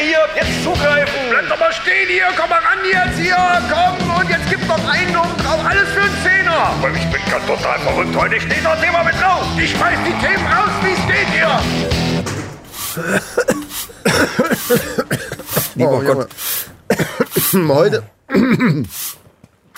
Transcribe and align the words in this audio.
hier, 0.00 0.18
jetzt 0.36 0.62
zugreifen. 0.64 1.20
Bleib 1.30 1.48
doch 1.48 1.58
mal 1.58 1.72
stehen 1.72 2.08
hier, 2.08 2.26
komm 2.36 2.50
mal 2.50 2.58
ran 2.60 2.78
jetzt 2.84 3.18
hier, 3.18 3.36
komm 3.68 4.10
und 4.16 4.28
jetzt 4.30 4.48
gibt's 4.50 4.66
noch 4.66 4.88
einen 4.88 5.16
oben 5.16 5.36
drauf, 5.42 5.60
alles 5.68 5.88
für 5.90 6.00
einen 6.00 6.16
Zehner. 6.22 6.72
Aber 6.78 6.90
ich 6.90 7.06
bin 7.10 7.20
ganz 7.30 7.46
total 7.46 7.78
verrückt 7.80 8.16
heute. 8.16 8.36
Ich 8.36 8.42
stehe 8.42 8.62
das 8.62 8.80
Thema 8.80 9.02
mit 9.04 9.14
drauf. 9.20 9.44
Ich 9.58 9.70
schmeiß 9.70 9.98
die 10.06 10.26
Themen 10.26 10.46
raus, 10.46 10.70
wie 10.82 10.92
es 10.92 11.06
geht 11.06 11.28
hier. 11.34 11.60
Lieber 15.74 15.92
Oh, 15.92 16.00
Gott. 16.00 16.28
Junge. 17.52 17.68
Heute, 17.74 18.02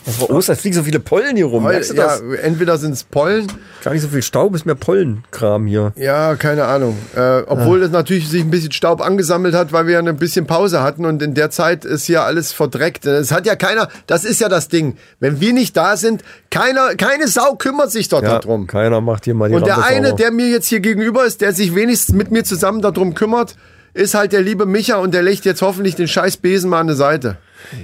Das 0.06 0.20
war 0.20 0.30
Ostern, 0.30 0.54
es 0.54 0.60
fliegen 0.62 0.74
so 0.76 0.82
viele 0.82 0.98
Pollen 0.98 1.36
hier 1.36 1.44
rum. 1.46 1.64
Merkst 1.64 1.90
heute 1.90 1.96
du 2.00 2.06
ja, 2.06 2.08
das? 2.36 2.42
entweder 2.42 2.78
sind 2.78 2.92
es 2.92 3.04
Pollen, 3.04 3.46
Gar 3.84 3.92
nicht 3.92 4.02
so 4.02 4.08
viel 4.08 4.22
Staub, 4.22 4.54
ist 4.54 4.64
mehr 4.66 4.74
Pollenkram 4.74 5.66
hier. 5.66 5.92
ja, 5.96 6.34
keine 6.36 6.64
Ahnung. 6.64 6.96
Äh, 7.14 7.42
obwohl 7.46 7.82
es 7.82 7.90
natürlich 7.90 8.28
sich 8.28 8.42
ein 8.42 8.50
bisschen 8.50 8.72
Staub 8.72 9.00
angesammelt 9.02 9.54
hat, 9.54 9.72
weil 9.72 9.86
wir 9.86 9.94
ja 9.94 9.98
ein 10.00 10.16
bisschen 10.16 10.46
Pause 10.46 10.82
hatten 10.82 11.04
und 11.04 11.22
in 11.22 11.34
der 11.34 11.50
Zeit 11.50 11.84
ist 11.84 12.04
hier 12.06 12.22
alles 12.22 12.52
verdreckt. 12.52 13.04
Es 13.06 13.30
hat 13.30 13.46
ja 13.46 13.56
keiner, 13.56 13.88
das 14.06 14.24
ist 14.24 14.40
ja 14.40 14.48
das 14.48 14.68
Ding. 14.68 14.96
Wenn 15.20 15.40
wir 15.40 15.52
nicht 15.52 15.76
da 15.76 15.96
sind, 15.96 16.22
keiner, 16.50 16.94
keine 16.96 17.28
Sau 17.28 17.54
kümmert 17.56 17.90
sich 17.90 18.08
dort 18.08 18.24
Ja, 18.24 18.38
darum. 18.38 18.66
keiner 18.66 19.00
macht 19.00 19.24
hier 19.26 19.34
mal 19.34 19.48
die 19.48 19.54
Und 19.54 19.66
der 19.66 19.74
Rampe 19.74 19.88
eine, 19.88 20.08
sauber. 20.08 20.22
der 20.22 20.30
mir 20.32 20.48
jetzt 20.48 20.66
hier 20.66 20.80
gegenüber 20.80 21.24
ist, 21.26 21.40
der 21.42 21.52
sich 21.52 21.74
wenigstens 21.74 22.14
mit 22.14 22.30
mir 22.30 22.44
zusammen 22.44 22.80
darum 22.82 23.14
kümmert, 23.14 23.54
ist 23.92 24.14
halt 24.14 24.32
der 24.32 24.40
liebe 24.40 24.66
Micha 24.66 24.96
und 24.96 25.12
der 25.14 25.22
legt 25.22 25.44
jetzt 25.44 25.62
hoffentlich 25.62 25.94
den 25.94 26.08
scheiß 26.08 26.38
Besen 26.38 26.70
mal 26.70 26.80
an 26.80 26.86
die 26.88 26.94
Seite. 26.94 27.36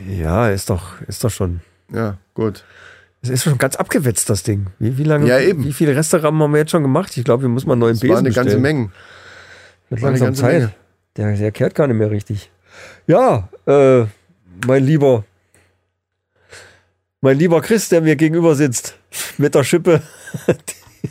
Ja, 0.08 0.48
ist 0.48 0.70
doch, 0.70 1.00
ist 1.06 1.22
doch 1.24 1.30
schon. 1.30 1.60
Ja, 1.92 2.18
gut. 2.34 2.64
Es 3.22 3.28
ist 3.30 3.42
schon 3.44 3.58
ganz 3.58 3.76
abgewetzt, 3.76 4.28
das 4.30 4.42
Ding. 4.42 4.66
Wie, 4.78 4.98
wie 4.98 5.04
lange, 5.04 5.26
Ja, 5.26 5.38
eben. 5.40 5.64
wie 5.64 5.72
viele 5.72 5.96
Restaurants 5.96 6.38
haben 6.40 6.52
wir 6.52 6.58
jetzt 6.60 6.70
schon 6.70 6.82
gemacht? 6.82 7.16
Ich 7.16 7.24
glaube, 7.24 7.42
wir 7.42 7.48
müssen 7.48 7.66
mal 7.66 7.72
einen 7.74 7.80
neuen 7.80 7.94
Das 7.94 8.00
Besen 8.00 8.12
war 8.12 8.18
eine 8.18 8.28
bestellen. 8.28 8.46
ganze 8.46 8.60
Menge. 8.60 8.90
Eine 9.90 10.00
langsam 10.00 10.34
Zeit. 10.34 10.52
Menge. 10.60 10.72
Der, 11.16 11.32
der 11.36 11.52
kehrt 11.52 11.74
gar 11.74 11.86
nicht 11.86 11.96
mehr 11.96 12.10
richtig. 12.10 12.50
Ja, 13.06 13.48
äh, 13.66 14.04
mein 14.66 14.84
lieber, 14.84 15.24
mein 17.20 17.38
lieber 17.38 17.60
Chris, 17.62 17.88
der 17.88 18.00
mir 18.02 18.16
gegenüber 18.16 18.54
sitzt, 18.54 18.96
mit 19.38 19.54
der 19.54 19.64
Schippe. 19.64 20.02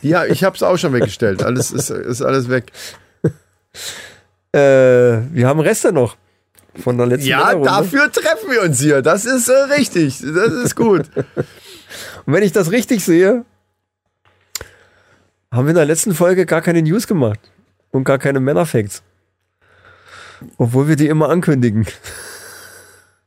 Ja, 0.01 0.25
ich 0.25 0.43
hab's 0.43 0.61
auch 0.61 0.77
schon 0.77 0.91
weggestellt. 0.91 1.41
Alles 1.41 1.71
ist, 1.71 1.89
ist 1.89 2.21
alles 2.21 2.49
weg. 2.49 2.65
Äh, 4.51 4.59
wir 5.33 5.47
haben 5.47 5.59
Reste 5.61 5.93
noch 5.93 6.17
von 6.81 6.97
der 6.97 7.07
letzten 7.07 7.27
Ja, 7.27 7.37
Männerrunde. 7.39 7.69
dafür 7.69 8.11
treffen 8.11 8.51
wir 8.51 8.61
uns 8.63 8.79
hier. 8.79 9.01
Das 9.01 9.25
ist 9.25 9.47
äh, 9.49 9.53
richtig. 9.75 10.19
Das 10.19 10.51
ist 10.53 10.75
gut. 10.75 11.09
Und 12.25 12.33
wenn 12.33 12.43
ich 12.43 12.51
das 12.51 12.71
richtig 12.71 13.03
sehe, 13.03 13.45
haben 15.51 15.65
wir 15.65 15.69
in 15.71 15.75
der 15.75 15.85
letzten 15.85 16.13
Folge 16.13 16.45
gar 16.45 16.61
keine 16.61 16.81
News 16.81 17.07
gemacht 17.07 17.39
und 17.91 18.03
gar 18.03 18.17
keine 18.17 18.39
Männerfacts. 18.39 19.03
Obwohl 20.57 20.87
wir 20.87 20.95
die 20.95 21.07
immer 21.07 21.29
ankündigen. 21.29 21.85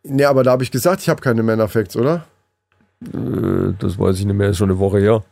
nee, 0.03 0.25
aber 0.25 0.43
da 0.43 0.51
habe 0.51 0.63
ich 0.63 0.71
gesagt, 0.71 1.01
ich 1.01 1.09
habe 1.09 1.23
keine 1.23 1.43
Männerfacts, 1.43 1.97
oder? 1.97 2.27
Äh, 3.03 3.73
das 3.79 3.99
weiß 3.99 4.19
ich 4.19 4.27
nicht 4.27 4.35
mehr, 4.37 4.51
ist 4.51 4.59
schon 4.59 4.71
eine 4.71 4.79
Woche 4.79 4.99
her. 4.99 5.25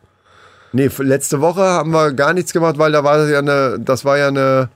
Nee, 0.73 0.87
f- 0.87 0.99
letzte 1.01 1.41
Woche 1.41 1.61
haben 1.63 1.91
wir 1.91 2.13
gar 2.13 2.33
nichts 2.33 2.53
gemacht, 2.53 2.79
weil 2.79 2.93
da 2.93 3.05
war 3.05 3.19
das 3.19 3.31
ja 3.31 3.39
eine, 3.41 3.79
das 3.81 4.05
war 4.05 4.17
ja 4.17 4.29
eine 4.29 4.71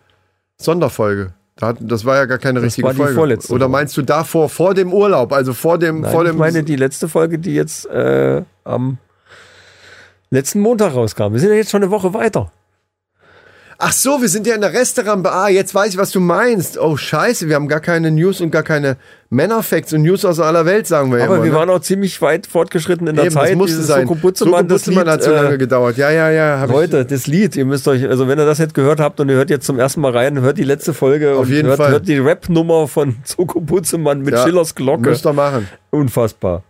Sonderfolge. 0.60 1.32
Das 1.80 2.04
war 2.04 2.16
ja 2.16 2.26
gar 2.26 2.38
keine 2.38 2.62
richtige 2.62 2.86
war 2.86 2.92
die 2.94 2.98
Folge. 2.98 3.14
vorletzte 3.14 3.52
Oder 3.52 3.68
meinst 3.68 3.96
du 3.96 4.02
davor, 4.02 4.48
vor 4.48 4.74
dem 4.74 4.92
Urlaub, 4.92 5.32
also 5.32 5.52
vor 5.52 5.78
dem, 5.78 6.00
Nein, 6.00 6.12
vor 6.12 6.24
ich 6.24 6.30
dem. 6.30 6.38
meine 6.38 6.62
die 6.62 6.76
letzte 6.76 7.08
Folge, 7.08 7.38
die 7.38 7.54
jetzt 7.54 7.86
äh, 7.86 8.42
am 8.64 8.98
letzten 10.30 10.60
Montag 10.60 10.94
rauskam. 10.94 11.32
Wir 11.32 11.40
sind 11.40 11.50
ja 11.50 11.56
jetzt 11.56 11.70
schon 11.70 11.82
eine 11.82 11.90
Woche 11.90 12.14
weiter. 12.14 12.50
Ach 13.82 13.92
so, 13.92 14.20
wir 14.20 14.28
sind 14.28 14.46
ja 14.46 14.54
in 14.54 14.60
der 14.60 14.74
Restaurant. 14.74 15.26
Ah, 15.26 15.48
jetzt 15.48 15.74
weiß 15.74 15.92
ich, 15.92 15.96
was 15.96 16.10
du 16.10 16.20
meinst. 16.20 16.76
Oh, 16.78 16.98
scheiße, 16.98 17.48
wir 17.48 17.54
haben 17.54 17.66
gar 17.66 17.80
keine 17.80 18.10
News 18.10 18.42
und 18.42 18.50
gar 18.50 18.62
keine 18.62 18.98
Männerfacts 19.30 19.94
und 19.94 20.02
News 20.02 20.26
aus 20.26 20.38
aller 20.38 20.66
Welt, 20.66 20.86
sagen 20.86 21.10
wir 21.10 21.20
ja 21.20 21.24
Aber 21.24 21.36
immer, 21.36 21.44
wir 21.44 21.52
ne? 21.52 21.56
waren 21.56 21.70
auch 21.70 21.80
ziemlich 21.80 22.20
weit 22.20 22.46
fortgeschritten 22.46 23.06
in 23.06 23.16
der 23.16 23.24
Eben, 23.24 23.34
Zeit. 23.34 23.50
das 23.50 23.56
musste 23.56 23.76
Dieses 23.76 23.86
sein. 23.86 24.06
Soko 24.06 24.16
Butzemann, 24.16 24.68
das 24.68 24.84
Lied, 24.84 24.98
hat 25.06 25.22
so 25.22 25.30
lange 25.30 25.54
äh, 25.54 25.58
gedauert. 25.58 25.96
Ja, 25.96 26.10
ja, 26.10 26.30
ja. 26.30 26.62
Leute, 26.66 27.06
das 27.06 27.26
Lied, 27.26 27.56
ihr 27.56 27.64
müsst 27.64 27.88
euch, 27.88 28.06
also 28.06 28.28
wenn 28.28 28.38
ihr 28.38 28.44
das 28.44 28.58
jetzt 28.58 28.74
gehört 28.74 29.00
habt 29.00 29.18
und 29.18 29.30
ihr 29.30 29.36
hört 29.36 29.48
jetzt 29.48 29.64
zum 29.64 29.78
ersten 29.78 30.02
Mal 30.02 30.12
rein, 30.12 30.38
hört 30.42 30.58
die 30.58 30.64
letzte 30.64 30.92
Folge 30.92 31.32
Auf 31.32 31.46
und 31.46 31.48
jeden 31.48 31.68
hört, 31.68 31.78
Fall. 31.78 31.92
hört 31.92 32.06
die 32.06 32.18
Rap-Nummer 32.18 32.86
von 32.86 33.16
Soko 33.24 33.60
Butzemann 33.60 34.20
mit 34.20 34.34
Ja, 34.34 34.44
Schillers 34.44 34.74
Glocke. 34.74 35.08
Müsst 35.08 35.26
ihr 35.26 35.32
machen. 35.32 35.68
Unfassbar. 35.88 36.64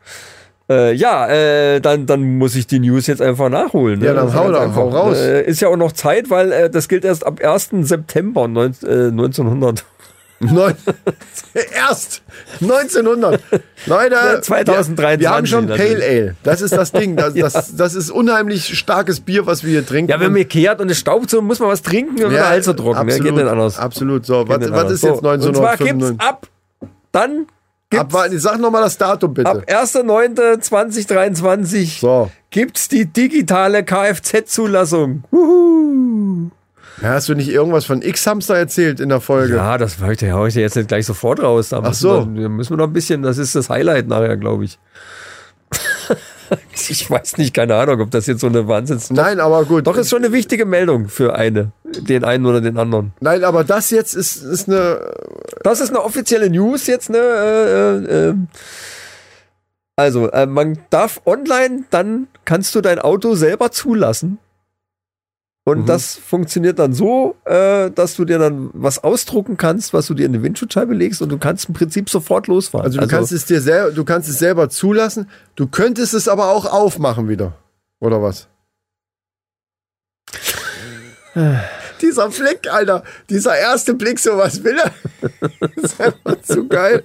Äh, 0.70 0.94
ja, 0.94 1.26
äh, 1.28 1.80
dann, 1.80 2.06
dann 2.06 2.38
muss 2.38 2.54
ich 2.54 2.66
die 2.68 2.78
News 2.78 3.08
jetzt 3.08 3.20
einfach 3.20 3.48
nachholen. 3.48 3.98
Ne? 3.98 4.06
Ja, 4.06 4.14
dann 4.14 4.32
hau 4.32 4.52
da, 4.52 4.60
einfach. 4.60 4.76
hau 4.76 4.88
raus. 4.88 5.16
Äh, 5.18 5.42
ist 5.42 5.60
ja 5.60 5.68
auch 5.68 5.76
noch 5.76 5.90
Zeit, 5.90 6.30
weil 6.30 6.52
äh, 6.52 6.70
das 6.70 6.88
gilt 6.88 7.04
erst 7.04 7.26
ab 7.26 7.40
1. 7.42 7.70
September 7.82 8.46
neun, 8.46 8.72
äh, 8.84 9.08
1900. 9.08 9.84
Neun, 10.38 10.74
erst 11.74 12.22
1900. 12.62 13.42
Leute, 13.86 14.14
Ja, 14.14 14.40
2023 14.40 15.20
Wir, 15.20 15.30
haben 15.30 15.46
schon. 15.46 15.66
Pale 15.66 16.02
Ale. 16.02 16.36
Das 16.44 16.62
ist 16.62 16.74
das 16.74 16.92
Ding. 16.92 17.16
Das, 17.16 17.34
das, 17.52 17.76
das 17.76 17.94
ist 17.94 18.10
unheimlich 18.10 18.78
starkes 18.78 19.20
Bier, 19.20 19.46
was 19.46 19.64
wir 19.64 19.70
hier 19.70 19.86
trinken. 19.86 20.12
Ja, 20.12 20.20
wenn 20.20 20.32
mir 20.32 20.44
kehrt 20.44 20.80
und 20.80 20.88
es 20.90 20.98
staubt 20.98 21.28
so, 21.30 21.42
muss 21.42 21.58
man 21.58 21.68
was 21.68 21.82
trinken, 21.82 22.16
dann 22.16 22.30
wird 22.30 22.40
der 22.40 22.48
Hals 22.48 22.64
trocken. 22.66 22.94
Absolut, 22.94 23.18
Ja, 23.18 23.24
geht 23.24 23.34
nicht 23.34 23.46
anders. 23.48 23.78
Absolut. 23.78 24.24
So, 24.24 24.48
was, 24.48 24.60
Geht 24.60 24.70
was 24.70 24.92
ist 24.92 25.02
jetzt 25.02 25.20
So, 25.20 25.28
Und 25.28 25.56
zwar 25.56 25.76
gibt's 25.76 26.06
1995? 26.06 26.20
ab, 26.20 26.46
dann 27.12 27.46
gibt's 27.90 28.42
sag 28.42 28.58
nochmal 28.58 28.82
das 28.82 28.98
Datum 28.98 29.34
bitte. 29.34 29.50
ab 29.50 29.62
1.9.2023 29.66 32.00
so. 32.00 32.30
gibt's 32.50 32.88
die 32.88 33.06
digitale 33.06 33.84
Kfz-Zulassung. 33.84 35.22
Ja, 37.02 37.10
hast 37.10 37.28
du 37.28 37.34
nicht 37.34 37.48
irgendwas 37.48 37.84
von 37.84 38.02
X-Hamster 38.02 38.56
erzählt 38.56 39.00
in 39.00 39.08
der 39.08 39.20
Folge? 39.20 39.56
Ja, 39.56 39.78
das 39.78 39.98
hau 40.00 40.10
ich, 40.10 40.18
dir 40.18 40.60
jetzt 40.60 40.76
nicht 40.76 40.88
gleich 40.88 41.06
sofort 41.06 41.42
raus. 41.42 41.70
Da 41.70 41.80
Ach 41.82 41.94
so. 41.94 42.28
Wir, 42.34 42.42
da 42.42 42.48
müssen 42.48 42.70
wir 42.70 42.76
noch 42.76 42.88
ein 42.88 42.92
bisschen, 42.92 43.22
das 43.22 43.38
ist 43.38 43.54
das 43.54 43.70
Highlight 43.70 44.06
nachher, 44.06 44.36
glaube 44.36 44.64
ich. 44.64 44.78
ich 46.88 47.10
weiß 47.10 47.38
nicht, 47.38 47.54
keine 47.54 47.76
Ahnung, 47.76 48.00
ob 48.00 48.10
das 48.10 48.26
jetzt 48.26 48.40
so 48.40 48.48
eine 48.48 48.68
Wahnsinns... 48.68 49.10
Nein, 49.10 49.40
aber 49.40 49.64
gut. 49.64 49.86
Doch, 49.86 49.96
ist 49.96 50.10
schon 50.10 50.24
eine 50.24 50.32
wichtige 50.32 50.66
Meldung 50.66 51.08
für 51.08 51.34
eine, 51.34 51.72
den 51.98 52.24
einen 52.24 52.46
oder 52.46 52.60
den 52.60 52.78
anderen. 52.78 53.12
Nein, 53.20 53.44
aber 53.44 53.64
das 53.64 53.90
jetzt 53.90 54.14
ist, 54.14 54.36
ist 54.36 54.68
eine. 54.68 55.12
Das 55.62 55.80
ist 55.80 55.90
eine 55.90 56.02
offizielle 56.02 56.48
News 56.50 56.86
jetzt, 56.86 57.10
ne? 57.10 57.18
Äh, 57.18 57.96
äh, 57.96 58.28
ähm. 58.28 58.48
also, 59.96 60.30
äh, 60.30 60.46
man 60.46 60.78
darf 60.90 61.20
online, 61.26 61.84
dann 61.90 62.28
kannst 62.44 62.74
du 62.74 62.80
dein 62.80 62.98
Auto 62.98 63.34
selber 63.34 63.70
zulassen. 63.70 64.38
Und 65.64 65.80
Mhm. 65.82 65.86
das 65.86 66.14
funktioniert 66.16 66.78
dann 66.78 66.94
so, 66.94 67.36
äh, 67.44 67.90
dass 67.90 68.16
du 68.16 68.24
dir 68.24 68.38
dann 68.38 68.70
was 68.72 69.04
ausdrucken 69.04 69.58
kannst, 69.58 69.92
was 69.92 70.06
du 70.06 70.14
dir 70.14 70.24
in 70.24 70.32
die 70.32 70.42
Windschutzscheibe 70.42 70.94
legst 70.94 71.20
und 71.20 71.28
du 71.28 71.38
kannst 71.38 71.68
im 71.68 71.74
Prinzip 71.74 72.08
sofort 72.08 72.46
losfahren. 72.46 72.86
Also 72.86 72.98
du 72.98 73.06
kannst 73.06 73.30
es 73.30 73.44
dir 73.44 73.60
selber, 73.60 73.92
du 73.92 74.04
kannst 74.04 74.28
es 74.28 74.38
selber 74.38 74.70
zulassen. 74.70 75.28
Du 75.56 75.66
könntest 75.66 76.14
es 76.14 76.28
aber 76.28 76.48
auch 76.48 76.64
aufmachen 76.64 77.28
wieder. 77.28 77.52
Oder 78.00 78.22
was? 78.22 78.48
Dieser 82.00 82.28
Blick, 82.28 82.70
Alter. 82.70 83.02
Dieser 83.28 83.56
erste 83.56 83.94
Blick, 83.94 84.18
so 84.18 84.36
was 84.36 84.62
will 84.64 84.76
er? 84.78 84.92
Das 85.60 85.70
ist 85.92 86.00
einfach 86.00 86.40
zu 86.42 86.66
geil. 86.68 87.02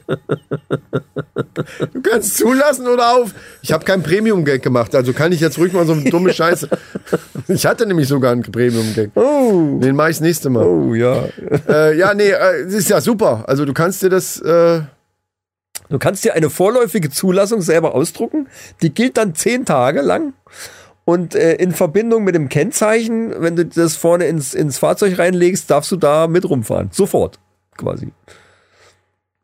Du 1.94 2.02
kannst 2.02 2.38
zulassen 2.38 2.88
oder 2.88 3.16
auf. 3.18 3.32
Ich 3.62 3.72
habe 3.72 3.84
kein 3.86 4.04
Premium-Gag 4.04 4.62
gemacht, 4.62 4.96
also 4.96 5.14
kann 5.14 5.32
ich 5.32 5.40
jetzt 5.40 5.58
ruhig 5.58 5.74
mal 5.74 5.86
so 5.86 5.94
eine 5.94 6.10
dumme 6.10 6.34
Scheiße. 6.34 6.70
Ich 7.48 7.66
hatte 7.66 7.86
nämlich 7.86 8.08
sogar 8.08 8.32
einen 8.32 8.42
Premium-Gag. 8.44 9.12
Oh, 9.16 9.80
Den 9.82 9.96
mache 9.96 10.12
ich 10.12 10.18
das 10.18 10.22
nächste 10.22 10.50
Mal. 10.50 10.66
oh 10.66 10.94
ja. 10.94 11.26
Äh, 11.68 11.98
ja, 11.98 12.14
nee, 12.14 12.30
äh, 12.30 12.66
ist 12.68 12.90
ja 12.90 13.02
super. 13.02 13.44
Also 13.48 13.66
du 13.66 13.74
kannst 13.74 14.02
dir 14.04 14.10
das. 14.10 14.40
Äh, 14.42 14.82
Du 15.88 16.00
kannst 16.00 16.24
dir 16.24 16.34
eine 16.34 16.50
vorläufige 16.50 17.12
Zulassung 17.12 17.62
selber 17.62 17.94
ausdrucken. 17.94 18.48
Die 18.82 18.92
gilt 18.92 19.18
dann 19.18 19.36
zehn 19.36 19.66
Tage 19.66 20.02
lang. 20.02 20.34
Und 21.06 21.36
äh, 21.36 21.54
in 21.56 21.72
Verbindung 21.72 22.24
mit 22.24 22.34
dem 22.34 22.50
Kennzeichen, 22.50 23.34
wenn 23.42 23.56
du 23.56 23.66
das 23.66 23.96
vorne 23.96 24.26
ins, 24.26 24.54
ins 24.56 24.80
Fahrzeug 24.80 25.20
reinlegst, 25.20 25.70
darfst 25.70 25.92
du 25.92 25.98
da 25.98 26.28
mit 26.28 26.50
rumfahren. 26.50 26.90
Sofort, 26.92 27.40
quasi. 27.78 28.12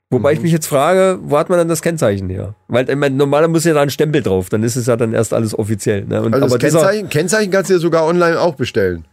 Wobei 0.09 0.31
Mhm. 0.31 0.37
ich 0.37 0.41
mich 0.43 0.51
jetzt 0.51 0.65
frage, 0.67 1.19
wo 1.21 1.37
hat 1.37 1.49
man 1.49 1.57
dann 1.59 1.69
das 1.69 1.81
Kennzeichen 1.83 2.29
her? 2.29 2.55
Weil 2.67 2.89
ich 2.89 2.95
meine, 2.95 3.15
normalerweise 3.15 3.51
muss 3.51 3.63
ja 3.65 3.73
da 3.75 3.81
ein 3.81 3.91
Stempel 3.91 4.23
drauf, 4.23 4.49
dann 4.49 4.63
ist 4.63 4.75
es 4.75 4.87
ja 4.87 4.97
dann 4.97 5.13
erst 5.13 5.33
alles 5.33 5.57
offiziell. 5.57 6.03
Ne? 6.05 6.21
Und, 6.21 6.33
also 6.33 6.47
aber 6.47 6.57
das 6.57 6.73
Kennzeichen, 6.73 7.09
Kennzeichen 7.09 7.51
kannst 7.51 7.69
du 7.69 7.75
dir 7.75 7.79
sogar 7.79 8.05
online 8.05 8.39
auch 8.39 8.55
bestellen. 8.55 9.05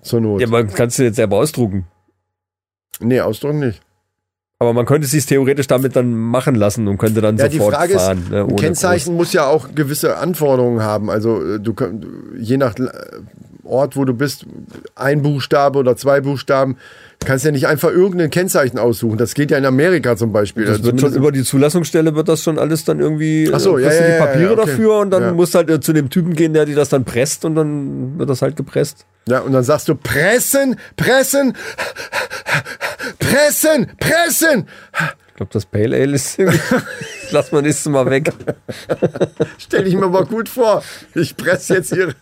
Zur 0.00 0.20
Not. 0.20 0.40
ja, 0.40 0.48
man 0.48 0.72
kannst 0.72 0.98
du 0.98 1.04
jetzt 1.04 1.16
selber 1.16 1.36
ausdrucken. 1.36 1.86
nee, 2.98 3.20
ausdrucken 3.20 3.60
nicht. 3.60 3.80
Aber 4.62 4.72
man 4.72 4.86
könnte 4.86 5.04
es 5.04 5.10
sich 5.10 5.26
theoretisch 5.26 5.66
damit 5.66 5.96
dann 5.96 6.14
machen 6.14 6.54
lassen 6.54 6.86
und 6.88 6.96
könnte 6.98 7.20
dann 7.20 7.36
Ja, 7.36 7.48
die 7.48 7.58
sofort 7.58 7.74
Frage 7.74 7.94
fahren. 7.94 8.18
ist, 8.18 8.30
ne, 8.30 8.40
ein 8.44 8.56
Kennzeichen 8.56 9.14
muss 9.16 9.32
ja 9.32 9.46
auch 9.46 9.74
gewisse 9.74 10.16
Anforderungen 10.18 10.82
haben. 10.82 11.10
Also 11.10 11.42
äh, 11.44 11.58
du 11.60 11.74
je 12.38 12.56
nach 12.56 12.74
äh, 12.78 12.88
Ort, 13.64 13.96
wo 13.96 14.04
du 14.04 14.12
bist, 14.14 14.44
ein 14.96 15.22
Buchstabe 15.22 15.78
oder 15.78 15.96
zwei 15.96 16.20
Buchstaben, 16.20 16.76
kannst 17.24 17.44
ja 17.44 17.52
nicht 17.52 17.68
einfach 17.68 17.90
irgendein 17.90 18.28
Kennzeichen 18.30 18.78
aussuchen. 18.78 19.16
Das 19.16 19.34
geht 19.34 19.50
ja 19.52 19.56
in 19.58 19.64
Amerika 19.64 20.16
zum 20.16 20.32
Beispiel. 20.32 20.64
Das 20.64 20.78
Also 20.78 20.86
wird 20.86 21.00
schon 21.00 21.14
über 21.14 21.30
die 21.30 21.44
Zulassungsstelle 21.44 22.14
wird 22.16 22.28
das 22.28 22.42
schon 22.42 22.58
alles 22.58 22.84
dann 22.84 22.98
irgendwie. 22.98 23.48
Ach 23.52 23.60
so, 23.60 23.78
äh, 23.78 23.82
ja, 23.84 23.92
ja, 23.92 24.06
die 24.14 24.18
Papiere 24.18 24.52
ja, 24.54 24.58
okay. 24.58 24.70
dafür 24.70 24.98
und 24.98 25.10
dann 25.10 25.22
Ja. 25.22 25.32
musst 25.32 25.54
halt 25.54 25.70
äh, 25.70 25.80
zu 25.80 25.92
dem 25.92 26.10
Typen 26.10 26.34
gehen, 26.34 26.52
der 26.54 26.66
dir 26.66 26.74
das 26.74 26.88
dann 26.88 27.04
presst 27.04 27.44
und 27.44 27.54
dann 27.54 28.18
wird 28.18 28.28
das 28.28 28.42
halt 28.42 28.56
gepresst. 28.56 29.06
ja, 29.28 29.38
und 29.38 29.52
dann 29.52 29.62
sagst 29.62 29.88
du 29.88 29.94
pressen, 29.94 30.74
pressen, 30.96 31.54
Pressen! 33.22 33.92
Pressen! 33.98 34.68
Ich 35.28 35.34
glaube, 35.34 35.52
das 35.52 35.64
Pale 35.66 35.96
Ale 35.96 36.14
ist. 36.14 36.38
Lass 37.30 37.52
mal 37.52 37.62
nächstes 37.62 37.86
Mal 37.86 38.08
weg. 38.10 38.32
Stell 39.58 39.86
ich 39.86 39.94
mir 39.94 40.08
mal 40.08 40.24
gut 40.24 40.48
vor. 40.48 40.82
Ich 41.14 41.36
presse 41.36 41.74
jetzt 41.76 41.92
hier. 41.94 42.14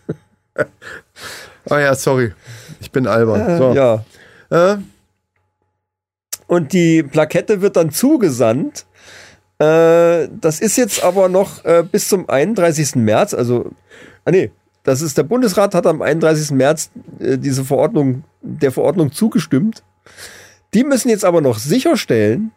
Ah 1.69 1.79
ja, 1.79 1.95
sorry. 1.95 2.33
Ich 2.81 2.91
bin 2.91 3.07
albern. 3.07 3.59
So. 3.59 3.73
Ja. 3.73 4.05
Äh, 4.51 4.77
Und 6.47 6.73
die 6.73 7.03
Plakette 7.03 7.61
wird 7.61 7.77
dann 7.77 7.91
zugesandt. 7.91 8.87
Äh, 9.59 10.29
das 10.41 10.61
ist 10.61 10.77
jetzt 10.77 11.03
aber 11.03 11.29
noch 11.29 11.65
äh, 11.65 11.83
bis 11.83 12.09
zum 12.09 12.29
31. 12.29 12.97
März. 12.97 13.35
Also, 13.35 13.71
ah 14.25 14.31
nee, 14.31 14.51
das 14.85 15.03
ist 15.03 15.19
der 15.19 15.25
Bundesrat 15.25 15.75
hat 15.75 15.87
am 15.87 16.01
31. 16.03 16.53
März 16.53 16.91
äh, 17.19 17.37
diese 17.37 17.65
Verordnung, 17.65 18.25
der 18.41 18.73
Verordnung 18.73 19.13
zugestimmt. 19.13 19.83
Die 20.75 20.85
müssen 20.85 21.09
jetzt 21.09 21.25
aber 21.25 21.41
noch 21.41 21.59
sicherstellen, 21.59 22.53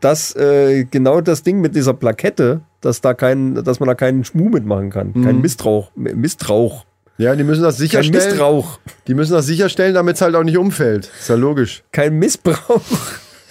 dass 0.00 0.34
äh, 0.36 0.84
genau 0.84 1.20
das 1.20 1.42
Ding 1.42 1.60
mit 1.60 1.74
dieser 1.74 1.94
Plakette, 1.94 2.62
dass 2.80 3.00
da 3.00 3.14
kein, 3.14 3.54
dass 3.62 3.80
man 3.80 3.88
da 3.88 3.94
keinen 3.94 4.24
Schmuh 4.24 4.48
mitmachen 4.48 4.90
kann, 4.90 5.12
kein 5.22 5.40
Mistrauch, 5.40 5.90
Mistrauch, 5.94 6.84
ja, 7.18 7.36
die 7.36 7.44
müssen 7.44 7.62
das 7.62 7.76
kein 7.76 7.86
sicherstellen. 7.86 8.30
Mistrauch. 8.30 8.78
Die 9.06 9.14
müssen 9.14 9.32
das 9.32 9.46
sicherstellen, 9.46 9.94
damit 9.94 10.16
es 10.16 10.22
halt 10.22 10.34
auch 10.34 10.42
nicht 10.42 10.58
umfällt. 10.58 11.10
Ist 11.18 11.28
ja 11.28 11.34
logisch. 11.34 11.84
kein 11.92 12.18
Missbrauch 12.18 12.82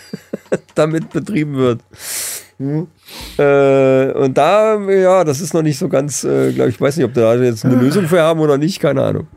damit 0.76 1.12
betrieben 1.12 1.56
wird. 1.56 1.82
Äh, 3.38 4.12
und 4.12 4.38
da, 4.38 4.80
ja, 4.90 5.24
das 5.24 5.42
ist 5.42 5.54
noch 5.54 5.62
nicht 5.62 5.80
so 5.80 5.90
ganz, 5.90 6.24
äh, 6.24 6.52
glaube 6.52 6.70
ich, 6.70 6.80
weiß 6.80 6.98
nicht, 6.98 7.06
ob 7.06 7.14
da 7.14 7.36
jetzt 7.36 7.66
eine 7.66 7.76
Lösung 7.76 8.08
für 8.08 8.22
haben 8.22 8.40
oder 8.40 8.58
nicht, 8.58 8.80
keine 8.80 9.04
Ahnung. 9.04 9.28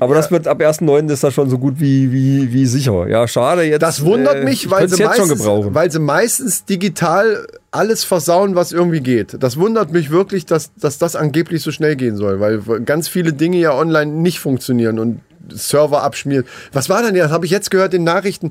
Aber 0.00 0.14
das 0.14 0.30
wird 0.30 0.48
ab 0.48 0.60
1.9. 0.60 1.10
ist 1.10 1.22
das 1.22 1.34
schon 1.34 1.50
so 1.50 1.58
gut 1.58 1.74
wie, 1.78 2.12
wie, 2.12 2.52
wie 2.52 2.66
sicher. 2.66 3.06
Ja, 3.08 3.28
schade 3.28 3.62
jetzt. 3.62 3.82
Das 3.82 4.04
wundert 4.04 4.36
äh, 4.36 4.44
mich, 4.44 4.64
ich 4.64 4.70
weil 4.70 4.88
sie, 4.88 5.02
meistens, 5.02 5.44
weil 5.44 5.90
sie 5.90 5.98
meistens 5.98 6.64
digital 6.64 7.46
alles 7.70 8.04
versauen, 8.04 8.54
was 8.54 8.72
irgendwie 8.72 9.00
geht. 9.00 9.36
Das 9.42 9.58
wundert 9.58 9.92
mich 9.92 10.10
wirklich, 10.10 10.46
dass, 10.46 10.74
dass 10.74 10.98
das 10.98 11.14
angeblich 11.14 11.62
so 11.62 11.70
schnell 11.70 11.96
gehen 11.96 12.16
soll, 12.16 12.40
weil 12.40 12.60
ganz 12.84 13.08
viele 13.08 13.32
Dinge 13.32 13.58
ja 13.58 13.74
online 13.74 14.12
nicht 14.12 14.40
funktionieren 14.40 14.98
und 14.98 15.20
Server 15.50 16.02
abschmieren. 16.02 16.46
Was 16.72 16.88
war 16.88 17.02
denn 17.02 17.14
ja? 17.14 17.24
Das 17.24 17.32
habe 17.32 17.44
ich 17.44 17.52
jetzt 17.52 17.70
gehört 17.70 17.92
in 17.94 18.04
Nachrichten. 18.04 18.50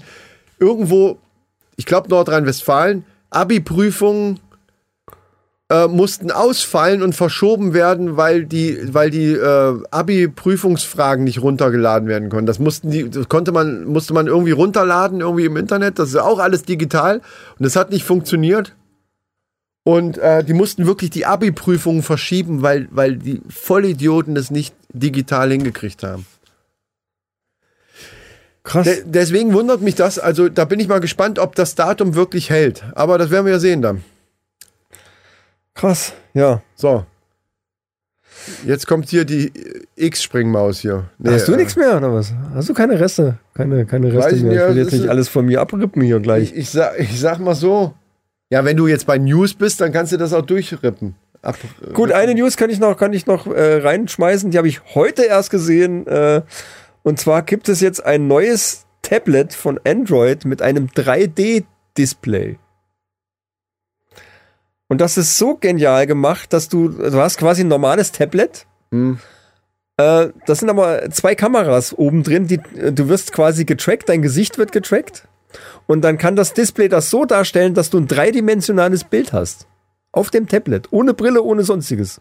Irgendwo, 0.59 1.17
ich 1.75 1.85
glaube 1.85 2.09
Nordrhein-Westfalen, 2.09 3.03
Abi-Prüfungen 3.31 4.39
äh, 5.71 5.87
mussten 5.87 6.31
ausfallen 6.31 7.01
und 7.01 7.15
verschoben 7.15 7.73
werden, 7.73 8.17
weil 8.17 8.45
die, 8.45 8.77
weil 8.93 9.09
die 9.09 9.31
äh, 9.31 9.81
Abi-Prüfungsfragen 9.89 11.23
nicht 11.23 11.41
runtergeladen 11.41 12.09
werden 12.09 12.27
konnten. 12.27 12.45
Das 12.45 12.59
mussten 12.59 12.91
die, 12.91 13.09
das 13.09 13.29
konnte 13.29 13.53
man, 13.53 13.85
musste 13.85 14.13
man 14.13 14.27
irgendwie 14.27 14.51
runterladen, 14.51 15.21
irgendwie 15.21 15.45
im 15.45 15.55
Internet. 15.55 15.97
Das 15.97 16.09
ist 16.09 16.17
auch 16.17 16.39
alles 16.39 16.63
digital 16.63 17.21
und 17.57 17.63
das 17.63 17.77
hat 17.77 17.89
nicht 17.89 18.03
funktioniert. 18.03 18.75
Und 19.83 20.17
äh, 20.17 20.43
die 20.43 20.53
mussten 20.53 20.85
wirklich 20.85 21.09
die 21.09 21.25
Abi-Prüfungen 21.25 22.03
verschieben, 22.03 22.61
weil, 22.61 22.89
weil 22.91 23.15
die 23.15 23.41
Vollidioten 23.47 24.35
das 24.35 24.51
nicht 24.51 24.75
digital 24.93 25.51
hingekriegt 25.51 26.03
haben. 26.03 26.25
Krass. 28.63 28.83
De 28.83 29.03
deswegen 29.05 29.53
wundert 29.53 29.81
mich 29.81 29.95
das. 29.95 30.19
Also 30.19 30.49
da 30.49 30.65
bin 30.65 30.81
ich 30.81 30.89
mal 30.89 30.99
gespannt, 30.99 31.39
ob 31.39 31.55
das 31.55 31.75
Datum 31.75 32.13
wirklich 32.13 32.49
hält. 32.49 32.83
Aber 32.93 33.17
das 33.17 33.31
werden 33.31 33.45
wir 33.45 33.53
ja 33.53 33.59
sehen 33.59 33.81
dann. 33.81 34.03
Krass, 35.73 36.13
ja. 36.33 36.61
So. 36.75 37.05
Jetzt 38.65 38.87
kommt 38.87 39.09
hier 39.09 39.25
die 39.25 39.51
X-Springmaus 39.95 40.79
hier. 40.79 41.09
Nee, 41.17 41.31
Hast 41.31 41.47
du 41.47 41.53
äh, 41.53 41.57
nichts 41.57 41.75
mehr 41.75 41.97
oder 41.97 42.13
was? 42.13 42.33
Hast 42.53 42.69
du 42.69 42.73
keine 42.73 42.99
Reste? 42.99 43.37
Keine, 43.53 43.85
keine 43.85 44.11
Reste 44.13 44.35
mehr. 44.37 44.69
Ich 44.69 44.75
will 44.75 44.83
das 44.83 44.91
jetzt 44.93 45.01
nicht 45.01 45.09
alles 45.09 45.29
von 45.29 45.45
mir 45.45 45.61
abrippen 45.61 46.01
hier 46.01 46.19
gleich. 46.19 46.51
Ich, 46.51 46.55
ich, 46.55 46.69
sag, 46.69 46.99
ich 46.99 47.19
sag 47.19 47.39
mal 47.39 47.55
so. 47.55 47.93
Ja, 48.49 48.65
wenn 48.65 48.77
du 48.77 48.87
jetzt 48.87 49.05
bei 49.05 49.17
News 49.17 49.53
bist, 49.53 49.79
dann 49.81 49.91
kannst 49.91 50.11
du 50.11 50.17
das 50.17 50.33
auch 50.33 50.41
durchrippen. 50.41 51.15
Ab, 51.41 51.57
Gut, 51.93 52.11
eine 52.11 52.35
News 52.35 52.57
kann 52.57 52.69
ich 52.69 52.79
noch, 52.79 52.97
kann 52.97 53.13
ich 53.13 53.25
noch 53.25 53.47
äh, 53.47 53.77
reinschmeißen. 53.77 54.51
Die 54.51 54.57
habe 54.57 54.67
ich 54.67 54.81
heute 54.93 55.23
erst 55.23 55.49
gesehen. 55.49 56.05
Äh, 56.07 56.41
und 57.03 57.19
zwar 57.19 57.41
gibt 57.43 57.69
es 57.69 57.81
jetzt 57.81 58.05
ein 58.05 58.27
neues 58.27 58.85
Tablet 59.01 59.53
von 59.53 59.79
Android 59.85 60.45
mit 60.45 60.61
einem 60.61 60.87
3D-Display. 60.87 62.57
Und 64.91 64.99
das 64.99 65.17
ist 65.17 65.37
so 65.37 65.55
genial 65.55 66.05
gemacht, 66.05 66.51
dass 66.51 66.67
du, 66.67 66.89
du 66.89 67.13
hast 67.13 67.37
quasi 67.37 67.63
ein 67.63 67.69
normales 67.69 68.11
Tablet. 68.11 68.65
Hm. 68.91 69.19
Äh, 69.95 70.27
das 70.45 70.59
sind 70.59 70.69
aber 70.69 71.09
zwei 71.11 71.33
Kameras 71.33 71.97
oben 71.97 72.23
drin, 72.23 72.47
die, 72.47 72.59
äh, 72.77 72.91
du 72.91 73.07
wirst 73.07 73.31
quasi 73.31 73.63
getrackt, 73.63 74.09
dein 74.09 74.21
Gesicht 74.21 74.57
wird 74.57 74.73
getrackt. 74.73 75.29
Und 75.87 76.01
dann 76.01 76.17
kann 76.17 76.35
das 76.35 76.53
Display 76.53 76.89
das 76.89 77.09
so 77.09 77.23
darstellen, 77.23 77.73
dass 77.73 77.89
du 77.89 77.99
ein 77.99 78.07
dreidimensionales 78.09 79.05
Bild 79.05 79.31
hast. 79.31 79.65
Auf 80.11 80.29
dem 80.29 80.49
Tablet. 80.49 80.89
Ohne 80.91 81.13
Brille, 81.13 81.41
ohne 81.41 81.63
sonstiges. 81.63 82.19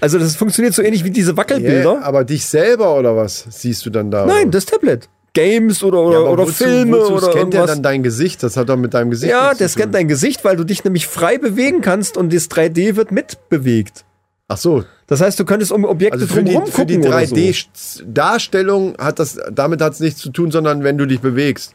Also 0.00 0.20
das 0.20 0.36
funktioniert 0.36 0.74
so 0.74 0.82
ähnlich 0.82 1.02
wie 1.02 1.10
diese 1.10 1.36
Wackelbilder. 1.36 1.94
Yeah, 1.94 2.04
aber 2.04 2.22
dich 2.22 2.46
selber 2.46 2.96
oder 2.96 3.16
was 3.16 3.46
siehst 3.50 3.84
du 3.84 3.90
dann 3.90 4.12
da? 4.12 4.26
Nein, 4.26 4.52
das 4.52 4.64
Tablet. 4.64 5.08
Games 5.32 5.82
oder, 5.82 6.00
oder, 6.02 6.20
Ja, 6.24 6.28
oder 6.28 6.42
wozu- 6.44 6.64
Filme 6.64 6.96
wozu 6.98 7.12
oder 7.12 7.20
scannt 7.22 7.34
der 7.34 7.42
irgendwas. 7.60 7.66
dann 7.70 7.82
dein 7.82 8.02
Gesicht? 8.02 8.42
Das 8.42 8.56
hat 8.56 8.68
doch 8.68 8.76
mit 8.76 8.94
deinem 8.94 9.10
Gesicht 9.10 9.30
ja, 9.30 9.48
der 9.54 9.56
zu 9.56 9.62
tun. 9.64 9.68
scannt 9.70 9.94
dein 9.94 10.08
Gesicht, 10.08 10.44
weil 10.44 10.56
du 10.56 10.64
dich 10.64 10.82
nämlich 10.84 11.06
frei 11.06 11.38
bewegen 11.38 11.80
kannst 11.80 12.16
und 12.16 12.32
das 12.32 12.48
3D 12.50 12.96
wird 12.96 13.12
mitbewegt. 13.12 14.04
Ach 14.48 14.56
so, 14.56 14.82
Das 15.06 15.20
heißt, 15.20 15.38
du 15.38 15.44
könntest 15.44 15.70
um 15.70 15.84
Objekte 15.84 16.14
also 16.14 16.26
für 16.26 16.42
die, 16.42 16.52
drumherum 16.54 16.72
für 16.72 16.84
die 16.86 16.94
gucken 16.96 17.12
oder 17.12 17.24
so. 17.26 17.34
3D-Darstellung 17.36 18.96
hat 18.98 19.18
das, 19.20 19.38
damit 19.52 19.80
hat 19.80 19.92
es 19.92 20.00
nichts 20.00 20.20
zu 20.20 20.30
tun, 20.30 20.50
sondern 20.50 20.82
wenn 20.82 20.98
du 20.98 21.06
dich 21.06 21.20
bewegst. 21.20 21.74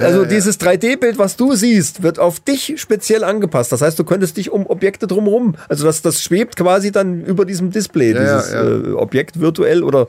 Also 0.00 0.24
dieses 0.24 0.60
3D-Bild, 0.60 1.18
was 1.18 1.36
du 1.36 1.54
siehst, 1.54 2.02
wird 2.02 2.18
auf 2.18 2.40
dich 2.40 2.74
speziell 2.76 3.24
angepasst. 3.24 3.72
Das 3.72 3.82
heißt, 3.82 3.98
du 3.98 4.04
könntest 4.04 4.36
dich 4.36 4.50
um 4.50 4.66
Objekte 4.66 5.06
drumherum, 5.06 5.56
also 5.68 5.84
das, 5.84 6.02
das 6.02 6.22
schwebt 6.22 6.56
quasi 6.56 6.92
dann 6.92 7.24
über 7.24 7.44
diesem 7.44 7.70
Display, 7.70 8.12
Ja, 8.12 8.20
dieses 8.20 8.52
ja, 8.52 8.64
ja. 8.64 8.70
Äh, 8.70 8.92
Objekt 8.94 9.40
virtuell 9.40 9.82
oder 9.82 10.08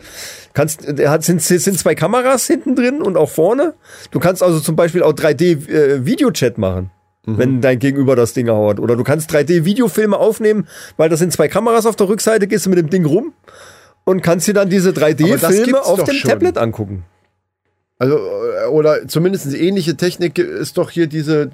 kannst, 0.54 0.88
hat, 0.88 1.24
sind, 1.24 1.42
sind 1.42 1.80
zwei 1.80 1.96
Kameras 1.96 2.48
hinten 2.48 2.76
drin 2.76 3.02
und 3.02 3.18
auch 3.18 3.30
vorne. 3.30 3.74
Du 4.12 4.20
kannst 4.20 4.42
also 4.44 4.60
zum 4.60 4.76
Beispiel 4.76 5.04
auch 5.04 5.14
3D-Videochat 5.14 6.58
machen. 6.58 6.92
Mhm. 7.26 7.38
Wenn 7.38 7.62
dein 7.62 7.80
Gegenüber 7.80 8.16
das 8.16 8.34
Ding 8.34 8.50
haut. 8.50 8.80
Oder 8.80 8.96
du 8.96 9.04
kannst 9.04 9.32
3D-Videofilme 9.34 10.14
aufnehmen, 10.14 10.68
weil 10.98 11.10
das 11.10 11.20
sind 11.20 11.34
zwei 11.34 11.48
Kameras 11.48 11.86
auf 11.86 11.96
der 11.96 12.08
Rückseite, 12.08 12.48
gehst 12.48 12.66
du 12.66 12.70
mit 12.70 12.78
dem 12.78 12.90
Ding 12.90 13.06
rum 13.06 13.34
und 14.04 14.22
kannst 14.22 14.48
dir 14.48 14.54
dann 14.54 14.70
diese 14.70 14.90
Aber 14.90 15.02
das 15.02 15.20
3D-Filme 15.20 15.66
gibt's 15.66 15.88
auf 15.88 16.04
dem 16.04 16.16
schon. 16.16 16.30
Tablet 16.30 16.58
angucken. 16.58 17.04
Also, 17.98 18.18
äh, 18.18 18.68
oder 18.68 19.08
zumindest 19.08 19.54
ähnliche 19.54 19.96
Technik 19.96 20.38
ist 20.38 20.78
doch 20.78 20.90
hier 20.90 21.08
diese, 21.08 21.50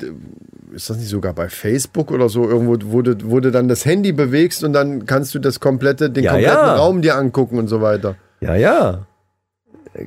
ist 0.74 0.90
das 0.90 0.98
nicht 0.98 1.10
sogar 1.10 1.34
bei 1.34 1.50
Facebook 1.50 2.12
oder 2.12 2.30
so, 2.30 2.48
irgendwo, 2.50 2.78
wo 2.92 3.02
du, 3.02 3.16
wo 3.30 3.40
du 3.40 3.52
dann 3.52 3.68
das 3.68 3.86
Handy 3.86 4.12
bewegst 4.12 4.64
und 4.64 4.74
dann 4.74 5.06
kannst 5.06 5.36
du 5.36 5.40
das 5.40 5.60
komplette, 5.60 6.10
den 6.10 6.24
Ja, 6.24 6.32
kompletten 6.32 6.58
ja. 6.58 6.76
Raum 6.76 7.02
dir 7.02 7.16
angucken 7.16 7.60
und 7.60 7.68
so 7.68 7.82
weiter. 7.82 8.16
Ja, 8.40 8.56
ja. 8.56 9.06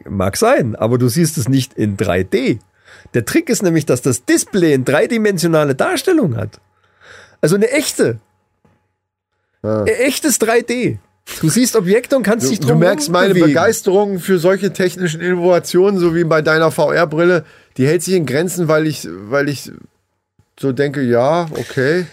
Mag 0.08 0.36
sein, 0.36 0.74
aber 0.74 0.98
du 0.98 1.08
siehst 1.08 1.38
es 1.38 1.48
nicht 1.48 1.74
in 1.74 1.96
3D. 1.96 2.58
Der 3.12 3.24
Trick 3.24 3.48
ist 3.48 3.62
nämlich, 3.62 3.86
dass 3.86 4.02
das 4.02 4.24
Display 4.24 4.74
eine 4.74 4.84
dreidimensionale 4.84 5.74
Darstellung 5.74 6.36
hat. 6.36 6.60
Also 7.40 7.54
eine 7.56 7.70
echte. 7.70 8.18
Ja. 9.62 9.82
Ein 9.82 9.86
echtes 9.86 10.40
3D. 10.40 10.98
Du 11.40 11.48
siehst 11.48 11.74
Objekte 11.74 12.16
und 12.16 12.22
kannst 12.22 12.46
Du, 12.46 12.50
dich 12.50 12.60
du 12.60 12.68
drum 12.68 12.80
merkst 12.80 13.10
meine 13.10 13.34
bewegen. 13.34 13.48
Begeisterung 13.48 14.18
für 14.18 14.38
solche 14.38 14.72
technischen 14.72 15.20
Innovationen, 15.20 15.98
so 15.98 16.14
wie 16.14 16.24
bei 16.24 16.42
deiner 16.42 16.70
VR-Brille, 16.70 17.44
die 17.76 17.86
hält 17.86 18.02
sich 18.02 18.14
in 18.14 18.26
Grenzen, 18.26 18.68
weil 18.68 18.86
ich, 18.86 19.08
weil 19.10 19.48
ich 19.48 19.72
so 20.58 20.72
denke, 20.72 21.02
ja, 21.02 21.48
okay. 21.58 22.06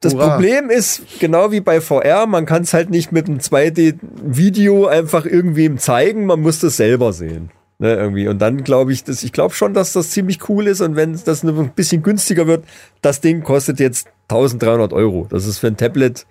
Das 0.00 0.14
Hurra. 0.14 0.34
Problem 0.34 0.70
ist, 0.70 1.02
genau 1.20 1.52
wie 1.52 1.60
bei 1.60 1.80
VR, 1.80 2.26
man 2.26 2.46
kann 2.46 2.62
es 2.62 2.72
halt 2.72 2.90
nicht 2.90 3.12
mit 3.12 3.28
einem 3.28 3.38
2D-Video 3.38 4.86
einfach 4.86 5.26
irgendwem 5.26 5.78
zeigen, 5.78 6.26
man 6.26 6.40
muss 6.40 6.60
das 6.60 6.76
selber 6.76 7.12
sehen. 7.12 7.50
Ne, 7.78 7.94
irgendwie. 7.94 8.28
Und 8.28 8.40
dann 8.40 8.62
glaube 8.62 8.92
ich, 8.92 9.04
dass 9.04 9.22
ich 9.22 9.32
glaube 9.32 9.54
schon, 9.54 9.72
dass 9.72 9.94
das 9.94 10.10
ziemlich 10.10 10.48
cool 10.50 10.66
ist 10.66 10.82
und 10.82 10.96
wenn 10.96 11.18
das 11.24 11.42
nur 11.42 11.58
ein 11.58 11.70
bisschen 11.70 12.02
günstiger 12.02 12.46
wird, 12.46 12.64
das 13.00 13.22
Ding 13.22 13.42
kostet 13.42 13.80
jetzt 13.80 14.06
1300 14.28 14.92
Euro. 14.92 15.26
Das 15.30 15.46
ist 15.46 15.58
für 15.58 15.68
ein 15.68 15.78
Tablet 15.78 16.26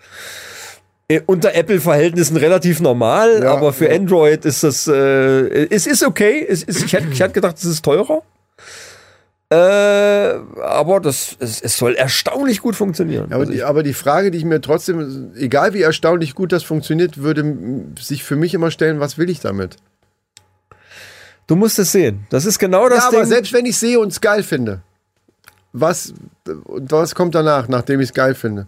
unter 1.25 1.55
Apple-Verhältnissen 1.55 2.37
relativ 2.37 2.79
normal, 2.79 3.41
Ja, 3.41 3.53
aber 3.53 3.73
für 3.73 3.89
ja. 3.89 3.95
Android 3.95 4.45
ist 4.45 4.63
das, 4.63 4.87
äh, 4.87 5.67
es 5.73 5.87
ist 5.87 6.03
okay. 6.03 6.45
Es 6.47 6.63
ist, 6.63 6.83
ich, 6.83 6.93
hätte, 6.93 7.07
ich 7.11 7.33
gedacht, 7.33 7.57
es 7.57 7.65
ist 7.65 7.83
teurer. 7.83 8.21
Äh, 9.51 9.55
aber 10.61 10.99
das, 10.99 11.35
es, 11.39 11.59
es 11.61 11.77
soll 11.77 11.95
erstaunlich 11.95 12.61
gut 12.61 12.75
funktionieren. 12.75 13.25
Aber, 13.31 13.39
Also 13.41 13.51
die, 13.51 13.63
aber 13.63 13.81
die 13.81 13.95
Frage, 13.95 14.29
die 14.29 14.37
ich 14.37 14.45
mir 14.45 14.61
trotzdem, 14.61 15.31
egal 15.35 15.73
wie 15.73 15.81
erstaunlich 15.81 16.35
gut 16.35 16.51
das 16.51 16.63
funktioniert, 16.63 17.17
würde 17.17 17.55
sich 17.99 18.23
für 18.23 18.35
mich 18.35 18.53
immer 18.53 18.69
stellen, 18.69 18.99
was 18.99 19.17
will 19.17 19.29
ich 19.31 19.39
damit? 19.39 19.77
Du 21.47 21.55
musst 21.55 21.79
es 21.79 21.91
sehen. 21.91 22.27
Das 22.29 22.45
ist 22.45 22.59
genau 22.59 22.89
das 22.89 23.05
ja, 23.05 23.09
Ding. 23.09 23.19
aber 23.19 23.27
selbst 23.27 23.51
wenn 23.53 23.65
ich 23.65 23.79
sehe 23.79 23.99
und 23.99 24.11
es 24.11 24.21
geil 24.21 24.43
finde, 24.43 24.81
was, 25.73 26.13
was 26.45 27.15
kommt 27.15 27.33
danach, 27.33 27.67
nachdem 27.67 28.01
ich 28.01 28.09
es 28.09 28.13
geil 28.13 28.35
finde? 28.35 28.67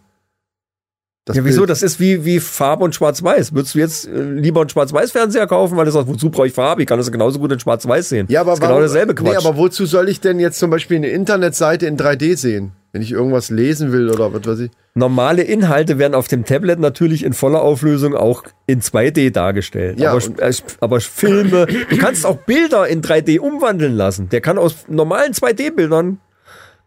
Das 1.25 1.37
Ja, 1.37 1.45
wieso? 1.45 1.61
Bild. 1.61 1.69
Das 1.69 1.83
ist 1.83 1.99
wie, 1.99 2.25
wie 2.25 2.39
Farbe 2.39 2.83
und 2.83 2.95
Schwarz-Weiß. 2.95 3.53
Würdest 3.53 3.75
du 3.75 3.79
jetzt 3.79 4.07
äh, 4.07 4.23
lieber 4.23 4.61
einen 4.61 4.69
Schwarz-Weiß-Fernseher 4.69 5.45
kaufen, 5.45 5.77
weil 5.77 5.85
du 5.85 5.91
sagst, 5.91 6.07
wozu 6.07 6.31
brauche 6.31 6.47
ich 6.47 6.53
Farbe? 6.53 6.81
Ich 6.81 6.87
kann 6.87 6.97
das 6.97 7.11
genauso 7.11 7.37
gut 7.37 7.51
in 7.51 7.59
Schwarz-Weiß 7.59 8.09
sehen. 8.09 8.25
Ja, 8.29 8.41
aber 8.41 8.51
das 8.51 8.59
ist 8.59 8.65
genau 8.65 8.79
derselbe 8.79 9.13
Quatsch. 9.13 9.29
Nee, 9.29 9.35
aber 9.35 9.55
wozu 9.55 9.85
soll 9.85 10.09
ich 10.09 10.19
denn 10.19 10.39
jetzt 10.39 10.57
zum 10.57 10.71
Beispiel 10.71 10.97
eine 10.97 11.09
Internetseite 11.09 11.85
in 11.85 11.95
3D 11.95 12.37
sehen? 12.37 12.71
Wenn 12.91 13.03
ich 13.03 13.11
irgendwas 13.11 13.51
lesen 13.51 13.91
will 13.91 14.09
oder 14.09 14.33
was 14.33 14.45
weiß 14.45 14.59
ich. 14.61 14.71
Normale 14.95 15.43
Inhalte 15.43 15.97
werden 15.99 16.15
auf 16.15 16.27
dem 16.27 16.43
Tablet 16.43 16.79
natürlich 16.79 17.23
in 17.23 17.33
voller 17.33 17.61
Auflösung 17.61 18.15
auch 18.15 18.43
in 18.65 18.81
2D 18.81 19.31
dargestellt. 19.31 19.99
Ja, 19.99 20.11
aber, 20.11 20.21
äh, 20.39 20.53
aber 20.81 20.99
Filme, 20.99 21.67
du 21.89 21.97
kannst 21.97 22.25
auch 22.25 22.37
Bilder 22.37 22.87
in 22.87 23.01
3D 23.01 23.39
umwandeln 23.39 23.95
lassen. 23.95 24.27
Der 24.29 24.41
kann 24.41 24.57
aus 24.57 24.85
normalen 24.89 25.33
2D-Bildern, 25.33 26.19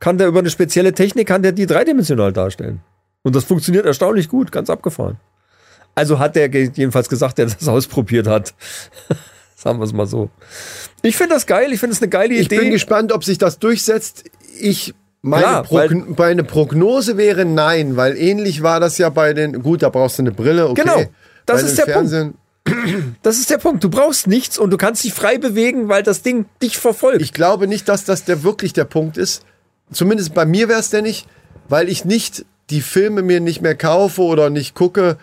kann 0.00 0.18
der 0.18 0.26
über 0.26 0.40
eine 0.40 0.50
spezielle 0.50 0.92
Technik, 0.92 1.28
kann 1.28 1.42
der 1.42 1.52
die 1.52 1.66
dreidimensional 1.66 2.32
darstellen. 2.32 2.80
Und 3.24 3.34
das 3.34 3.42
funktioniert 3.44 3.86
erstaunlich 3.86 4.28
gut, 4.28 4.52
ganz 4.52 4.70
abgefahren. 4.70 5.16
Also 5.96 6.18
hat 6.20 6.36
der 6.36 6.48
jedenfalls 6.52 7.08
gesagt, 7.08 7.38
der 7.38 7.46
das 7.46 7.66
ausprobiert 7.68 8.28
hat. 8.28 8.54
Sagen 9.56 9.78
wir 9.78 9.84
es 9.84 9.92
mal 9.92 10.06
so. 10.06 10.30
Ich 11.02 11.16
finde 11.16 11.34
das 11.34 11.46
geil, 11.46 11.72
ich 11.72 11.80
finde 11.80 11.94
es 11.96 12.02
eine 12.02 12.10
geile 12.10 12.34
Ich 12.34 12.46
Idee. 12.46 12.58
bin 12.60 12.70
gespannt, 12.70 13.12
ob 13.12 13.24
sich 13.24 13.38
das 13.38 13.58
durchsetzt. 13.58 14.24
Ich 14.60 14.94
meine, 15.22 15.42
Klar, 15.42 15.62
Progn 15.62 16.14
meine 16.18 16.44
Prognose 16.44 17.16
wäre 17.16 17.44
nein, 17.44 17.96
weil 17.96 18.16
ähnlich 18.16 18.62
war 18.62 18.78
das 18.78 18.98
ja 18.98 19.08
bei 19.08 19.32
den. 19.32 19.62
Gut, 19.62 19.82
da 19.82 19.88
brauchst 19.88 20.18
du 20.18 20.22
eine 20.22 20.32
Brille, 20.32 20.68
okay. 20.68 20.82
Genau, 20.82 21.02
das 21.46 21.62
bei 21.62 21.68
ist 21.68 21.78
der 21.78 21.82
Punkt. 21.84 22.10
Fernsehen, 22.10 22.34
Das 23.22 23.38
ist 23.38 23.48
der 23.50 23.58
Punkt. 23.58 23.82
Du 23.84 23.88
brauchst 23.88 24.26
nichts 24.26 24.58
und 24.58 24.70
du 24.70 24.76
kannst 24.76 25.02
dich 25.04 25.14
frei 25.14 25.38
bewegen, 25.38 25.88
weil 25.88 26.02
das 26.02 26.20
Ding 26.22 26.46
dich 26.62 26.76
verfolgt. 26.78 27.22
Ich 27.22 27.32
glaube 27.32 27.66
nicht, 27.66 27.88
dass 27.88 28.04
das 28.04 28.24
der 28.24 28.42
wirklich 28.42 28.72
der 28.74 28.84
Punkt 28.84 29.16
ist. 29.16 29.44
Zumindest 29.92 30.34
bei 30.34 30.44
mir 30.44 30.68
wäre 30.68 30.80
es 30.80 30.90
der 30.90 31.02
nicht, 31.02 31.26
weil 31.68 31.88
ich 31.88 32.04
nicht 32.04 32.44
die 32.70 32.80
Filme 32.80 33.22
mir 33.22 33.40
nicht 33.40 33.60
mehr 33.60 33.74
kaufe 33.76 34.22
oder 34.22 34.50
nicht 34.50 34.74
gucke 34.74 35.16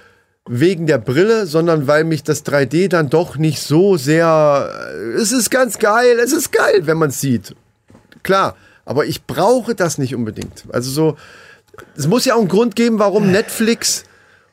wegen 0.48 0.88
der 0.88 0.98
Brille, 0.98 1.45
sondern 1.45 1.88
weil 1.88 2.03
mich 2.03 2.24
das 2.24 2.45
3D 2.45 2.88
dann 2.88 3.10
doch 3.10 3.38
nicht 3.38 3.62
so 3.62 3.98
sehr. 3.98 4.69
Es 5.15 5.31
ist 5.31 5.50
ganz 5.51 5.77
geil, 5.79 6.17
es 6.24 6.33
ist 6.33 6.51
geil, 6.51 6.88
wenn 6.88 6.98
man 6.98 7.10
es 7.10 7.21
sieht. 7.21 7.55
Klar, 8.24 8.55
aber 8.86 9.05
ich 9.05 9.25
brauche 9.25 9.75
das 9.75 9.98
nicht 9.98 10.15
unbedingt. 10.15 10.63
Also 10.71 10.89
so, 10.91 11.17
es 11.95 12.07
muss 12.07 12.25
ja 12.25 12.33
auch 12.36 12.39
einen 12.39 12.48
Grund 12.48 12.75
geben, 12.75 13.00
warum 13.00 13.31
Netflix 13.31 14.03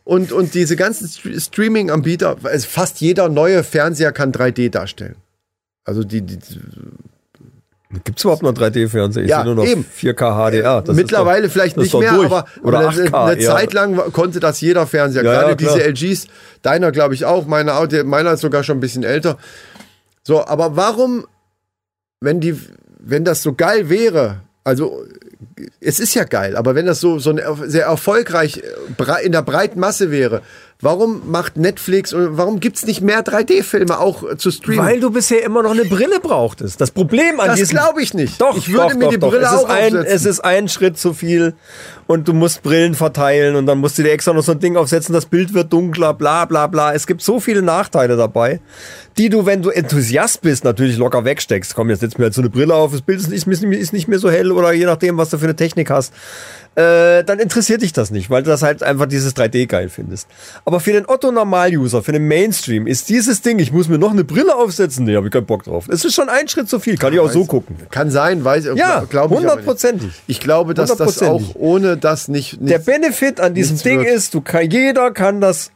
und, 0.05 0.33
und 0.33 0.55
diese 0.55 0.77
ganzen 0.77 1.07
St- 1.09 1.41
Streaming-Anbieter, 1.47 2.37
also 2.43 2.67
fast 2.69 3.01
jeder 3.01 3.29
neue 3.29 3.65
Fernseher 3.65 4.13
kann 4.13 4.33
3D 4.33 4.71
darstellen. 4.71 5.17
Also 5.85 6.05
die, 6.05 6.21
die 6.23 6.39
Gibt 8.05 8.19
es 8.19 8.25
überhaupt 8.25 8.43
noch 8.43 8.53
3D-Fernseher? 8.53 9.23
Ich 9.25 9.31
Ja, 9.31 9.45
nur 9.45 9.55
noch 9.55 9.65
eben. 9.65 9.83
4K 9.85 10.51
HDR. 10.51 10.83
Das 10.83 10.91
ist 10.91 10.97
Mittlerweile 10.97 11.47
doch- 11.47 11.53
vielleicht 11.53 11.79
nicht 11.79 11.95
mehr, 11.99 12.13
durch. 12.13 12.27
aber, 12.27 12.45
Oder 12.63 12.79
aber 12.81 12.89
8K. 12.91 13.25
eine 13.31 13.41
ja. 13.41 13.57
Zeit 13.57 13.73
lang 13.73 13.97
konnte 14.13 14.41
das 14.41 14.61
jeder 14.61 14.87
Fernseher. 14.87 15.25
Ja, 15.25 15.33
Gerade 15.33 15.51
ja, 15.51 15.55
diese 15.55 15.83
LGs, 15.83 16.27
deiner 16.61 16.93
glaube 16.93 17.15
ich 17.15 17.25
auch, 17.25 17.47
meiner 17.47 17.89
meiner 18.05 18.33
ist 18.33 18.41
sogar 18.43 18.63
schon 18.63 18.77
ein 18.77 18.81
bisschen 18.81 19.05
älter. 19.05 19.39
So, 20.23 20.45
aber 20.45 20.77
warum, 20.77 21.27
wenn 22.21 22.41
die, 22.41 22.61
wenn 22.99 23.25
das 23.25 23.43
so 23.43 23.55
geil 23.55 23.89
wäre, 23.89 24.43
also 24.65 25.03
es 25.81 25.99
ist 25.99 26.13
ja 26.15 26.25
geil, 26.25 26.57
aber 26.57 26.75
wenn 26.75 26.85
das 26.85 27.01
so, 27.01 27.19
so 27.19 27.31
eine, 27.31 27.43
sehr 27.71 27.87
erfolgreich 27.87 28.59
äh, 28.99 29.25
in 29.25 29.33
der 29.33 29.41
breiten 29.43 29.81
Masse 29.81 30.11
wäre, 30.11 30.43
warum 30.81 31.29
macht 31.31 31.57
Netflix 31.57 32.13
und 32.13 32.37
warum 32.37 32.61
gibt's 32.61 32.87
nicht 32.87 33.01
mehr 33.01 33.25
3D-Filme 33.25 33.99
auch 33.99 34.37
zu 34.37 34.51
streamen? 34.51 34.87
Weil 34.87 35.01
du 35.01 35.11
bisher 35.11 35.43
immer 35.43 35.63
noch 35.63 35.73
eine 35.73 35.85
Brille 35.85 36.21
brauchtest. 36.21 36.81
Das 36.81 36.91
Problem 36.93 37.41
an 37.41 37.49
das 37.49 37.57
diesem... 37.57 37.79
glaube 37.79 38.01
ich 38.03 38.15
nicht. 38.15 38.41
Doch, 38.41 38.57
ich 38.57 38.69
würde 38.73 38.93
doch, 38.93 38.95
mir 38.95 39.05
doch, 39.05 39.11
die 39.11 39.19
doch. 39.19 39.31
Brille 39.31 39.45
es 39.45 39.53
auch 39.53 39.69
ein. 39.69 39.95
Es 39.97 40.25
ist 40.25 40.41
ein 40.41 40.69
Schritt 40.69 40.97
zu 40.97 41.15
viel 41.15 41.55
und 42.07 42.29
du 42.29 42.33
musst 42.33 42.63
Brillen 42.63 42.95
verteilen 42.95 43.57
und 43.57 43.67
dann 43.67 43.79
musst 43.79 43.99
du 43.99 44.03
dir 44.03 44.13
extra 44.13 44.33
noch 44.33 44.43
so 44.43 44.53
ein 44.53 44.61
Ding 44.61 44.77
aufsetzen, 44.77 45.13
das 45.13 45.27
Bild 45.27 45.53
wird 45.53 45.73
dunkler, 45.73 46.15
bla 46.15 46.45
bla 46.45 46.67
bla. 46.67 46.95
Es 46.95 47.07
gibt 47.07 47.23
so 47.23 47.41
viele 47.41 47.61
Nachteile 47.61 48.17
dabei, 48.17 48.61
die 49.19 49.29
du, 49.29 49.47
wenn 49.47 49.63
du 49.63 49.71
Enthusiast 49.71 50.43
bist, 50.43 50.65
natürlich 50.65 50.97
locker 50.97 51.25
wegsteckst. 51.25 51.75
Komm, 51.75 51.91
jetzt 51.91 52.01
setz 52.01 52.17
mir 52.19 52.25
halt 52.25 52.35
so 52.35 52.41
eine 52.41 52.51
Brille 52.51 52.75
auf, 52.75 52.93
das 52.93 53.03
Bild 53.03 53.21
ist 53.21 53.29
nicht, 53.29 53.47
ist 53.47 53.93
nicht 53.93 54.09
mehr 54.09 54.19
so 54.19 54.31
hell 54.31 54.53
oder 54.53 54.73
je 54.73 54.87
nachdem, 54.87 55.19
was 55.19 55.31
du 55.31 55.39
für 55.39 55.45
eine 55.45 55.57
Technik 55.57 55.91
hast. 55.91 56.13
Äh, 56.77 57.25
dann 57.25 57.41
interessiert 57.41 57.83
dich 57.83 57.93
das 57.93 58.13
nicht, 58.13 58.31
weil 58.31 58.45
du 58.45 58.51
das 58.51 58.63
halt 58.63 58.85
einfach 58.85 59.07
dieses 59.07 59.35
3D 59.35 59.67
geil 59.67 59.89
findest. 59.89 60.29
Aber 60.69 60.81
für 60.81 60.93
den 60.93 61.09
Otto-Normal-User, 61.09 62.03
für 62.03 62.13
den 62.13 62.29
Mainstream, 62.29 62.87
ist 62.87 63.09
dieses 63.09 63.41
Ding, 63.41 63.59
ich 63.59 63.73
muss 63.73 63.89
mir 63.89 63.97
noch 63.97 64.11
eine 64.11 64.23
Brille 64.23 64.55
aufsetzen, 64.55 65.07
nee, 65.07 65.17
hab 65.17 65.25
ich 65.25 65.31
keinen 65.31 65.47
Bock 65.47 65.65
drauf. 65.65 65.89
Es 65.89 66.05
ist 66.05 66.15
schon 66.15 66.29
ein 66.29 66.47
Schritt 66.47 66.69
zu 66.69 66.79
viel, 66.79 66.99
kann 66.99 67.15
ich 67.15 67.21
auch 67.21 67.31
so 67.31 67.47
gucken. 67.47 67.77
Kann 67.91 68.11
sein, 68.11 68.45
weiß 68.45 68.67
Ja, 68.75 69.05
glaube 69.09 69.35
ich. 69.35 69.41
nicht. 69.41 69.51
hundertprozentig. 69.51 70.11
Ich 70.27 70.41
glaube, 70.41 70.75
dass 70.75 70.95
das 70.95 71.23
auch 71.23 71.41
ohne 71.55 71.97
das 71.97 72.29
nicht. 72.29 72.59
Der 72.61 72.81
Benefit 72.81 73.41
an 73.41 73.55
diesem 73.55 73.79
Ding 73.79 74.01
wird. 74.01 74.15
ist, 74.15 74.35
du 74.35 74.43
kann, 74.43 74.71
jeder 74.71 75.11
kann 75.11 75.41
das 75.41 75.71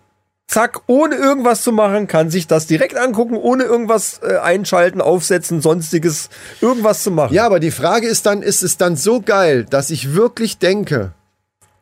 zack, 0.47 0.83
ohne 0.89 1.15
irgendwas 1.15 1.63
zu 1.63 1.73
machen, 1.73 2.07
kann 2.07 2.29
sich 2.29 2.47
das 2.47 2.67
direkt 2.67 2.99
angucken, 2.99 3.37
ohne 3.37 3.65
irgendwas 3.65 4.21
äh, 4.23 4.37
einschalten, 4.37 5.01
aufsetzen, 5.01 5.63
sonstiges, 5.63 6.29
irgendwas 6.61 7.03
zu 7.03 7.11
machen. 7.11 7.33
ja, 7.33 7.47
aber 7.47 7.61
die 7.61 7.71
Frage 7.71 8.09
ist 8.09 8.27
dann, 8.27 8.43
ist 8.43 8.63
es 8.63 8.77
dann 8.77 8.97
so 8.97 9.23
geil, 9.23 9.65
dass 9.65 9.89
ich 9.89 10.15
wirklich 10.15 10.59
denke, 10.59 11.13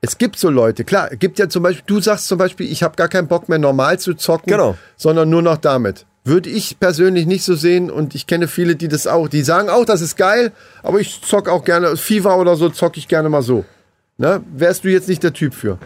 es 0.02 0.16
gibt 0.18 0.38
so 0.38 0.48
Leute, 0.48 0.84
klar, 0.84 1.10
gibt 1.10 1.38
ja 1.38 1.48
zum 1.48 1.62
Beispiel, 1.62 1.84
du 1.86 2.00
sagst 2.00 2.26
zum 2.28 2.38
Beispiel, 2.38 2.70
ich 2.70 2.82
habe 2.82 2.96
gar 2.96 3.08
keinen 3.08 3.28
Bock 3.28 3.48
mehr 3.48 3.58
normal 3.58 3.98
zu 3.98 4.14
zocken, 4.14 4.50
Genau. 4.50 4.76
sondern 4.96 5.28
nur 5.28 5.42
noch 5.42 5.58
damit. 5.58 6.06
Würde 6.24 6.50
ich 6.50 6.78
persönlich 6.78 7.26
nicht 7.26 7.44
so 7.44 7.54
sehen 7.54 7.90
und 7.90 8.14
ich 8.14 8.26
kenne 8.26 8.46
viele, 8.48 8.76
die 8.76 8.88
das 8.88 9.06
auch, 9.06 9.28
die 9.28 9.42
sagen 9.42 9.68
auch, 9.68 9.84
das 9.84 10.00
ist 10.00 10.16
geil, 10.16 10.52
aber 10.82 11.00
ich 11.00 11.20
zock 11.22 11.48
auch 11.48 11.64
gerne, 11.64 11.96
FIFA 11.96 12.36
oder 12.36 12.56
so 12.56 12.68
zock 12.68 12.96
ich 12.96 13.08
gerne 13.08 13.28
mal 13.28 13.42
so. 13.42 13.64
Ne? 14.18 14.42
Wärst 14.54 14.84
du 14.84 14.88
jetzt 14.88 15.08
nicht 15.08 15.22
der 15.22 15.32
Typ 15.32 15.54
für. 15.54 15.78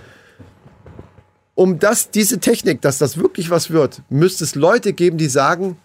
Um 1.54 1.78
das, 1.78 2.10
diese 2.10 2.40
Technik, 2.40 2.80
dass 2.82 2.98
das 2.98 3.16
wirklich 3.16 3.48
was 3.48 3.70
wird, 3.70 4.02
müsste 4.10 4.42
es 4.42 4.56
Leute 4.56 4.92
geben, 4.92 5.18
die 5.18 5.28
sagen, 5.28 5.76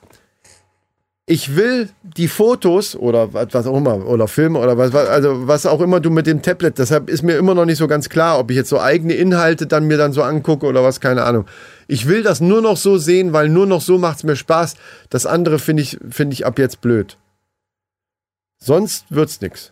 ich 1.29 1.55
will 1.55 1.89
die 2.01 2.27
Fotos 2.27 2.95
oder 2.95 3.31
was 3.31 3.67
auch 3.67 3.77
immer 3.77 4.03
oder 4.07 4.27
Filme 4.27 4.57
oder 4.57 4.79
was, 4.79 4.95
also 4.95 5.47
was 5.47 5.67
auch 5.67 5.79
immer 5.79 5.99
du 5.99 6.09
mit 6.09 6.25
dem 6.25 6.41
Tablet, 6.41 6.79
deshalb 6.79 7.07
ist 7.07 7.21
mir 7.21 7.37
immer 7.37 7.53
noch 7.53 7.65
nicht 7.65 7.77
so 7.77 7.87
ganz 7.87 8.09
klar, 8.09 8.39
ob 8.39 8.49
ich 8.49 8.57
jetzt 8.57 8.69
so 8.69 8.81
eigene 8.81 9.13
Inhalte 9.13 9.67
dann 9.67 9.85
mir 9.85 9.97
dann 9.99 10.11
so 10.11 10.23
angucke 10.23 10.65
oder 10.65 10.83
was, 10.83 10.99
keine 10.99 11.25
Ahnung. 11.25 11.45
Ich 11.87 12.07
will 12.07 12.23
das 12.23 12.41
nur 12.41 12.63
noch 12.63 12.77
so 12.77 12.97
sehen, 12.97 13.31
weil 13.31 13.47
nur 13.47 13.67
noch 13.67 13.81
so 13.81 13.99
macht's 13.99 14.23
mir 14.23 14.35
Spaß. 14.35 14.73
Das 15.11 15.27
andere 15.27 15.59
finde 15.59 15.83
ich 15.83 15.99
finde 16.09 16.33
ich 16.33 16.47
ab 16.47 16.57
jetzt 16.57 16.81
blöd. 16.81 17.19
Sonst 18.57 19.05
wird's 19.09 19.39
nix. 19.39 19.71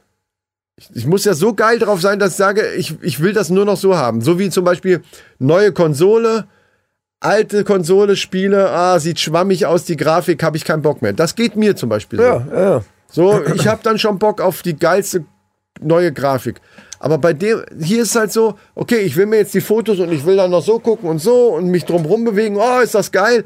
Ich, 0.75 0.89
ich 0.93 1.07
muss 1.07 1.25
ja 1.25 1.33
so 1.33 1.55
geil 1.55 1.79
drauf 1.79 2.01
sein, 2.01 2.19
dass 2.19 2.33
ich 2.33 2.37
sage, 2.37 2.71
ich, 2.73 3.01
ich 3.01 3.19
will 3.19 3.33
das 3.33 3.49
nur 3.49 3.65
noch 3.65 3.77
so 3.77 3.97
haben. 3.97 4.21
So 4.21 4.37
wie 4.37 4.51
zum 4.51 4.63
Beispiel 4.63 5.01
neue 5.39 5.71
Konsole, 5.71 6.45
alte 7.19 7.63
Konsole, 7.63 8.15
Spiele, 8.15 8.69
ah, 8.69 9.00
sieht 9.00 9.19
schwammig 9.19 9.65
aus, 9.65 9.86
die 9.86 9.97
Grafik, 9.97 10.43
habe 10.43 10.57
ich 10.57 10.65
keinen 10.65 10.81
Bock 10.81 11.01
mehr. 11.01 11.13
Das 11.13 11.36
geht 11.36 11.55
mir 11.55 11.75
zum 11.75 11.89
Beispiel 11.89 12.19
so. 12.19 12.25
ja, 12.25 12.47
ja. 12.51 12.81
So, 13.09 13.41
ich 13.55 13.67
habe 13.67 13.79
dann 13.83 13.97
schon 13.97 14.19
Bock 14.19 14.41
auf 14.41 14.62
die 14.62 14.77
geilste 14.77 15.24
neue 15.81 16.12
Grafik. 16.12 16.59
Aber 17.00 17.17
bei 17.17 17.33
dem, 17.33 17.63
hier 17.79 18.01
ist 18.01 18.15
halt 18.15 18.31
so, 18.31 18.55
okay, 18.75 18.97
ich 18.97 19.15
will 19.15 19.27
mir 19.27 19.38
jetzt 19.38 19.53
die 19.53 19.62
Fotos 19.62 20.00
und 20.00 20.12
ich 20.12 20.25
will 20.25 20.36
dann 20.36 20.51
noch 20.51 20.63
so 20.63 20.79
gucken 20.79 21.09
und 21.09 21.19
so 21.19 21.55
und 21.55 21.67
mich 21.67 21.86
drumrum 21.86 22.25
bewegen, 22.25 22.57
oh, 22.57 22.79
ist 22.81 22.95
das 22.95 23.12
geil. 23.12 23.45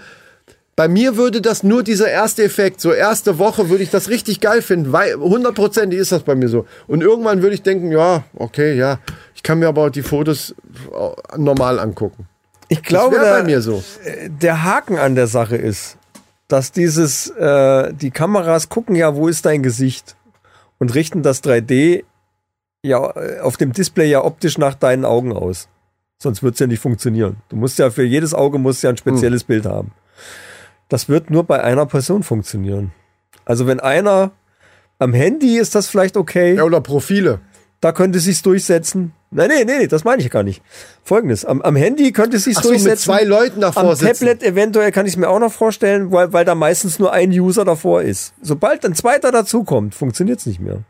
Bei 0.76 0.88
mir 0.88 1.18
würde 1.18 1.42
das 1.42 1.64
nur 1.64 1.84
dieser 1.84 2.10
erste 2.10 2.44
Effekt, 2.44 2.80
so 2.80 2.94
erste 2.94 3.38
Woche 3.38 3.70
würde 3.70 3.84
ich 3.84 3.90
das 3.90 4.10
richtig 4.10 4.40
geil 4.40 4.62
finden, 4.62 4.94
weil 4.94 5.16
hundertprozentig 5.16 6.00
ist 6.00 6.14
das 6.14 6.24
bei 6.24 6.34
mir 6.34 6.48
so. 6.48 6.66
Und 6.88 7.04
irgendwann 7.04 7.42
würde 7.42 7.54
ich 7.54 7.62
denken, 7.62 7.92
ja, 7.92 8.24
okay, 8.36 8.74
ja, 8.74 9.00
ich 9.36 9.44
kann 9.44 9.60
mir 9.60 9.68
aber 9.68 9.86
auch 9.86 9.90
die 9.90 10.02
Fotos 10.02 10.56
äh, 10.92 11.38
normal 11.38 11.78
angucken. 11.78 12.28
Ich 12.72 12.84
glaube, 12.84 13.20
der, 13.20 13.44
mir 13.44 13.62
so. 13.62 13.84
der 14.30 14.64
Haken 14.64 14.98
an 14.98 15.14
der 15.14 15.28
Sache 15.28 15.58
ist, 15.58 15.98
dass 16.48 16.72
dieses, 16.72 17.28
äh, 17.32 17.94
die 17.94 18.12
Kameras 18.12 18.70
gucken 18.70 18.96
ja, 18.96 19.14
wo 19.14 19.28
ist 19.28 19.46
dein 19.46 19.62
Gesicht 19.62 20.16
und 20.80 20.96
richten 20.96 21.22
das 21.22 21.44
3D 21.44 22.06
ja 22.82 23.14
äh, 23.18 23.42
auf 23.42 23.58
dem 23.58 23.74
Display 23.74 24.10
ja 24.10 24.24
optisch 24.24 24.58
nach 24.58 24.74
deinen 24.74 25.04
Augen 25.04 25.34
aus. 25.34 25.68
Sonst 26.18 26.44
wird's 26.44 26.60
ja 26.60 26.68
nicht 26.68 26.80
funktionieren. 26.80 27.42
Du 27.50 27.58
musst 27.58 27.78
ja 27.78 27.90
für 27.90 28.06
jedes 28.06 28.34
Auge 28.34 28.58
musst 28.58 28.84
ja 28.84 28.90
ein 28.90 28.96
spezielles 28.96 29.44
Bild 29.44 29.66
haben. 29.66 29.92
Das 30.88 31.10
wird 31.10 31.30
nur 31.30 31.44
bei 31.44 31.62
einer 31.62 31.86
Person 31.86 32.24
funktionieren. 32.24 32.94
Also 33.44 33.68
wenn 33.68 33.82
einer 33.82 34.32
am 34.98 35.12
Handy 35.12 35.58
ist 35.58 35.76
das 35.76 35.90
vielleicht 35.90 36.16
okay. 36.16 36.56
Ja, 36.56 36.64
oder 36.64 36.80
Profile. 36.80 37.42
Da 37.82 37.92
könnte 37.92 38.20
es 38.20 38.26
sich 38.26 38.42
durchsetzen. 38.44 39.14
Nein, 39.32 39.50
nee, 39.50 39.64
nee, 39.66 39.88
das 39.88 40.04
meine 40.04 40.22
ich 40.22 40.30
gar 40.30 40.44
nicht. 40.44 40.62
Folgendes, 41.04 41.46
am, 41.46 41.62
am 41.62 41.76
Handy 41.76 42.12
könnte 42.12 42.38
es 42.38 42.44
sich 42.44 42.56
so, 42.56 42.70
mit 42.70 42.80
durchsetzen. 42.80 43.06
zwei 43.06 43.24
Leuten 43.24 43.62
davor 43.62 43.84
Am 43.84 43.96
sitzen. 43.96 44.26
Tablet 44.26 44.44
eventuell 44.44 44.92
kann 44.92 45.06
ich 45.06 45.14
es 45.14 45.18
mir 45.18 45.30
auch 45.30 45.40
noch 45.40 45.52
vorstellen, 45.52 46.12
weil, 46.12 46.32
weil 46.32 46.46
da 46.46 46.54
meistens 46.54 47.00
nur 47.00 47.12
ein 47.12 47.32
User 47.32 47.66
davor 47.66 48.04
ist. 48.04 48.34
Sobald 48.42 48.86
ein 48.86 48.94
zweiter 48.94 49.32
dazukommt, 49.32 49.96
funktioniert 49.96 50.40
es 50.40 50.46
nicht 50.46 50.60
mehr. 50.60 50.84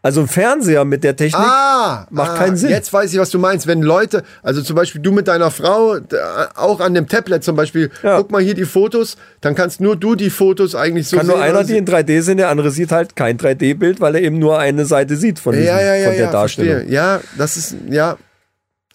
Also 0.00 0.20
ein 0.20 0.28
Fernseher 0.28 0.84
mit 0.84 1.02
der 1.02 1.16
Technik. 1.16 1.40
Ah, 1.40 2.06
Macht 2.10 2.30
ah, 2.32 2.36
keinen 2.38 2.56
Sinn. 2.56 2.70
Jetzt 2.70 2.92
weiß 2.92 3.12
ich, 3.12 3.18
was 3.18 3.30
du 3.30 3.38
meinst. 3.40 3.66
Wenn 3.66 3.82
Leute, 3.82 4.22
also 4.44 4.62
zum 4.62 4.76
Beispiel 4.76 5.00
du 5.02 5.10
mit 5.10 5.26
deiner 5.26 5.50
Frau, 5.50 5.98
d- 5.98 6.16
auch 6.54 6.78
an 6.80 6.94
dem 6.94 7.08
Tablet 7.08 7.42
zum 7.42 7.56
Beispiel, 7.56 7.90
Ja. 8.04 8.16
guck 8.18 8.30
mal 8.30 8.40
hier 8.40 8.54
die 8.54 8.64
Fotos, 8.64 9.16
dann 9.40 9.56
kannst 9.56 9.80
nur 9.80 9.96
du 9.96 10.14
die 10.14 10.30
Fotos 10.30 10.76
eigentlich 10.76 11.08
so 11.08 11.16
kann 11.16 11.26
sehen. 11.26 11.34
nur 11.34 11.44
einer 11.44 11.64
die 11.64 11.76
in 11.76 11.84
3D 11.84 12.22
sehen, 12.22 12.36
der 12.36 12.48
andere 12.48 12.70
sieht 12.70 12.92
halt 12.92 13.16
kein 13.16 13.38
3D-Bild, 13.38 14.00
weil 14.00 14.14
er 14.14 14.22
eben 14.22 14.38
nur 14.38 14.58
eine 14.58 14.84
Seite 14.86 15.16
sieht 15.16 15.40
von, 15.40 15.52
diesem, 15.52 15.66
ja, 15.66 15.80
ja, 15.96 16.08
von 16.08 16.16
der 16.16 16.30
Darstellung. 16.30 16.74
verstehe. 16.76 16.94
Ja, 16.94 17.20
das 17.36 17.56
ist, 17.56 17.74
ja, 17.90 18.16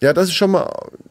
Ja, 0.00 0.12
das 0.14 0.24
ist 0.28 0.34
schon 0.34 0.50
mal, 0.52 0.70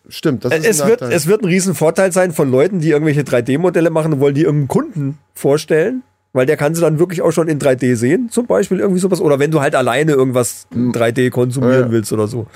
stimmt. 0.10 0.44
Das 0.44 0.54
ist 0.54 0.66
Es 0.66 0.82
ein 0.82 0.90
wird, 0.90 1.02
es 1.04 1.28
wird 1.28 1.42
ein 1.44 1.46
Riesenvorteil 1.46 2.12
sein 2.12 2.32
von 2.32 2.50
Leuten, 2.52 2.80
die 2.80 2.90
irgendwelche 2.90 3.22
3D-Modelle 3.22 3.92
machen 3.92 4.14
und 4.14 4.20
wollen 4.20 4.36
die 4.36 4.42
irgendeinem 4.44 4.68
Kunden 4.70 5.18
vorstellen. 5.36 6.02
Weil 6.36 6.48
der 6.48 6.58
kann 6.58 6.74
sie 6.74 6.82
dann 6.82 6.98
wirklich 6.98 7.22
auch 7.22 7.32
schon 7.32 7.48
in 7.48 7.60
3D 7.60 7.96
sehen, 7.96 8.30
zum 8.32 8.48
Beispiel 8.48 8.80
irgendwie 8.80 9.00
sowas. 9.00 9.22
Oder 9.22 9.38
wenn 9.38 9.52
du 9.52 9.62
halt 9.62 9.76
alleine 9.76 10.14
irgendwas 10.14 10.66
3D 10.74 11.30
konsumieren 11.30 11.74
Ja, 11.74 11.82
ja. 11.86 11.92
willst 11.92 12.12
oder 12.12 12.28
so. 12.28 12.48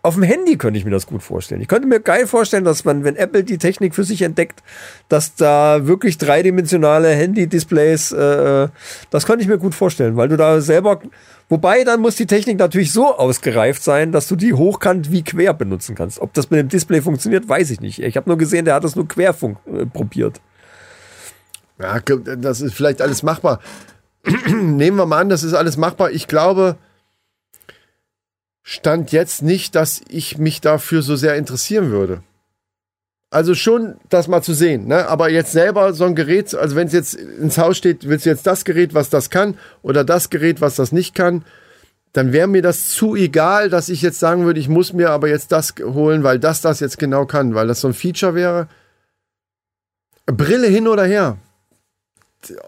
Auf 0.00 0.14
dem 0.14 0.22
Handy 0.22 0.56
könnte 0.56 0.78
ich 0.78 0.86
mir 0.86 0.90
das 0.90 1.06
gut 1.06 1.22
vorstellen. 1.22 1.60
Ich 1.60 1.68
könnte 1.68 1.86
mir 1.86 2.00
geil 2.00 2.26
vorstellen, 2.26 2.64
dass 2.64 2.86
man, 2.86 3.04
wenn 3.04 3.14
Apple 3.14 3.44
die 3.44 3.58
Technik 3.58 3.94
für 3.94 4.04
sich 4.04 4.22
entdeckt, 4.22 4.62
dass 5.10 5.34
da 5.34 5.86
wirklich 5.86 6.16
dreidimensionale 6.16 7.10
Handy-Displays, 7.10 8.12
äh, 8.12 8.68
das 9.10 9.26
könnte 9.26 9.42
ich 9.42 9.48
mir 9.48 9.58
gut 9.58 9.74
vorstellen, 9.74 10.16
weil 10.16 10.28
du 10.28 10.38
da 10.38 10.62
selber, 10.62 11.00
wobei 11.50 11.84
dann 11.84 12.00
muss 12.00 12.16
die 12.16 12.26
Technik 12.26 12.58
natürlich 12.58 12.90
so 12.90 13.14
ausgereift 13.18 13.82
sein, 13.82 14.12
dass 14.12 14.28
du 14.28 14.36
die 14.36 14.54
hochkant 14.54 15.12
wie 15.12 15.22
quer 15.22 15.52
benutzen 15.52 15.94
kannst. 15.94 16.20
Ob 16.20 16.32
das 16.32 16.48
mit 16.48 16.58
dem 16.58 16.68
Display 16.68 17.02
funktioniert, 17.02 17.46
weiß 17.46 17.70
ich 17.70 17.82
nicht. 17.82 18.02
Ich 18.02 18.16
habe 18.16 18.30
nur 18.30 18.38
gesehen, 18.38 18.64
der 18.64 18.76
hat 18.76 18.84
das 18.84 18.96
nur 18.96 19.06
quer 19.06 19.30
äh, 19.30 19.84
probiert. 19.92 20.40
Ja, 21.78 22.00
das 22.00 22.60
ist 22.60 22.74
vielleicht 22.74 23.02
alles 23.02 23.22
machbar. 23.22 23.60
Nehmen 24.46 24.96
wir 24.96 25.06
mal 25.06 25.20
an, 25.20 25.28
das 25.28 25.42
ist 25.42 25.54
alles 25.54 25.76
machbar. 25.76 26.10
Ich 26.10 26.26
glaube, 26.26 26.76
stand 28.62 29.12
jetzt 29.12 29.42
nicht, 29.42 29.74
dass 29.74 30.00
ich 30.08 30.38
mich 30.38 30.60
dafür 30.60 31.02
so 31.02 31.16
sehr 31.16 31.36
interessieren 31.36 31.90
würde. 31.90 32.22
Also 33.30 33.54
schon 33.54 33.96
das 34.08 34.28
mal 34.28 34.42
zu 34.42 34.54
sehen, 34.54 34.86
ne? 34.86 35.08
Aber 35.08 35.30
jetzt 35.30 35.52
selber 35.52 35.92
so 35.92 36.04
ein 36.04 36.14
Gerät, 36.14 36.54
also 36.54 36.76
wenn 36.76 36.86
es 36.86 36.92
jetzt 36.92 37.14
ins 37.14 37.58
Haus 37.58 37.76
steht, 37.76 38.08
willst 38.08 38.24
du 38.24 38.30
jetzt 38.30 38.46
das 38.46 38.64
Gerät, 38.64 38.94
was 38.94 39.10
das 39.10 39.30
kann, 39.30 39.58
oder 39.82 40.04
das 40.04 40.30
Gerät, 40.30 40.60
was 40.60 40.76
das 40.76 40.92
nicht 40.92 41.14
kann, 41.14 41.44
dann 42.12 42.32
wäre 42.32 42.46
mir 42.46 42.62
das 42.62 42.88
zu 42.88 43.14
egal, 43.14 43.68
dass 43.68 43.88
ich 43.88 44.00
jetzt 44.00 44.20
sagen 44.20 44.46
würde, 44.46 44.58
ich 44.58 44.68
muss 44.68 44.92
mir 44.92 45.10
aber 45.10 45.28
jetzt 45.28 45.52
das 45.52 45.74
holen, 45.82 46.22
weil 46.22 46.38
das 46.38 46.60
das 46.60 46.80
jetzt 46.80 46.98
genau 46.98 47.26
kann, 47.26 47.54
weil 47.54 47.66
das 47.66 47.80
so 47.82 47.88
ein 47.88 47.94
Feature 47.94 48.34
wäre. 48.34 48.68
Brille 50.24 50.68
hin 50.68 50.88
oder 50.88 51.04
her. 51.04 51.36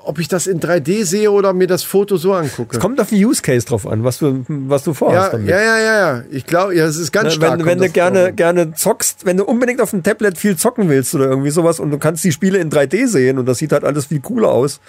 Ob 0.02 0.18
ich 0.18 0.28
das 0.28 0.46
in 0.46 0.60
3D 0.60 1.04
sehe 1.04 1.30
oder 1.30 1.52
mir 1.52 1.66
das 1.66 1.82
Foto 1.82 2.16
so 2.16 2.32
angucke. 2.34 2.76
Es 2.76 2.80
kommt 2.80 3.00
auf 3.00 3.08
den 3.10 3.24
Use 3.24 3.42
Case 3.42 3.66
drauf 3.66 3.86
an, 3.86 4.04
was 4.04 4.18
du, 4.18 4.44
was 4.48 4.84
du 4.84 4.94
vorhast 4.94 5.32
ja, 5.32 5.38
damit. 5.38 5.48
ja, 5.48 5.60
ja, 5.60 5.78
ja, 5.78 5.98
ja. 6.16 6.22
Ich 6.30 6.46
glaube, 6.46 6.74
ja, 6.74 6.84
es 6.86 6.96
ist 6.96 7.12
ganz 7.12 7.26
Ne, 7.26 7.30
stark. 7.32 7.58
wenn, 7.58 7.66
wenn 7.66 7.78
du 7.78 7.88
gerne, 7.90 8.32
gerne 8.32 8.74
zockst, 8.74 9.24
wenn 9.26 9.36
du 9.36 9.44
unbedingt 9.44 9.80
auf 9.80 9.90
dem 9.90 10.02
Tablet 10.02 10.38
viel 10.38 10.56
zocken 10.56 10.88
willst 10.88 11.14
oder 11.14 11.26
irgendwie 11.26 11.50
sowas 11.50 11.80
und 11.80 11.90
du 11.90 11.98
kannst 11.98 12.24
die 12.24 12.32
Spiele 12.32 12.58
in 12.58 12.70
3D 12.70 13.06
sehen 13.08 13.38
und 13.38 13.46
das 13.46 13.58
sieht 13.58 13.72
halt 13.72 13.84
alles 13.84 14.06
viel 14.06 14.20
cooler 14.20 14.48
aus 14.48 14.80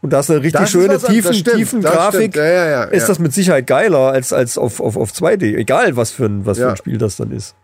und 0.00 0.12
da 0.12 0.18
hast 0.18 0.30
eine 0.30 0.40
richtig 0.42 0.60
Das 0.60 0.70
schöne 0.70 0.94
was 0.94 1.04
tiefen, 1.04 1.34
stimmt, 1.34 1.56
tiefen 1.56 1.82
Grafik. 1.82 2.36
Ja, 2.36 2.44
ja, 2.44 2.68
ja, 2.70 2.82
ist 2.84 3.08
das 3.08 3.18
mit 3.18 3.32
Sicherheit 3.32 3.66
geiler 3.66 4.12
als, 4.12 4.32
als 4.32 4.56
auf, 4.58 4.80
auf, 4.80 4.96
auf 4.96 5.10
2D, 5.12 5.56
egal 5.56 5.96
was 5.96 6.10
für 6.12 6.26
ein, 6.26 6.46
was 6.46 6.58
für 6.58 6.70
ein 6.70 6.76
Spiel 6.76 6.98
das 6.98 7.16
dann 7.16 7.32
ist. 7.32 7.54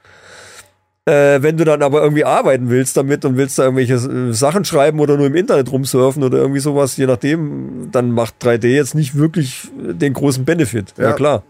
Äh, 1.06 1.42
wenn 1.42 1.58
du 1.58 1.64
dann 1.64 1.82
aber 1.82 2.02
irgendwie 2.02 2.24
arbeiten 2.24 2.70
willst 2.70 2.96
damit 2.96 3.26
und 3.26 3.36
willst 3.36 3.58
da 3.58 3.64
irgendwelche 3.64 3.94
äh, 3.94 4.32
Sachen 4.32 4.64
schreiben 4.64 5.00
oder 5.00 5.18
nur 5.18 5.26
im 5.26 5.34
Internet 5.34 5.70
rumsurfen 5.70 6.22
oder 6.22 6.38
irgendwie 6.38 6.60
sowas, 6.60 6.96
je 6.96 7.06
nachdem, 7.06 7.90
dann 7.92 8.10
macht 8.10 8.42
3D 8.42 8.68
jetzt 8.68 8.94
nicht 8.94 9.14
wirklich 9.14 9.68
den 9.74 10.14
großen 10.14 10.46
Benefit. 10.46 10.94
Ja, 10.96 11.10
Ja. 11.10 11.12
klar. 11.12 11.42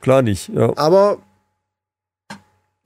Klar 0.00 0.22
nicht. 0.22 0.50
Ja. 0.54 0.72
Aber 0.76 1.18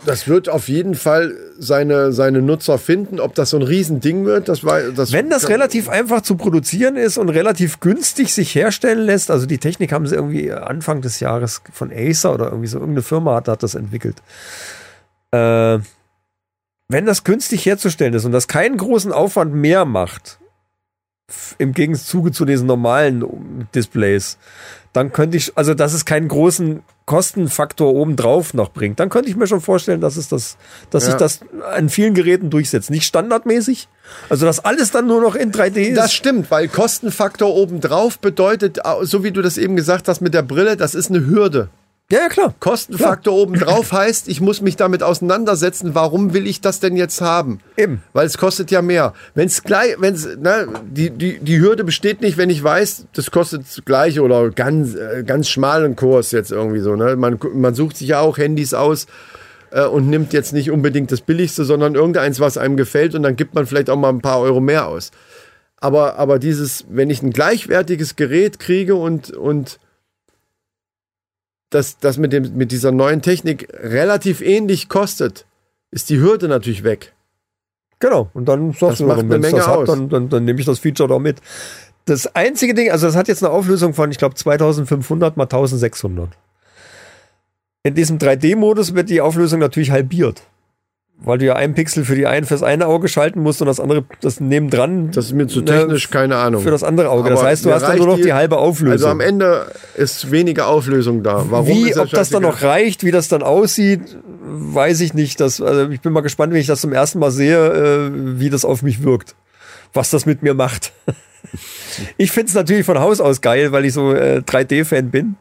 das 0.06 0.28
wird 0.28 0.48
auf 0.48 0.68
jeden 0.68 0.94
Fall 0.94 1.34
seine, 1.58 2.12
seine 2.12 2.40
Nutzer 2.40 2.78
finden. 2.78 3.18
Ob 3.18 3.34
das 3.34 3.50
so 3.50 3.56
ein 3.58 3.62
Riesending 3.64 4.24
wird, 4.24 4.48
das 4.48 4.62
war. 4.62 4.80
Das 4.80 5.12
Wenn 5.12 5.28
das 5.28 5.48
relativ 5.48 5.88
einfach 5.88 6.22
zu 6.22 6.36
produzieren 6.36 6.96
ist 6.96 7.18
und 7.18 7.28
relativ 7.28 7.80
günstig 7.80 8.32
sich 8.32 8.54
herstellen 8.54 9.00
lässt, 9.00 9.30
also 9.30 9.46
die 9.46 9.58
Technik 9.58 9.92
haben 9.92 10.06
sie 10.06 10.14
irgendwie 10.14 10.52
Anfang 10.52 11.02
des 11.02 11.18
Jahres 11.18 11.62
von 11.72 11.90
Acer 11.92 12.32
oder 12.32 12.46
irgendwie 12.46 12.68
so 12.68 12.78
irgendeine 12.78 13.02
Firma 13.02 13.34
hat, 13.34 13.48
hat 13.48 13.62
das 13.62 13.74
entwickelt. 13.74 14.16
Äh, 15.30 15.78
wenn 16.90 17.04
das 17.06 17.24
günstig 17.24 17.66
herzustellen 17.66 18.14
ist 18.14 18.24
und 18.24 18.32
das 18.32 18.48
keinen 18.48 18.76
großen 18.78 19.12
Aufwand 19.12 19.54
mehr 19.54 19.84
macht, 19.84 20.38
im 21.58 21.74
Gegenzug 21.74 22.34
zu 22.34 22.46
diesen 22.46 22.66
normalen 22.66 23.68
Displays, 23.74 24.38
dann 24.94 25.12
könnte 25.12 25.36
ich, 25.36 25.52
also 25.58 25.74
dass 25.74 25.92
es 25.92 26.06
keinen 26.06 26.28
großen 26.28 26.82
Kostenfaktor 27.04 27.94
obendrauf 27.94 28.54
noch 28.54 28.70
bringt, 28.70 28.98
dann 29.00 29.10
könnte 29.10 29.28
ich 29.28 29.36
mir 29.36 29.46
schon 29.46 29.60
vorstellen, 29.60 30.00
dass 30.00 30.16
es 30.16 30.28
das, 30.28 30.56
dass 30.88 31.04
Ja. 31.04 31.10
sich 31.10 31.18
das 31.18 31.40
an 31.74 31.90
vielen 31.90 32.14
Geräten 32.14 32.48
durchsetzt. 32.48 32.88
Nicht 32.90 33.04
standardmäßig, 33.04 33.88
also 34.30 34.46
dass 34.46 34.64
alles 34.64 34.90
dann 34.90 35.06
nur 35.06 35.20
noch 35.20 35.34
in 35.34 35.52
3D 35.52 35.88
ist. 35.90 35.96
Das 35.98 36.14
stimmt, 36.14 36.50
weil 36.50 36.68
Kostenfaktor 36.68 37.54
obendrauf 37.54 38.18
bedeutet, 38.18 38.78
so 39.02 39.22
wie 39.22 39.30
du 39.30 39.42
das 39.42 39.58
eben 39.58 39.76
gesagt 39.76 40.08
hast 40.08 40.22
mit 40.22 40.32
der 40.32 40.42
Brille, 40.42 40.78
das 40.78 40.94
ist 40.94 41.10
eine 41.10 41.26
Hürde. 41.26 41.68
Ja, 42.10 42.20
ja, 42.20 42.28
klar. 42.28 42.54
Kostenfaktor 42.58 43.34
obendrauf 43.34 43.92
heißt, 43.92 44.28
ich 44.28 44.40
muss 44.40 44.62
mich 44.62 44.76
damit 44.76 45.02
auseinandersetzen, 45.02 45.94
warum 45.94 46.32
will 46.32 46.46
ich 46.46 46.60
das 46.60 46.80
denn 46.80 46.96
jetzt 46.96 47.20
haben? 47.20 47.60
Eben. 47.76 48.02
Weil 48.14 48.26
es 48.26 48.38
kostet 48.38 48.70
ja 48.70 48.80
mehr. 48.80 49.12
Wenn 49.34 49.46
es 49.46 49.62
gleich, 49.62 49.96
wenn 49.98 50.14
es, 50.14 50.24
ne, 50.36 50.68
die, 50.90 51.10
die, 51.10 51.38
die 51.38 51.60
Hürde 51.60 51.84
besteht 51.84 52.22
nicht, 52.22 52.38
wenn 52.38 52.48
ich 52.48 52.64
weiß, 52.64 53.06
das 53.12 53.30
kostet 53.30 53.64
gleich 53.84 54.20
oder 54.20 54.50
ganz, 54.50 54.94
äh, 54.94 55.22
ganz 55.22 55.48
schmalen 55.48 55.96
Kurs 55.96 56.32
jetzt 56.32 56.50
irgendwie 56.50 56.80
so, 56.80 56.96
ne? 56.96 57.16
Man, 57.16 57.38
man 57.52 57.74
sucht 57.74 57.98
sich 57.98 58.08
ja 58.08 58.20
auch 58.20 58.38
Handys 58.38 58.72
aus 58.72 59.06
äh, 59.70 59.84
und 59.84 60.08
nimmt 60.08 60.32
jetzt 60.32 60.52
nicht 60.52 60.70
unbedingt 60.70 61.12
das 61.12 61.20
billigste, 61.20 61.64
sondern 61.64 61.94
irgendeins, 61.94 62.40
was 62.40 62.56
einem 62.56 62.76
gefällt 62.76 63.14
und 63.14 63.22
dann 63.22 63.36
gibt 63.36 63.54
man 63.54 63.66
vielleicht 63.66 63.90
auch 63.90 63.96
mal 63.96 64.08
ein 64.08 64.22
paar 64.22 64.40
Euro 64.40 64.60
mehr 64.60 64.88
aus. 64.88 65.10
Aber, 65.80 66.16
aber 66.16 66.38
dieses, 66.38 66.86
wenn 66.88 67.10
ich 67.10 67.22
ein 67.22 67.30
gleichwertiges 67.30 68.16
Gerät 68.16 68.58
kriege 68.58 68.94
und, 68.96 69.30
und 69.30 69.78
das, 71.70 71.98
das 71.98 72.18
mit, 72.18 72.32
dem, 72.32 72.56
mit 72.56 72.72
dieser 72.72 72.92
neuen 72.92 73.22
Technik 73.22 73.68
relativ 73.74 74.40
ähnlich 74.40 74.88
kostet, 74.88 75.46
ist 75.90 76.10
die 76.10 76.18
Hürde 76.18 76.48
natürlich 76.48 76.84
weg. 76.84 77.14
Genau. 78.00 78.30
Und 78.34 78.46
dann 78.46 78.70
Das 78.70 78.80
sagst 78.80 79.00
du, 79.00 79.06
macht 79.06 79.18
wenn 79.18 79.40
Menge 79.40 79.56
das 79.56 79.66
aus. 79.66 79.86
dann, 79.86 80.08
dann, 80.08 80.28
dann 80.28 80.44
nehme 80.44 80.60
ich 80.60 80.66
das 80.66 80.78
Feature 80.78 81.08
doch 81.08 81.18
mit. 81.18 81.40
Das 82.04 82.34
einzige 82.34 82.74
Ding, 82.74 82.90
also 82.90 83.06
das 83.06 83.16
hat 83.16 83.28
jetzt 83.28 83.44
eine 83.44 83.52
Auflösung 83.52 83.92
von, 83.92 84.10
ich 84.10 84.18
glaube, 84.18 84.34
2500 84.34 85.36
mal 85.36 85.44
1600. 85.44 86.30
In 87.82 87.94
diesem 87.94 88.18
3D-Modus 88.18 88.94
wird 88.94 89.10
die 89.10 89.20
Auflösung 89.20 89.60
natürlich 89.60 89.90
halbiert. 89.90 90.42
Weil 91.20 91.38
du 91.38 91.46
ja 91.46 91.56
ein 91.56 91.74
Pixel 91.74 92.04
für 92.04 92.14
die 92.14 92.26
einen 92.28 92.46
fürs 92.46 92.62
eine 92.62 92.86
Auge 92.86 93.08
schalten 93.08 93.40
musst 93.40 93.60
und 93.60 93.66
das 93.66 93.80
andere, 93.80 94.04
das 94.20 94.38
nebendran. 94.38 95.10
Das 95.10 95.26
ist 95.26 95.32
mir 95.32 95.48
zu 95.48 95.60
ne, 95.60 95.64
technisch, 95.64 96.10
keine 96.10 96.36
Ahnung. 96.36 96.62
Für 96.62 96.70
das 96.70 96.84
andere 96.84 97.10
Auge. 97.10 97.30
das 97.30 97.40
Aber 97.40 97.48
heißt, 97.48 97.64
du 97.64 97.72
hast 97.72 97.82
dann 97.82 97.98
nur 97.98 98.06
noch 98.06 98.20
die, 98.20 98.32
halbe 98.32 98.56
Auflösung. 98.58 98.92
Also 98.92 99.08
am 99.08 99.20
Ende 99.20 99.66
ist 99.96 100.30
weniger 100.30 100.68
Auflösung 100.68 101.24
da. 101.24 101.44
Warum 101.50 101.66
wie, 101.66 101.90
ist 101.90 101.96
ja 101.96 102.02
ob 102.02 102.10
das 102.10 102.30
dann 102.30 102.42
noch 102.42 102.62
reicht, 102.62 103.02
wie 103.02 103.10
das 103.10 103.26
dann 103.26 103.42
aussieht, 103.42 104.16
weiß 104.44 105.00
ich 105.00 105.12
nicht. 105.12 105.40
Das, 105.40 105.60
also 105.60 105.90
ich 105.90 106.00
bin 106.00 106.12
mal 106.12 106.20
gespannt, 106.20 106.52
wenn 106.52 106.60
ich 106.60 106.68
das 106.68 106.80
zum 106.80 106.92
ersten 106.92 107.18
Mal 107.18 107.32
sehe, 107.32 107.66
äh, 107.66 108.10
wie 108.38 108.48
das 108.48 108.64
auf 108.64 108.82
mich 108.82 109.02
wirkt. 109.02 109.34
Was 109.92 110.10
das 110.10 110.24
mit 110.24 110.44
mir 110.44 110.54
macht. 110.54 110.92
ich 112.16 112.30
finde 112.30 112.48
es 112.48 112.54
natürlich 112.54 112.86
von 112.86 113.00
Haus 113.00 113.20
aus 113.20 113.40
geil, 113.40 113.72
weil 113.72 113.84
ich 113.84 113.92
so 113.92 114.12
äh, 114.12 114.42
3D-Fan 114.46 115.10
bin. 115.10 115.34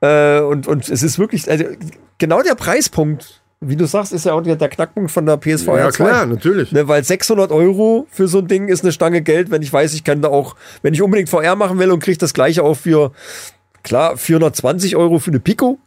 Äh, 0.00 0.40
und, 0.40 0.68
und 0.68 0.88
es 0.88 1.02
ist 1.02 1.18
wirklich, 1.18 1.50
also 1.50 1.64
genau 2.18 2.42
der 2.42 2.54
Preispunkt, 2.54 3.41
wie 3.62 3.76
du 3.76 3.86
sagst, 3.86 4.12
ist 4.12 4.26
ja 4.26 4.32
auch 4.34 4.42
der, 4.42 4.56
Knackpunkt 4.56 5.10
von 5.10 5.24
der 5.24 5.36
PSVR 5.36 5.78
Ja, 5.78 5.90
2. 5.90 6.04
klar, 6.04 6.26
natürlich. 6.26 6.72
Ne, 6.72 6.88
weil 6.88 7.04
600 7.04 7.50
Euro 7.52 8.06
für 8.10 8.28
so 8.28 8.38
ein 8.38 8.48
Ding 8.48 8.68
ist 8.68 8.82
eine 8.82 8.92
Stange 8.92 9.22
Geld, 9.22 9.50
wenn 9.50 9.62
ich 9.62 9.72
weiß, 9.72 9.94
ich 9.94 10.04
kann 10.04 10.20
da 10.20 10.28
auch, 10.28 10.56
wenn 10.82 10.94
ich 10.94 11.02
unbedingt 11.02 11.28
VR 11.28 11.54
machen 11.56 11.78
will 11.78 11.90
und 11.90 12.00
kriege 12.00 12.18
das 12.18 12.34
gleiche 12.34 12.62
auch 12.64 12.74
für, 12.74 13.12
klar, 13.82 14.16
420 14.16 14.96
Euro 14.96 15.18
für 15.18 15.30
eine 15.30 15.40
Pico 15.40 15.78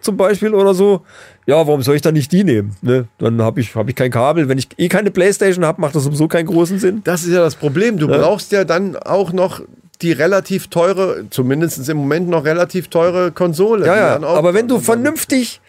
zum 0.00 0.16
Beispiel 0.16 0.54
oder 0.54 0.74
so. 0.74 1.02
Ja, 1.46 1.56
warum 1.66 1.82
soll 1.82 1.96
ich 1.96 2.02
dann 2.02 2.14
nicht 2.14 2.32
die 2.32 2.44
nehmen? 2.44 2.76
Ne? 2.82 3.06
Dann 3.18 3.40
habe 3.40 3.60
ich, 3.60 3.74
hab 3.74 3.88
ich 3.88 3.94
kein 3.94 4.10
Kabel. 4.10 4.48
Wenn 4.48 4.58
ich 4.58 4.68
eh 4.78 4.88
keine 4.88 5.10
Playstation 5.10 5.64
habe, 5.64 5.80
macht 5.80 5.94
das 5.94 6.04
sowieso 6.04 6.28
keinen 6.28 6.46
großen 6.46 6.78
Sinn. 6.78 7.02
Das 7.04 7.24
ist 7.24 7.32
ja 7.32 7.40
das 7.40 7.54
Problem. 7.54 7.98
Du 7.98 8.08
brauchst 8.08 8.52
ja 8.52 8.64
dann 8.64 8.96
auch 8.96 9.32
noch 9.32 9.60
die 10.02 10.12
relativ 10.12 10.68
teure, 10.68 11.24
zumindest 11.30 11.88
im 11.88 11.96
Moment 11.96 12.28
noch 12.28 12.44
relativ 12.44 12.88
teure 12.88 13.32
Konsole. 13.32 13.86
Ja, 13.86 13.96
ja. 13.96 14.22
Aber 14.22 14.54
wenn 14.54 14.68
du 14.68 14.78
vernünftig 14.78 15.60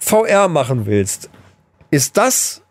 VR 0.00 0.48
machen 0.48 0.86
willst, 0.86 1.30
ist 1.90 2.16
das 2.16 2.62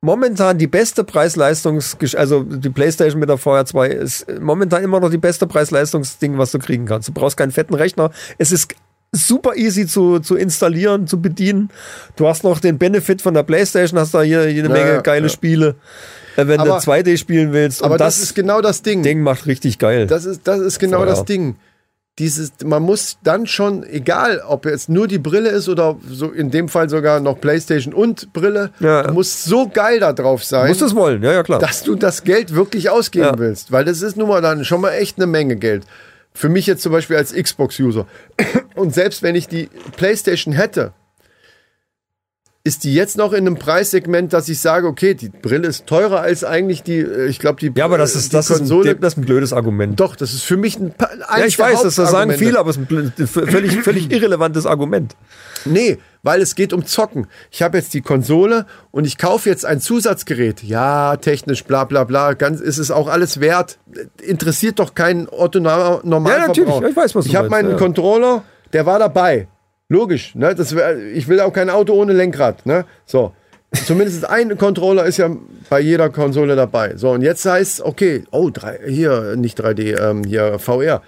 momentan 0.00 0.58
die 0.58 0.66
beste 0.66 1.04
Preis-Leistungs, 1.04 1.96
also 2.16 2.42
die 2.42 2.70
PlayStation 2.70 3.20
mit 3.20 3.28
der 3.28 3.38
VR 3.38 3.64
2 3.64 3.86
ist 3.88 4.26
momentan 4.40 4.82
immer 4.82 4.98
noch 5.00 5.10
die 5.10 5.18
beste 5.18 5.46
Preis-Leistungsding, 5.46 6.36
was 6.38 6.50
du 6.50 6.58
kriegen 6.58 6.84
kannst. 6.86 7.08
Du 7.08 7.12
brauchst 7.12 7.36
keinen 7.36 7.52
fetten 7.52 7.74
Rechner. 7.74 8.10
Es 8.38 8.50
ist 8.50 8.74
super 9.12 9.54
easy 9.56 9.86
zu, 9.86 10.18
zu 10.18 10.36
installieren, 10.36 11.06
zu 11.06 11.20
bedienen. 11.20 11.70
Du 12.16 12.26
hast 12.26 12.42
noch 12.44 12.58
den 12.58 12.78
Benefit 12.78 13.22
von 13.22 13.34
der 13.34 13.42
PlayStation, 13.44 14.00
hast 14.00 14.14
da 14.14 14.22
hier 14.22 14.50
jede 14.50 14.68
Ja, 14.68 14.74
Menge 14.74 15.02
geile 15.02 15.26
ja. 15.26 15.32
Spiele, 15.32 15.76
äh, 16.36 16.46
wenn 16.48 16.58
Aber- 16.58 16.70
du 16.70 16.90
2D 16.90 17.16
spielen 17.16 17.52
willst. 17.52 17.84
aber 17.84 17.96
das, 17.98 18.16
das, 18.16 18.22
ist 18.24 18.34
genau 18.34 18.60
das 18.60 18.82
Ding. 18.82 19.02
Ding 19.02 19.20
macht 19.22 19.46
richtig 19.46 19.78
geil. 19.78 20.06
Das 20.08 20.24
ist, 20.24 20.40
das 20.48 20.58
ist 20.60 20.78
genau 20.80 20.98
Voll, 20.98 21.06
das. 21.06 21.24
Ding. 21.26 21.56
Dieses, 22.18 22.52
man 22.62 22.82
muss 22.82 23.16
dann 23.24 23.46
schon, 23.46 23.84
egal 23.84 24.42
ob 24.46 24.66
jetzt 24.66 24.90
nur 24.90 25.08
die 25.08 25.18
Brille 25.18 25.48
ist 25.48 25.70
oder 25.70 25.96
so 26.10 26.30
in 26.30 26.50
dem 26.50 26.68
Fall 26.68 26.90
sogar 26.90 27.20
noch 27.20 27.40
Playstation 27.40 27.94
und 27.94 28.34
Brille, 28.34 28.70
Ja. 28.80 29.02
du 29.04 29.14
musst 29.14 29.44
so 29.44 29.66
geil 29.68 29.98
da 30.00 30.12
drauf 30.12 30.44
sein, 30.44 30.68
Musst 30.68 30.82
es 30.82 30.94
wollen, 30.94 31.22
ja, 31.22 31.32
ja, 31.32 31.42
klar. 31.42 31.58
dass 31.58 31.82
du 31.82 31.94
das 31.94 32.22
Geld 32.22 32.54
wirklich 32.54 32.90
ausgeben 32.90 33.24
Ja. 33.24 33.38
willst. 33.38 33.72
Weil 33.72 33.86
das 33.86 34.02
ist 34.02 34.18
nun 34.18 34.28
mal 34.28 34.42
dann 34.42 34.66
schon 34.66 34.82
mal 34.82 34.90
echt 34.92 35.16
eine 35.16 35.26
Menge 35.26 35.56
Geld. 35.56 35.84
Für 36.34 36.50
mich 36.50 36.66
jetzt 36.66 36.82
zum 36.82 36.92
Beispiel 36.92 37.16
als 37.16 37.32
Xbox-User. 37.34 38.06
Und 38.74 38.92
selbst 38.94 39.22
wenn 39.22 39.34
ich 39.34 39.48
die 39.48 39.70
Playstation 39.96 40.52
hätte, 40.54 40.92
ist 42.64 42.84
die 42.84 42.94
jetzt 42.94 43.16
noch 43.18 43.32
in 43.32 43.38
einem 43.46 43.56
Preissegment, 43.56 44.32
dass 44.32 44.48
ich 44.48 44.60
sage, 44.60 44.86
okay, 44.86 45.14
die 45.14 45.30
Brille 45.30 45.66
ist 45.66 45.86
teurer 45.88 46.20
als 46.20 46.44
eigentlich 46.44 46.84
die, 46.84 46.98
äh, 47.00 47.26
ich 47.26 47.40
glaube, 47.40 47.58
die 47.58 47.72
Ja, 47.74 47.86
aber 47.86 47.98
das 47.98 48.14
äh, 48.14 48.18
ist, 48.18 48.32
die 48.32 48.36
das 48.36 48.50
ist, 48.50 48.58
Konsole. 48.58 48.90
ein, 48.90 49.00
das 49.00 49.14
ist 49.14 49.18
ein 49.18 49.24
blödes 49.24 49.52
Argument. 49.52 49.98
Doch, 49.98 50.14
das 50.14 50.32
ist 50.32 50.44
für 50.44 50.56
mich 50.56 50.78
ein 50.78 50.92
pa- 50.92 51.10
ja, 51.38 51.44
ich 51.44 51.58
weiß, 51.58 51.82
das 51.82 51.96
sagen 51.96 52.30
viele, 52.34 52.60
aber 52.60 52.70
es 52.70 52.76
ist 52.76 52.88
ein 52.88 53.26
völlig, 53.26 53.80
völlig 53.82 54.12
irrelevantes 54.12 54.64
Argument. 54.66 55.16
Nee, 55.64 55.98
weil 56.22 56.40
es 56.40 56.54
geht 56.54 56.72
um 56.72 56.86
Zocken. 56.86 57.26
Ich 57.50 57.62
habe 57.62 57.78
jetzt 57.78 57.94
die 57.94 58.00
Konsole 58.00 58.66
und 58.92 59.06
ich 59.08 59.18
kaufe 59.18 59.48
jetzt 59.48 59.64
ein 59.66 59.80
Zusatzgerät. 59.80 60.62
Ja, 60.62 61.16
technisch, 61.16 61.64
bla 61.64 61.82
bla 61.82 62.04
bla, 62.04 62.34
ganz 62.34 62.60
ist 62.60 62.78
es 62.78 62.92
auch 62.92 63.08
alles 63.08 63.40
wert. 63.40 63.78
Interessiert 64.22 64.78
doch 64.78 64.94
keinen 64.94 65.28
Otto 65.28 65.58
normal 65.58 66.02
Ja, 66.38 66.46
natürlich, 66.46 66.76
ich 66.90 66.96
weiß, 66.96 67.14
was 67.16 67.24
du 67.24 67.30
Ich 67.30 67.34
habe 67.34 67.48
meinen 67.48 67.70
ja. 67.72 67.76
Controller, 67.76 68.44
der 68.72 68.86
war 68.86 69.00
dabei. 69.00 69.48
Logisch, 69.92 70.34
ne? 70.34 70.54
Das 70.54 70.74
wär, 70.74 70.96
ich 70.96 71.28
will 71.28 71.38
auch 71.40 71.52
kein 71.52 71.68
Auto 71.68 71.92
ohne 71.92 72.14
Lenkrad, 72.14 72.64
ne? 72.64 72.86
So. 73.04 73.32
Zumindest 73.86 74.24
ein 74.24 74.56
Controller 74.56 75.04
ist 75.04 75.18
ja 75.18 75.30
bei 75.68 75.80
jeder 75.80 76.08
Konsole 76.08 76.56
dabei. 76.56 76.96
So, 76.96 77.10
und 77.10 77.20
jetzt 77.20 77.44
heißt 77.44 77.82
okay, 77.82 78.24
oh, 78.30 78.48
drei, 78.50 78.80
hier, 78.88 79.36
nicht 79.36 79.60
3D, 79.60 80.00
ähm, 80.00 80.24
hier 80.24 80.58
VR. 80.58 81.02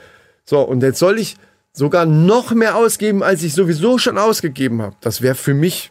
So, 0.45 0.61
und 0.61 0.83
jetzt 0.83 0.99
soll 0.99 1.19
ich 1.19 1.37
sogar 1.73 2.05
noch 2.05 2.53
mehr 2.53 2.77
ausgeben, 2.77 3.23
als 3.23 3.43
ich 3.43 3.55
sowieso 3.55 3.97
schon 3.97 4.19
ausgegeben 4.19 4.83
habe. 4.83 4.97
Das 5.01 5.23
wäre 5.23 5.35
für 5.35 5.55
mich 5.55 5.91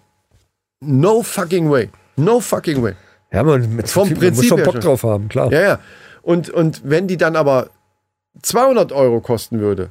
no 0.79 1.23
fucking 1.23 1.71
way. 1.71 1.89
No 2.15 2.39
fucking 2.39 2.83
way. 2.83 2.93
Ja, 3.31 3.41
man, 3.41 3.75
mit 3.75 3.89
Vom 3.89 4.03
man 4.03 4.13
muss 4.13 4.19
Prinzip 4.19 4.49
schon 4.49 4.63
Bock 4.63 4.79
drauf 4.79 5.01
haben, 5.01 5.29
klar. 5.29 5.51
Ja, 5.51 5.61
ja. 5.61 5.79
Und, 6.21 6.51
und 6.51 6.81
wenn 6.83 7.07
die 7.07 7.17
dann 7.17 7.35
aber 7.35 7.69
200 8.43 8.91
Euro 8.91 9.19
kosten 9.19 9.59
würde, 9.59 9.89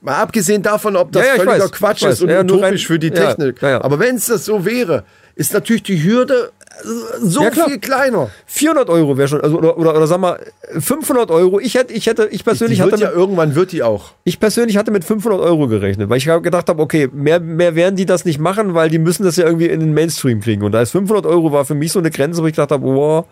mal 0.00 0.16
abgesehen 0.16 0.62
davon, 0.62 0.96
ob 0.96 1.12
das 1.12 1.22
Ja, 1.24 1.28
ja, 1.32 1.36
völliger 1.42 1.64
weiß, 1.64 1.72
Quatsch 1.72 2.02
ist 2.04 2.22
und 2.22 2.28
Ja, 2.30 2.40
utopisch 2.40 2.62
rein- 2.62 2.78
für 2.78 2.98
die 2.98 3.10
Technik, 3.10 3.60
ja, 3.62 3.82
aber 3.82 3.98
wenn 3.98 4.16
es 4.16 4.26
das 4.26 4.44
so 4.44 4.64
wäre, 4.64 5.04
ist 5.34 5.52
natürlich 5.52 5.82
die 5.82 6.02
Hürde 6.02 6.50
äh, 6.82 6.86
so 7.22 7.42
Ja, 7.42 7.50
viel 7.50 7.78
kleiner. 7.78 8.30
400 8.46 8.88
Euro 8.90 9.16
wäre 9.18 9.28
schon, 9.28 9.40
also, 9.40 9.58
oder, 9.58 9.76
oder, 9.78 9.96
oder 9.96 10.06
sag 10.06 10.18
mal, 10.20 10.38
500 10.78 11.30
Euro. 11.30 11.58
Ich 11.60 11.74
hätte, 11.74 11.92
ich 11.92 12.06
hätte, 12.06 12.28
ich 12.30 12.44
persönlich 12.44 12.80
hatte 12.80 12.96
ja 12.96 13.08
mit, 13.08 13.16
irgendwann 13.16 13.54
wird 13.54 13.72
die 13.72 13.82
auch. 13.82 14.12
ich 14.24 14.38
persönlich 14.40 14.76
hatte 14.76 14.90
mit 14.90 15.04
500 15.04 15.40
Euro 15.40 15.68
gerechnet, 15.68 16.08
weil 16.10 16.18
ich 16.18 16.24
gedacht 16.26 16.68
habe, 16.68 16.82
okay, 16.82 17.08
mehr, 17.12 17.40
mehr 17.40 17.74
werden 17.74 17.96
die 17.96 18.06
das 18.06 18.24
nicht 18.24 18.38
machen, 18.38 18.74
weil 18.74 18.88
die 18.90 18.98
müssen 18.98 19.24
das 19.24 19.36
ja 19.36 19.44
irgendwie 19.46 19.66
in 19.66 19.80
den 19.80 19.94
Mainstream 19.94 20.40
kriegen. 20.40 20.62
Und 20.62 20.72
da 20.72 20.80
ist 20.82 20.90
500 20.92 21.24
Euro 21.26 21.52
war 21.52 21.64
für 21.64 21.74
mich 21.74 21.92
so 21.92 21.98
eine 21.98 22.10
Grenze, 22.10 22.42
wo 22.42 22.46
ich 22.46 22.54
gedacht 22.54 22.70
habe, 22.70 22.84
wow, 22.86 23.24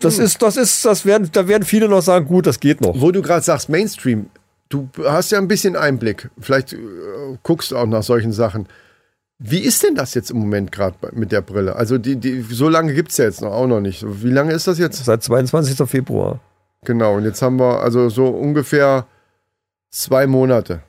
das 0.00 0.18
Hm. 0.18 0.24
ist, 0.24 0.42
das 0.42 0.56
ist, 0.56 0.84
das 0.84 1.06
werden, 1.06 1.28
da 1.32 1.48
werden 1.48 1.64
viele 1.64 1.88
noch 1.88 2.02
sagen, 2.02 2.26
gut, 2.26 2.46
das 2.46 2.60
geht 2.60 2.80
noch. 2.80 2.94
Wo 3.00 3.10
du 3.10 3.22
gerade 3.22 3.42
sagst, 3.44 3.68
Mainstream, 3.68 4.26
du 4.74 4.88
hast 5.04 5.30
ja 5.30 5.38
ein 5.38 5.48
bisschen 5.48 5.76
Einblick. 5.76 6.30
Vielleicht 6.38 6.72
äh, 6.72 6.78
guckst 7.42 7.70
du 7.70 7.76
auch 7.76 7.86
nach 7.86 8.02
solchen 8.02 8.32
Sachen. 8.32 8.66
Wie 9.38 9.60
ist 9.60 9.82
denn 9.82 9.94
das 9.94 10.14
jetzt 10.14 10.30
im 10.30 10.38
Moment 10.38 10.72
gerade 10.72 10.96
mit 11.12 11.32
der 11.32 11.42
Brille? 11.42 11.76
Also 11.76 11.98
die, 11.98 12.16
die, 12.16 12.42
so 12.42 12.68
lange 12.68 12.94
gibt 12.94 13.10
es 13.10 13.16
ja 13.18 13.24
jetzt 13.24 13.40
noch 13.40 13.52
auch 13.52 13.66
noch 13.66 13.80
nicht. 13.80 14.04
Wie 14.06 14.30
lange 14.30 14.52
ist 14.52 14.66
das 14.66 14.78
jetzt? 14.78 15.04
Seit 15.04 15.22
22. 15.22 15.88
Februar. 15.88 16.40
Genau, 16.84 17.16
und 17.16 17.24
jetzt 17.24 17.42
haben 17.42 17.58
wir 17.58 17.80
also 17.80 18.08
so 18.08 18.26
ungefähr 18.26 19.06
zwei 19.90 20.26
Monate. 20.26 20.82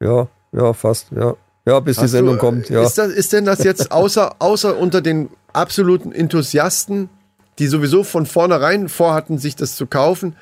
Ja, 0.00 0.28
ja, 0.52 0.72
fast, 0.72 1.10
ja. 1.10 1.34
Ja, 1.66 1.80
bis 1.80 1.96
die 1.96 2.04
Hast 2.04 2.12
Sendung 2.12 2.36
du, 2.36 2.40
kommt, 2.40 2.70
ja. 2.70 2.82
Ist, 2.82 2.96
das, 2.96 3.12
ist 3.12 3.32
denn 3.32 3.44
das 3.44 3.62
jetzt 3.62 3.92
außer, 3.92 4.36
außer 4.38 4.78
unter 4.78 5.02
den 5.02 5.28
absoluten 5.52 6.12
Enthusiasten, 6.12 7.10
die 7.58 7.66
sowieso 7.66 8.04
von 8.04 8.24
vornherein 8.24 8.88
vorhatten, 8.88 9.36
sich 9.36 9.54
das 9.54 9.76
zu 9.76 9.86
kaufen, 9.86 10.34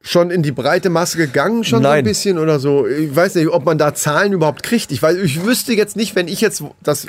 schon 0.00 0.30
in 0.30 0.42
die 0.42 0.52
breite 0.52 0.90
Masse 0.90 1.18
gegangen, 1.18 1.64
schon 1.64 1.82
so 1.82 1.88
ein 1.88 1.94
Nein. 1.96 2.04
bisschen 2.04 2.38
oder 2.38 2.60
so? 2.60 2.86
Ich 2.86 3.14
weiß 3.14 3.34
nicht, 3.34 3.48
ob 3.48 3.64
man 3.64 3.78
da 3.78 3.94
Zahlen 3.94 4.32
überhaupt 4.32 4.62
kriegt. 4.62 4.92
Ich 4.92 5.02
weiß, 5.02 5.16
ich 5.16 5.44
wüsste 5.44 5.72
jetzt 5.72 5.96
nicht, 5.96 6.14
wenn 6.14 6.28
ich 6.28 6.40
jetzt 6.40 6.62
das 6.82 7.06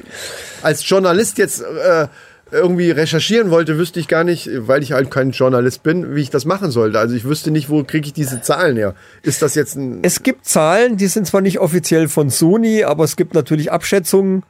als 0.63 0.87
Journalist 0.87 1.37
jetzt 1.37 1.61
äh, 1.61 2.07
irgendwie 2.51 2.89
recherchieren 2.91 3.51
wollte, 3.51 3.77
wüsste 3.77 3.99
ich 3.99 4.07
gar 4.07 4.23
nicht, 4.23 4.49
weil 4.53 4.81
ich 4.81 4.93
halt 4.93 5.11
kein 5.11 5.31
Journalist 5.31 5.83
bin, 5.83 6.15
wie 6.15 6.21
ich 6.21 6.29
das 6.29 6.45
machen 6.45 6.71
sollte. 6.71 6.99
Also 6.99 7.15
ich 7.15 7.25
wüsste 7.25 7.51
nicht, 7.51 7.69
wo 7.69 7.83
kriege 7.83 8.07
ich 8.07 8.13
diese 8.13 8.41
Zahlen 8.41 8.75
her? 8.75 8.95
Ist 9.21 9.41
das 9.41 9.55
jetzt 9.55 9.75
ein 9.75 9.99
Es 10.01 10.23
gibt 10.23 10.45
Zahlen, 10.45 10.97
die 10.97 11.07
sind 11.07 11.27
zwar 11.27 11.41
nicht 11.41 11.59
offiziell 11.59 12.07
von 12.07 12.29
Sony, 12.29 12.83
aber 12.83 13.03
es 13.03 13.15
gibt 13.15 13.33
natürlich 13.33 13.71
Abschätzungen, 13.71 14.43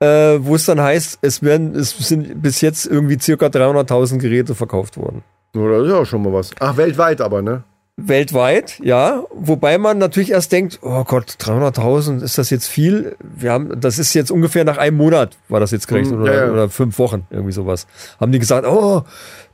äh, 0.00 0.38
wo 0.40 0.54
es 0.54 0.64
dann 0.64 0.80
heißt, 0.80 1.18
es 1.22 1.42
werden, 1.42 1.74
es 1.74 1.90
sind 1.90 2.42
bis 2.42 2.60
jetzt 2.60 2.86
irgendwie 2.86 3.18
circa 3.20 3.46
300.000 3.46 4.18
Geräte 4.18 4.54
verkauft 4.54 4.96
worden. 4.96 5.22
Oder 5.56 5.82
ist 5.82 5.90
ja 5.90 5.98
auch 5.98 6.06
schon 6.06 6.22
mal 6.22 6.32
was? 6.32 6.50
Ach, 6.60 6.76
weltweit 6.76 7.20
aber, 7.20 7.42
ne? 7.42 7.64
Weltweit, 7.98 8.78
ja. 8.80 9.24
Wobei 9.34 9.78
man 9.78 9.96
natürlich 9.96 10.30
erst 10.30 10.52
denkt, 10.52 10.80
oh 10.82 11.04
Gott, 11.04 11.36
300.000, 11.40 12.22
ist 12.22 12.36
das 12.36 12.50
jetzt 12.50 12.66
viel? 12.66 13.16
Wir 13.20 13.52
haben, 13.52 13.80
das 13.80 13.98
ist 13.98 14.12
jetzt 14.12 14.30
ungefähr 14.30 14.64
nach 14.64 14.76
einem 14.76 14.98
Monat, 14.98 15.38
war 15.48 15.60
das 15.60 15.70
jetzt 15.70 15.88
gerechnet, 15.88 16.20
oder, 16.20 16.34
ja, 16.34 16.46
ja. 16.46 16.52
oder 16.52 16.68
fünf 16.68 16.98
Wochen, 16.98 17.26
irgendwie 17.30 17.52
sowas. 17.52 17.86
Haben 18.20 18.32
die 18.32 18.38
gesagt, 18.38 18.66
oh, 18.66 19.02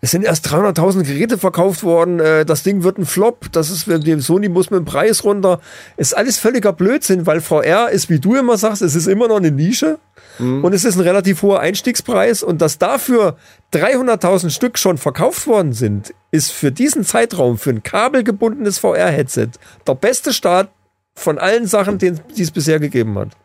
es 0.04 0.10
sind 0.10 0.24
erst 0.24 0.48
300.000 0.48 1.04
Geräte 1.04 1.38
verkauft 1.38 1.84
worden, 1.84 2.18
äh, 2.18 2.44
das 2.44 2.64
Ding 2.64 2.82
wird 2.82 2.98
ein 2.98 3.06
Flop, 3.06 3.52
das 3.52 3.70
ist, 3.70 3.86
dem 3.86 4.20
Sony 4.20 4.48
muss 4.48 4.68
mit 4.68 4.80
dem 4.80 4.84
Preis 4.84 5.22
runter. 5.22 5.60
Ist 5.96 6.16
alles 6.16 6.38
völliger 6.38 6.72
Blödsinn, 6.72 7.24
weil 7.24 7.40
VR 7.40 7.88
ist, 7.90 8.10
wie 8.10 8.18
du 8.18 8.34
immer 8.34 8.58
sagst, 8.58 8.82
es 8.82 8.96
ist 8.96 9.06
immer 9.06 9.28
noch 9.28 9.36
eine 9.36 9.52
Nische. 9.52 10.00
Mhm. 10.40 10.64
Und 10.64 10.72
es 10.72 10.84
ist 10.84 10.96
ein 10.96 11.02
relativ 11.02 11.42
hoher 11.42 11.60
Einstiegspreis 11.60 12.42
und 12.42 12.60
dass 12.60 12.78
dafür 12.78 13.36
300.000 13.72 14.50
Stück 14.50 14.76
schon 14.76 14.98
verkauft 14.98 15.46
worden 15.46 15.72
sind, 15.72 16.12
ist 16.32 16.50
für 16.50 16.72
diesen 16.72 17.04
Zeitraum 17.04 17.56
für 17.56 17.70
ein 17.70 17.84
kabelgebundenes 17.84 18.80
VR-Headset 18.80 19.50
der 19.86 19.94
beste 19.94 20.32
Start 20.32 20.68
von 21.14 21.38
allen 21.38 21.68
Sachen, 21.68 21.98
die 21.98 22.12
es 22.42 22.50
bisher 22.50 22.80
gegeben 22.80 23.16
hat. 23.16 23.36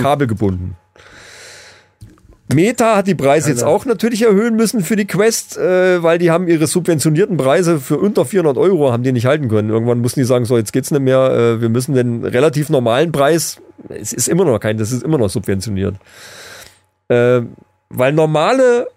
Kabelgebunden. 0.00 0.76
Meta 2.54 2.96
hat 2.96 3.08
die 3.08 3.14
Preise 3.14 3.50
jetzt 3.50 3.64
auch 3.64 3.84
natürlich 3.86 4.22
erhöhen 4.22 4.54
müssen 4.54 4.82
für 4.82 4.94
die 4.94 5.06
Quest, 5.06 5.56
äh, 5.56 6.02
weil 6.02 6.18
die 6.18 6.30
haben 6.30 6.46
ihre 6.46 6.66
subventionierten 6.66 7.36
Preise 7.36 7.80
für 7.80 7.98
unter 7.98 8.24
400 8.24 8.56
Euro 8.56 8.92
haben 8.92 9.02
die 9.02 9.12
nicht 9.12 9.26
halten 9.26 9.48
können. 9.48 9.70
Irgendwann 9.70 10.00
mussten 10.00 10.20
die 10.20 10.26
sagen, 10.26 10.44
so 10.44 10.56
jetzt 10.56 10.72
geht's 10.72 10.90
nicht 10.90 11.02
mehr, 11.02 11.30
äh, 11.30 11.60
wir 11.60 11.68
müssen 11.68 11.94
den 11.94 12.24
relativ 12.24 12.68
normalen 12.70 13.10
Preis, 13.10 13.60
es 13.88 14.12
ist 14.12 14.28
immer 14.28 14.44
noch 14.44 14.60
kein, 14.60 14.78
das 14.78 14.92
ist 14.92 15.02
immer 15.02 15.18
noch 15.18 15.28
subventioniert. 15.28 15.96
Äh, 17.08 17.42
weil 17.88 18.12
normale 18.12 18.88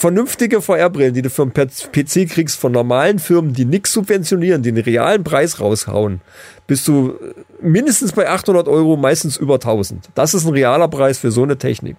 vernünftige 0.00 0.62
VR-Brillen, 0.62 1.12
die 1.12 1.20
du 1.20 1.28
für 1.28 1.42
einen 1.42 1.52
PC 1.52 2.26
kriegst 2.26 2.58
von 2.58 2.72
normalen 2.72 3.18
Firmen, 3.18 3.52
die 3.52 3.66
nichts 3.66 3.92
subventionieren, 3.92 4.62
die 4.62 4.70
einen 4.70 4.82
realen 4.82 5.24
Preis 5.24 5.60
raushauen, 5.60 6.22
bist 6.66 6.88
du 6.88 7.18
mindestens 7.60 8.12
bei 8.12 8.26
800 8.26 8.66
Euro, 8.66 8.96
meistens 8.96 9.36
über 9.36 9.56
1000. 9.56 10.08
Das 10.14 10.32
ist 10.32 10.46
ein 10.46 10.54
realer 10.54 10.88
Preis 10.88 11.18
für 11.18 11.30
so 11.30 11.42
eine 11.42 11.58
Technik. 11.58 11.98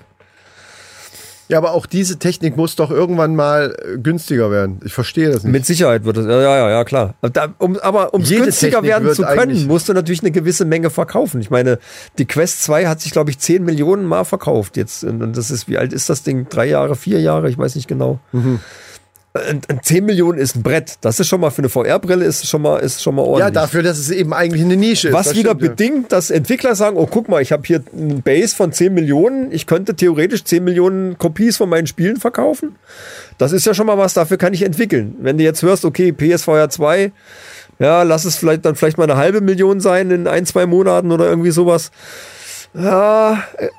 Ja, 1.52 1.58
aber 1.58 1.72
auch 1.72 1.86
diese 1.86 2.18
Technik 2.18 2.56
muss 2.56 2.76
doch 2.76 2.92
irgendwann 2.92 3.36
mal 3.36 3.76
äh, 3.78 3.98
günstiger 3.98 4.52
werden. 4.52 4.80
Ich 4.86 4.94
verstehe 4.94 5.32
das 5.32 5.44
nicht. 5.44 5.52
Mit 5.52 5.66
Sicherheit 5.66 6.06
wird 6.06 6.18
es, 6.18 6.26
ja, 6.26 6.42
ja, 6.42 6.70
ja, 6.70 6.84
klar. 6.84 7.16
Aber 7.22 7.30
Da, 7.30 7.54
um, 7.58 7.78
aber 7.78 8.14
um 8.14 8.24
günstiger 8.24 8.82
Technik 8.82 8.84
werden 8.84 9.14
zu 9.14 9.24
können, 9.24 9.68
musst 9.68 9.90
du 9.90 9.94
natürlich 9.94 10.22
eine 10.22 10.32
gewisse 10.32 10.66
Menge 10.66 10.90
verkaufen. 10.90 11.42
Ich 11.42 11.50
meine, 11.50 11.80
die 12.18 12.26
Quest 12.26 12.64
2 12.64 12.88
hat 12.88 13.02
sich, 13.02 13.12
glaube 13.12 13.32
ich, 13.32 13.40
10 13.40 13.64
Millionen 13.64 14.06
Mal 14.06 14.24
verkauft 14.24 14.78
jetzt. 14.78 15.04
Und 15.04 15.22
und 15.22 15.38
das 15.38 15.52
ist, 15.52 15.68
wie 15.68 15.78
alt 15.78 15.94
ist 15.94 16.10
das 16.10 16.24
Ding? 16.24 16.48
Drei 16.50 16.66
Jahre, 16.66 16.96
vier 16.96 17.22
Jahre? 17.22 17.50
Ich 17.50 17.58
weiß 17.58 17.76
nicht 17.76 17.88
genau. 17.88 18.20
Mhm. 18.32 18.60
Und, 19.34 19.70
und 19.72 19.86
10 19.86 20.06
Millionen 20.06 20.38
ist 20.38 20.58
ein 20.58 20.63
Brett. 20.63 20.98
Das 21.00 21.22
ist 21.22 21.30
schon 21.30 21.39
mal 21.39 21.52
für 21.52 21.60
eine 21.60 21.70
VR-Brille 21.70 22.26
ist 22.26 22.46
schon 22.48 22.62
mal, 22.62 22.80
ist 22.80 23.02
schon 23.02 23.15
mal 23.15 23.22
ordentlich. 23.22 23.46
ja, 23.46 23.52
dafür, 23.52 23.82
dass 23.82 23.98
es 23.98 24.10
eben 24.10 24.34
eigentlich 24.34 24.62
eine 24.62 24.76
Nische 24.76 25.08
ist. 25.08 25.13
Was 25.13 25.34
wieder 25.34 25.52
stimmt, 25.52 25.62
bedingt, 25.62 26.12
dass 26.12 26.32
Entwickler 26.32 26.76
sagen, 26.76 26.98
oh 26.98 27.08
guck 27.08 27.30
mal, 27.30 27.41
ich 27.41 27.54
habe 27.54 27.63
hier 27.65 27.82
einen 27.94 28.22
Base 28.22 28.54
von 28.54 28.74
10 28.74 28.94
Millionen, 28.94 29.54
ich 29.54 29.67
könnte 29.67 29.96
theoretisch 29.96 30.44
10 30.44 30.65
Millionen 30.65 31.17
Kopies 31.17 31.56
von 31.56 31.70
meinen 31.70 31.88
Spielen 31.88 32.17
verkaufen. 32.17 32.76
Das 33.38 33.54
ist 33.54 33.65
ja 33.65 33.74
schon 33.74 33.88
mal 33.88 33.98
was, 33.98 34.13
dafür 34.13 34.36
kann 34.36 34.54
ich 34.54 34.63
entwickeln. 34.63 35.15
Wenn 35.20 35.38
du 35.38 35.46
jetzt 35.46 35.62
hörst, 35.62 35.86
okay, 35.86 36.12
PSVR 36.12 36.70
2, 36.70 37.13
ja, 37.80 38.04
lass 38.04 38.26
es 38.26 38.36
vielleicht 38.36 38.65
dann 38.65 38.76
vielleicht 38.76 38.98
mal 38.98 39.06
eine 39.06 39.15
halbe 39.15 39.39
Million 39.39 39.80
sein 39.80 40.12
in 40.12 40.28
ein, 40.28 40.46
zwei 40.46 40.65
Monaten 40.65 41.10
oder 41.10 41.28
irgendwie 41.30 41.52
sowas. 41.52 41.91
Ja, 42.74 43.41
äh, 43.58 43.70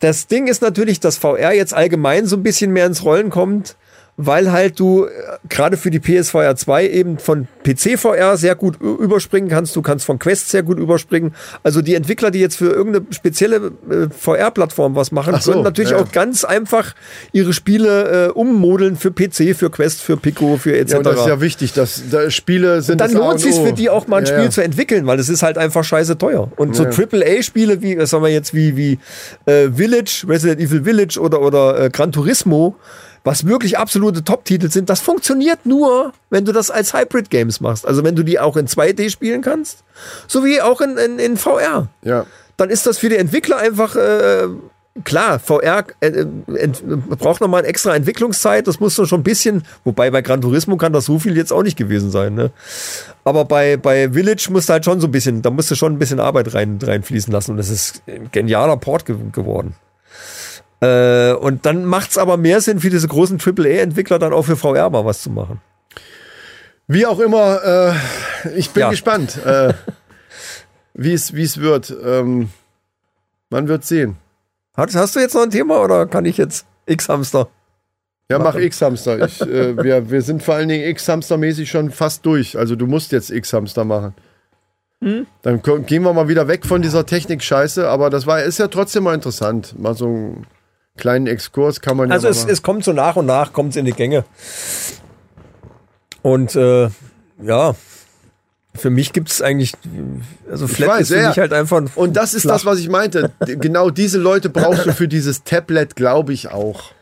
das 0.00 0.26
Ding 0.26 0.48
ist 0.48 0.60
natürlich, 0.60 1.00
dass 1.00 1.16
VR 1.16 1.54
jetzt 1.54 1.72
allgemein 1.72 2.26
so 2.26 2.36
ein 2.36 2.42
bisschen 2.42 2.72
mehr 2.72 2.86
ins 2.86 3.04
Rollen 3.04 3.30
kommt, 3.30 3.76
weil 4.20 4.50
halt 4.50 4.80
du 4.80 5.04
äh, 5.04 5.08
gerade 5.48 5.76
für 5.76 5.90
die 5.90 6.00
PSVR 6.00 6.56
2 6.56 6.88
eben 6.90 7.18
von 7.18 7.46
PC-VR 7.62 8.36
sehr 8.36 8.56
gut 8.56 8.80
überspringen 8.80 9.48
kannst. 9.48 9.76
Du 9.76 9.80
kannst 9.80 10.04
von 10.04 10.18
Quest 10.18 10.50
sehr 10.50 10.64
gut 10.64 10.78
überspringen. 10.78 11.34
Also 11.62 11.82
die 11.82 11.94
Entwickler, 11.94 12.32
die 12.32 12.40
jetzt 12.40 12.56
für 12.56 12.66
irgendeine 12.66 13.06
spezielle 13.10 13.70
äh, 13.88 14.08
VR-Plattform 14.10 14.96
was 14.96 15.12
machen, 15.12 15.34
Ach 15.36 15.40
so, 15.40 15.52
können 15.52 15.62
natürlich 15.62 15.92
ja. 15.92 15.98
auch 15.98 16.10
ganz 16.10 16.44
einfach 16.44 16.94
ihre 17.32 17.52
Spiele 17.52 18.26
äh, 18.26 18.30
ummodeln 18.30 18.96
für 18.96 19.12
PC, 19.12 19.56
für 19.56 19.70
Quest, 19.70 20.02
für 20.02 20.16
Pico, 20.16 20.56
für 20.56 20.76
etc. 20.76 20.90
Ja, 20.90 20.98
und 20.98 21.06
das 21.06 21.20
ist 21.20 21.26
ja 21.28 21.40
wichtig, 21.40 21.72
dass 21.74 22.02
da 22.10 22.28
Spiele 22.28 22.82
sind. 22.82 23.00
dann 23.00 23.12
das 23.12 23.20
A 23.20 23.20
lohnt 23.20 23.34
und 23.34 23.38
sich 23.38 23.54
für 23.54 23.72
die 23.72 23.88
auch 23.88 24.08
mal 24.08 24.16
ein 24.16 24.24
Ja, 24.24 24.32
Spiel 24.32 24.44
ja. 24.46 24.50
zu 24.50 24.64
entwickeln, 24.64 25.06
weil 25.06 25.20
es 25.20 25.28
ist 25.28 25.44
halt 25.44 25.58
einfach 25.58 25.84
scheiße 25.84 26.18
teuer. 26.18 26.50
Und 26.56 26.74
so. 26.74 26.84
AAA-Spiele 26.86 27.82
wie, 27.82 27.96
was 27.96 28.10
sagen 28.10 28.24
wir 28.24 28.30
jetzt, 28.30 28.52
wie, 28.52 28.76
wie 28.76 28.98
äh, 29.46 29.70
Village, 29.70 30.24
Resident 30.28 30.60
Evil 30.60 30.82
Village 30.82 31.20
oder, 31.20 31.40
oder 31.40 31.84
äh, 31.84 31.90
Gran 31.90 32.10
Turismo, 32.10 32.74
was 33.28 33.46
wirklich 33.46 33.76
absolute 33.76 34.24
Top-Titel 34.24 34.70
sind, 34.70 34.88
das 34.88 35.00
funktioniert 35.00 35.66
nur, 35.66 36.14
wenn 36.30 36.46
du 36.46 36.52
das 36.52 36.70
als 36.70 36.94
Hybrid-Games 36.94 37.60
machst. 37.60 37.86
Also 37.86 38.02
wenn 38.02 38.16
du 38.16 38.22
die 38.22 38.40
auch 38.40 38.56
in 38.56 38.66
2D 38.66 39.10
spielen 39.10 39.42
kannst, 39.42 39.84
sowie 40.26 40.62
auch 40.62 40.80
in, 40.80 40.96
in, 40.96 41.18
in 41.18 41.36
VR. 41.36 41.88
Ja. 42.02 42.24
dann 42.56 42.70
ist 42.70 42.86
das 42.86 42.96
für 42.96 43.10
die 43.10 43.16
Entwickler 43.16 43.58
einfach 43.58 43.96
äh, 43.96 44.48
klar, 45.04 45.40
VR 45.40 45.84
äh, 46.00 46.06
äh, 46.06 46.26
braucht 47.18 47.42
nochmal 47.42 47.66
extra 47.66 47.94
Entwicklungszeit, 47.94 48.66
das 48.66 48.80
muss 48.80 48.94
schon 48.94 49.20
ein 49.20 49.24
bisschen, 49.24 49.62
wobei 49.84 50.10
bei 50.10 50.22
Gran 50.22 50.40
Turismo 50.40 50.78
kann 50.78 50.94
das 50.94 51.04
so 51.04 51.18
viel 51.18 51.36
jetzt 51.36 51.52
auch 51.52 51.62
nicht 51.62 51.76
gewesen 51.76 52.10
sein, 52.10 52.34
ne? 52.34 52.50
Aber 53.24 53.44
bei, 53.44 53.76
bei 53.76 54.10
Village 54.10 54.48
musst 54.50 54.70
du 54.70 54.72
halt 54.72 54.86
schon 54.86 55.00
so 55.00 55.06
ein 55.06 55.10
bisschen, 55.10 55.42
da 55.42 55.50
musst 55.50 55.70
du 55.70 55.74
schon 55.74 55.92
ein 55.92 55.98
bisschen 55.98 56.18
Arbeit 56.18 56.54
rein, 56.54 56.78
reinfließen 56.82 57.30
lassen 57.30 57.50
und 57.50 57.56
das 57.58 57.68
ist 57.68 58.00
ein 58.06 58.30
genialer 58.32 58.78
Port 58.78 59.04
ge 59.04 59.16
geworden. 59.32 59.74
Äh, 60.80 61.32
und 61.32 61.66
dann 61.66 61.84
macht's 61.84 62.18
aber 62.18 62.36
mehr 62.36 62.60
Sinn 62.60 62.80
für 62.80 62.90
diese 62.90 63.08
großen 63.08 63.38
AAA-Entwickler 63.40 64.18
dann 64.18 64.32
auch 64.32 64.44
für 64.44 64.56
VR 64.56 64.90
mal 64.90 65.04
was 65.04 65.22
zu 65.22 65.30
machen. 65.30 65.60
Wie 66.86 67.04
auch 67.04 67.18
immer, 67.20 67.62
äh, 68.44 68.48
ich 68.56 68.70
bin 68.70 68.82
Ja. 68.82 68.90
gespannt, 68.90 69.36
äh, 69.44 69.74
wie 70.94 71.12
es 71.12 71.32
es 71.32 71.60
wird. 71.60 71.94
Ähm, 72.04 72.48
man 73.50 73.68
wird 73.68 73.84
sehen. 73.84 74.16
Hast, 74.76 74.94
hast 74.94 75.16
du 75.16 75.20
jetzt 75.20 75.34
noch 75.34 75.42
ein 75.42 75.50
Thema 75.50 75.82
oder 75.82 76.06
kann 76.06 76.24
ich 76.24 76.36
jetzt 76.36 76.64
X-Hamster? 76.86 77.48
Ja, 78.30 78.38
mach. 78.38 78.54
X-Hamster. 78.54 79.18
Äh, 79.40 79.82
wir, 79.82 80.10
wir 80.10 80.22
sind 80.22 80.42
vor 80.42 80.54
allen 80.54 80.68
Dingen 80.68 80.88
X-Hamster-mäßig 80.90 81.68
schon 81.70 81.90
fast 81.90 82.24
durch. 82.24 82.56
Also 82.56 82.76
du 82.76 82.86
musst 82.86 83.12
jetzt 83.12 83.30
X-Hamster 83.30 83.84
machen. 83.84 84.14
Hm? 85.02 85.26
Dann 85.42 85.62
gehen 85.86 86.02
wir 86.02 86.12
mal 86.12 86.28
wieder 86.28 86.48
weg 86.48 86.66
von 86.66 86.82
dieser 86.82 87.06
Technik-Scheiße, 87.06 87.88
aber 87.88 88.10
das 88.10 88.26
war, 88.26 88.42
ist 88.42 88.58
ja 88.58 88.68
trotzdem 88.68 89.04
mal 89.04 89.14
interessant. 89.14 89.78
Mal 89.78 89.94
so 89.94 90.06
einen 90.06 90.46
kleinen 90.98 91.26
Exkurs 91.26 91.80
kann 91.80 91.96
man 91.96 92.12
Also 92.12 92.26
ja 92.26 92.32
es, 92.32 92.44
mal 92.44 92.52
es 92.52 92.62
kommt 92.62 92.84
so 92.84 92.92
nach 92.92 93.16
und 93.16 93.24
nach, 93.26 93.52
kommt 93.54 93.70
es 93.70 93.76
in 93.76 93.86
die 93.86 93.92
Gänge. 93.92 94.24
Und 96.22 96.54
äh, 96.56 96.88
ja, 97.42 97.74
für 98.74 98.90
mich 98.90 99.12
gibt 99.12 99.30
es 99.30 99.40
eigentlich, 99.42 99.72
also 100.50 100.68
Flat 100.68 100.88
weiß, 100.88 101.00
ist 101.02 101.08
für 101.08 101.16
ja, 101.20 101.28
mich 101.28 101.36
ja. 101.36 101.42
halt 101.42 101.52
einfach 101.52 101.78
ein 101.78 101.90
Und 101.94 102.16
das 102.16 102.34
ist 102.34 102.42
flach. 102.42 102.54
das, 102.54 102.64
was 102.64 102.78
ich 102.78 102.88
meinte. 102.88 103.32
Genau 103.40 103.90
diese 103.90 104.18
Leute 104.18 104.50
brauchst 104.50 104.86
du 104.86 104.92
für 104.92 105.08
dieses 105.08 105.42
Tablet, 105.44 105.96
glaube 105.96 106.32
ich 106.32 106.50
auch. 106.50 106.92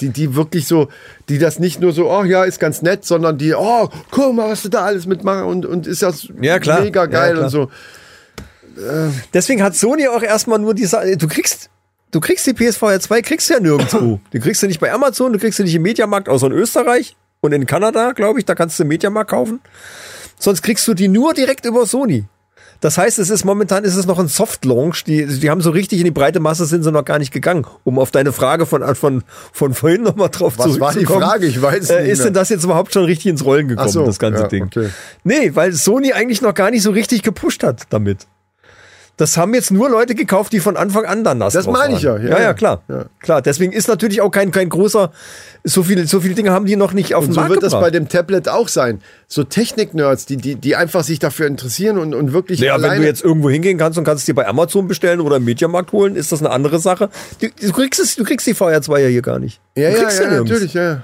Die, 0.00 0.08
die 0.08 0.34
wirklich 0.34 0.66
so, 0.66 0.88
die 1.28 1.38
das 1.38 1.60
nicht 1.60 1.80
nur 1.80 1.92
so, 1.92 2.10
oh 2.10 2.24
ja, 2.24 2.44
ist 2.44 2.58
ganz 2.58 2.82
nett, 2.82 3.04
sondern 3.04 3.38
die, 3.38 3.54
oh, 3.54 3.88
guck 4.10 4.34
mal, 4.34 4.50
was 4.50 4.62
du 4.62 4.68
da 4.68 4.84
alles 4.84 5.06
mitmachst 5.06 5.44
und, 5.44 5.66
und 5.66 5.86
ist 5.86 6.02
das 6.02 6.28
Ja, 6.40 6.58
klar. 6.58 6.80
mega 6.80 7.02
Ja, 7.02 7.06
geil 7.06 7.32
klar. 7.34 7.44
und 7.44 7.50
so. 7.50 7.70
Deswegen 9.32 9.62
hat 9.62 9.76
Sony 9.76 10.08
auch 10.08 10.22
erstmal 10.22 10.58
nur 10.58 10.74
die 10.74 10.88
du 11.16 11.28
kriegst 11.28 11.70
du 12.14 12.20
kriegst 12.20 12.46
die 12.46 12.54
PSVR 12.54 13.00
2 13.00 13.22
kriegst 13.22 13.50
du 13.50 13.54
ja 13.54 13.60
nirgendwo. 13.60 14.20
die 14.32 14.40
kriegst 14.40 14.62
du 14.62 14.66
nicht 14.66 14.80
bei 14.80 14.92
Amazon, 14.92 15.32
du 15.32 15.38
kriegst 15.38 15.56
sie 15.56 15.64
nicht 15.64 15.74
im 15.74 15.82
Mediamarkt 15.82 16.28
außer 16.28 16.46
in 16.46 16.52
Österreich 16.52 17.16
und 17.40 17.52
in 17.52 17.66
Kanada, 17.66 18.12
glaube 18.12 18.38
ich, 18.38 18.44
da 18.44 18.54
kannst 18.54 18.78
du 18.78 18.84
im 18.84 18.88
Mediamarkt 18.88 19.30
kaufen. 19.30 19.60
Sonst 20.38 20.62
kriegst 20.62 20.86
du 20.86 20.94
die 20.94 21.08
nur 21.08 21.34
direkt 21.34 21.66
über 21.66 21.86
Sony. 21.86 22.24
Das 22.80 22.98
heißt, 22.98 23.18
es 23.18 23.30
ist 23.30 23.44
momentan 23.44 23.84
ist 23.84 23.96
es 23.96 24.04
noch 24.04 24.18
ein 24.18 24.28
Soft 24.28 24.64
Launch. 24.64 25.04
Die, 25.04 25.24
die 25.26 25.48
haben 25.48 25.62
so 25.62 25.70
richtig 25.70 26.00
in 26.00 26.04
die 26.04 26.10
breite 26.10 26.40
Masse 26.40 26.66
sind 26.66 26.82
sie 26.82 26.92
noch 26.92 27.04
gar 27.04 27.18
nicht 27.18 27.32
gegangen. 27.32 27.66
Um 27.82 27.98
auf 27.98 28.10
deine 28.10 28.32
Frage 28.32 28.66
von 28.66 28.82
von 28.94 29.22
von 29.52 29.72
vorhin 29.72 30.02
noch 30.02 30.16
mal 30.16 30.28
drauf 30.28 30.58
Was 30.58 30.78
war 30.80 30.90
die 30.90 30.98
zurückzukommen. 30.98 31.22
Frage? 31.22 31.46
Ich 31.46 31.62
weiß 31.62 31.88
äh, 31.90 32.02
nicht 32.02 32.10
Ist 32.10 32.18
mehr. 32.18 32.26
denn 32.26 32.34
das 32.34 32.48
jetzt 32.50 32.64
überhaupt 32.64 32.92
schon 32.92 33.04
richtig 33.04 33.26
ins 33.26 33.44
Rollen 33.44 33.68
gekommen, 33.68 33.88
so, 33.88 34.04
das 34.04 34.18
ganze 34.18 34.42
ja, 34.42 34.48
Ding? 34.48 34.64
okay. 34.64 34.90
Nee, 35.22 35.52
weil 35.54 35.72
Sony 35.72 36.12
eigentlich 36.12 36.42
noch 36.42 36.52
gar 36.52 36.70
nicht 36.70 36.82
so 36.82 36.90
richtig 36.90 37.22
gepusht 37.22 37.62
hat 37.62 37.84
damit. 37.88 38.26
Das 39.16 39.36
haben 39.36 39.54
jetzt 39.54 39.70
nur 39.70 39.88
Leute 39.88 40.16
gekauft, 40.16 40.52
die 40.52 40.58
von 40.58 40.76
Anfang 40.76 41.04
an 41.04 41.22
dann 41.22 41.38
Das 41.38 41.52
drauf 41.52 41.66
meine 41.66 41.94
ich 41.94 42.02
ja, 42.02 42.16
ja, 42.16 42.22
Ja, 42.22 42.30
ja, 42.30 42.42
ja. 42.42 42.54
klar. 42.54 42.82
Ja. 42.88 43.04
Klar, 43.20 43.42
deswegen 43.42 43.72
ist 43.72 43.86
natürlich 43.86 44.20
auch 44.20 44.30
kein, 44.30 44.50
kein 44.50 44.68
großer, 44.68 45.12
so 45.62 45.84
viele, 45.84 46.06
so 46.06 46.20
viele 46.20 46.34
Dinge 46.34 46.50
haben 46.50 46.66
die 46.66 46.74
noch 46.74 46.92
nicht 46.92 47.14
auf 47.14 47.24
den 47.24 47.32
so 47.32 47.40
Markt 47.40 47.52
wird 47.52 47.62
das 47.62 47.72
gebracht. 47.72 47.86
bei 47.86 47.90
dem 47.90 48.08
Tablet 48.08 48.48
auch 48.48 48.66
sein. 48.66 49.00
So 49.28 49.44
Technik-Nerds, 49.44 50.26
die, 50.26 50.36
die, 50.36 50.56
die 50.56 50.74
einfach 50.74 51.04
sich 51.04 51.20
dafür 51.20 51.46
interessieren 51.46 51.98
und, 51.98 52.12
und 52.12 52.32
wirklich 52.32 52.58
Naja, 52.60 52.82
wenn 52.82 53.00
du 53.00 53.06
jetzt 53.06 53.22
irgendwo 53.22 53.50
hingehen 53.50 53.78
kannst 53.78 53.98
und 53.98 54.04
kannst 54.04 54.22
es 54.22 54.26
dir 54.26 54.34
bei 54.34 54.48
Amazon 54.48 54.88
bestellen 54.88 55.20
oder 55.20 55.36
im 55.36 55.44
Mediamarkt 55.44 55.92
holen, 55.92 56.16
ist 56.16 56.32
das 56.32 56.40
eine 56.40 56.50
andere 56.50 56.80
Sache. 56.80 57.08
Du, 57.40 57.48
du, 57.48 57.72
kriegst, 57.72 58.00
es, 58.00 58.16
du 58.16 58.24
kriegst 58.24 58.46
die 58.48 58.54
VR2 58.54 58.98
ja 58.98 59.08
hier 59.08 59.22
gar 59.22 59.38
nicht. 59.38 59.60
ja, 59.76 59.90
du 59.90 59.96
ja, 59.96 60.02
kriegst 60.02 60.20
ja, 60.20 60.28
nirgends. 60.28 60.50
natürlich, 60.50 60.74
ja. 60.74 61.02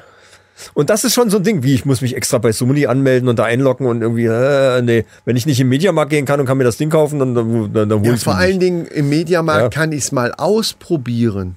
Ja. 0.65 0.71
Und 0.75 0.91
das 0.91 1.05
ist 1.05 1.15
schon 1.15 1.31
so 1.31 1.39
ein 1.39 1.43
Ding, 1.43 1.63
wie 1.63 1.75
ich 1.75 1.85
muss 1.85 2.01
mich 2.01 2.17
extra 2.17 2.39
bei 2.39 2.53
Sony 2.53 2.87
anmelden 2.87 3.29
und 3.29 3.39
da 3.39 3.45
einloggen 3.45 3.87
und 3.87 4.03
irgendwie, 4.03 4.27
äh, 4.27 4.83
nee, 4.83 5.05
wenn 5.25 5.37
ich 5.37 5.47
nicht 5.47 5.61
im 5.61 5.69
Mediamarkt 5.69 6.11
gehen 6.11 6.25
kann 6.27 6.41
und 6.41 6.47
kann 6.47 6.59
mir 6.59 6.65
das 6.65 6.77
Ding 6.77 6.91
kaufen, 6.91 7.19
dann, 7.19 7.35
dann, 7.35 7.73
dann, 7.73 7.89
dann 7.89 7.99
hol 8.01 8.07
Ja, 8.07 8.15
ich's 8.15 8.25
vor 8.25 8.37
allen 8.37 8.59
nicht. 8.59 8.63
Dingen 8.63 8.87
im 8.87 9.09
Mediamarkt 9.09 9.63
Ja. 9.63 9.69
kann 9.69 9.93
ich 9.93 10.05
es 10.05 10.13
mal 10.13 10.33
ausprobieren. 10.35 11.57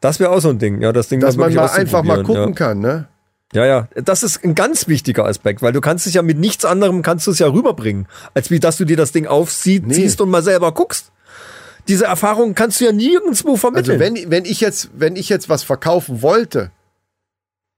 Das 0.00 0.20
wäre 0.20 0.30
auch 0.30 0.40
so 0.40 0.50
ein 0.50 0.58
Ding, 0.58 0.80
ja, 0.82 0.92
das 0.92 1.08
Ding 1.08 1.20
Dass 1.20 1.36
man 1.36 1.52
mal 1.54 1.68
einfach 1.68 2.02
mal 2.02 2.22
gucken 2.22 2.54
kann, 2.54 2.80
ne? 2.80 3.06
Ja. 3.54 3.64
ja, 3.64 3.88
ja, 3.94 4.02
das 4.02 4.22
ist 4.22 4.42
ein 4.44 4.54
ganz 4.54 4.88
wichtiger 4.88 5.24
Aspekt, 5.26 5.62
weil 5.62 5.72
du 5.72 5.80
kannst 5.80 6.06
es 6.06 6.12
ja 6.14 6.22
mit 6.22 6.38
nichts 6.38 6.64
anderem 6.64 7.02
kannst 7.02 7.26
du 7.26 7.30
es 7.30 7.38
ja 7.38 7.46
rüberbringen, 7.46 8.06
als 8.34 8.50
wie 8.50 8.58
dass 8.58 8.76
du 8.76 8.84
dir 8.84 8.96
das 8.96 9.12
Ding 9.12 9.26
aufziehst, 9.26 9.84
Nee. 9.86 10.10
und 10.22 10.28
mal 10.30 10.42
selber 10.42 10.72
guckst. 10.72 11.10
Diese 11.86 12.06
Erfahrung 12.06 12.54
kannst 12.54 12.80
du 12.80 12.86
ja 12.86 12.92
nirgendwo 12.92 13.56
vermitteln. 13.56 14.00
Also 14.00 14.14
wenn, 14.16 14.30
wenn 14.30 14.44
ich 14.44 14.60
jetzt, 14.60 14.90
wenn 14.96 15.16
ich 15.16 15.28
jetzt 15.28 15.48
was 15.48 15.62
verkaufen 15.62 16.22
wollte, 16.22 16.70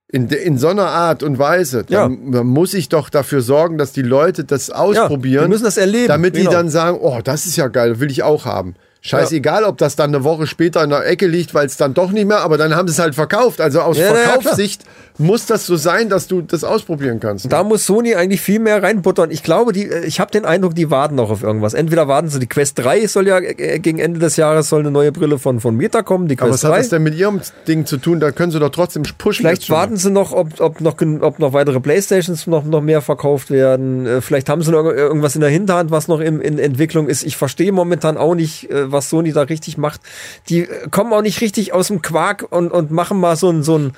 in, 0.09 0.29
de, 0.29 0.41
in 0.43 0.57
so 0.57 0.69
einer 0.69 0.87
Art 0.87 1.23
und 1.23 1.39
Weise, 1.39 1.85
dann, 1.85 2.31
dann 2.31 2.47
muss 2.47 2.75
ich 2.75 2.89
doch 2.89 3.09
dafür 3.11 3.43
sorgen, 3.43 3.77
dass 3.77 3.93
die 3.93 4.03
Leute 4.03 4.45
das 4.45 4.71
ausprobieren. 4.71 5.45
die 5.45 5.51
müssen 5.51 5.65
das 5.65 5.77
erleben, 5.77 6.09
Damit 6.09 6.37
die 6.37 6.41
genau. 6.41 6.53
dann 6.53 6.69
sagen, 6.71 6.99
oh, 7.01 7.21
das 7.23 7.47
ist 7.47 7.57
ja 7.57 7.69
geil, 7.69 7.99
will 7.99 8.11
ich 8.11 8.23
auch 8.23 8.45
haben. 8.45 8.77
Scheißegal, 9.01 9.63
ob 9.65 9.79
das 9.79 9.95
dann 9.95 10.11
eine 10.13 10.25
Woche 10.25 10.47
später 10.49 10.83
in 10.83 10.91
der 10.91 11.07
Ecke 11.07 11.27
liegt, 11.29 11.55
weil 11.55 11.67
es 11.67 11.77
dann 11.77 11.95
doch 11.95 12.11
nicht 12.11 12.27
mehr, 12.27 12.41
aber 12.41 12.59
dann 12.59 12.75
haben 12.75 12.89
sie 12.89 12.93
es 12.93 12.99
halt 12.99 13.15
verkauft. 13.15 13.61
Also 13.61 13.81
aus 13.81 13.97
Ja, 13.97 14.11
na 14.13 14.19
ja. 14.19 14.29
Verkaufssicht 14.31 14.83
muss 15.19 15.47
das 15.47 15.67
so 15.67 15.77
sein, 15.77 16.09
dass 16.09 16.27
du 16.27 16.43
das 16.43 16.63
ausprobieren 16.65 17.21
kannst. 17.21 17.51
Da 17.51 17.63
muss 17.65 17.87
Sony 17.87 18.15
eigentlich 18.15 18.41
viel 18.41 18.59
mehr 18.59 18.83
reinbuttern. 18.83 19.31
Ich 19.31 19.43
glaube, 19.43 19.73
die, 19.73 19.87
äh, 19.89 20.05
ich 20.05 20.21
habe 20.21 20.31
den 20.31 20.45
Eindruck, 20.45 20.75
die 20.75 20.91
warten 20.91 21.15
noch 21.15 21.31
auf 21.31 21.43
irgendwas. 21.43 21.75
Entweder 21.75 22.07
warten 22.09 22.29
sie, 22.29 22.39
die 22.39 22.47
Quest 22.47 22.79
3 22.79 23.07
soll 23.07 23.27
ja 23.27 23.39
äh, 23.39 23.79
gegen 23.79 23.99
Ende 23.99 24.21
des 24.21 24.37
Jahres 24.37 24.69
soll 24.69 24.81
eine 24.81 24.91
neue 24.91 25.13
Brille 25.13 25.39
von, 25.39 25.61
von 25.61 25.75
Meta 25.77 26.03
kommen, 26.03 26.29
die 26.29 26.39
aber 26.39 26.51
Quest 26.51 26.65
was 26.65 26.69
hat 26.69 26.75
3. 26.77 26.79
das 26.81 26.89
denn 26.91 27.03
mit 27.03 27.15
ihrem 27.15 27.41
Ding 27.67 27.87
zu 27.87 27.97
tun? 27.97 28.21
Da 28.21 28.31
können 28.33 28.53
sie 28.53 28.59
doch 28.61 28.71
trotzdem 28.71 29.05
pushen. 29.19 29.43
Vielleicht 29.45 29.71
warten 29.71 29.97
sie 29.97 30.11
noch, 30.11 30.33
ob, 30.33 30.61
ob, 30.61 30.81
noch, 30.81 30.97
ob 31.21 31.39
noch 31.39 31.53
weitere 31.53 31.81
Playstations 31.81 32.47
noch, 32.47 32.65
noch 32.65 32.83
mehr 32.83 33.01
verkauft 33.01 33.51
werden. 33.51 34.07
Äh, 34.07 34.21
Vielleicht 34.21 34.49
haben 34.49 34.63
sie 34.63 34.71
noch 34.71 34.85
irg- 34.85 34.95
irgendwas 34.97 35.35
in 35.35 35.41
der 35.41 35.51
Hinterhand, 35.51 35.91
was 35.91 36.09
noch 36.09 36.21
in, 36.21 36.41
in 36.41 36.59
Entwicklung 36.59 37.09
ist. 37.09 37.25
Ich 37.25 37.37
verstehe 37.37 37.73
momentan 37.73 38.17
auch 38.17 38.35
nicht, 38.35 38.71
äh, 38.71 38.91
was 38.93 39.09
Sony 39.11 39.33
da 39.33 39.43
richtig 39.43 39.79
macht. 39.79 40.01
Die 40.49 40.61
äh, 40.63 40.89
kommen 40.91 41.13
auch 41.13 41.23
nicht 41.23 41.41
richtig 41.41 41.73
aus 41.73 41.89
dem 41.89 42.03
Quark 42.03 42.47
und, 42.51 42.71
und 42.71 42.91
machen 42.91 43.19
mal 43.19 43.37
so 43.37 43.51
ein, 43.51 43.63
so 43.63 43.79
ein 43.79 43.93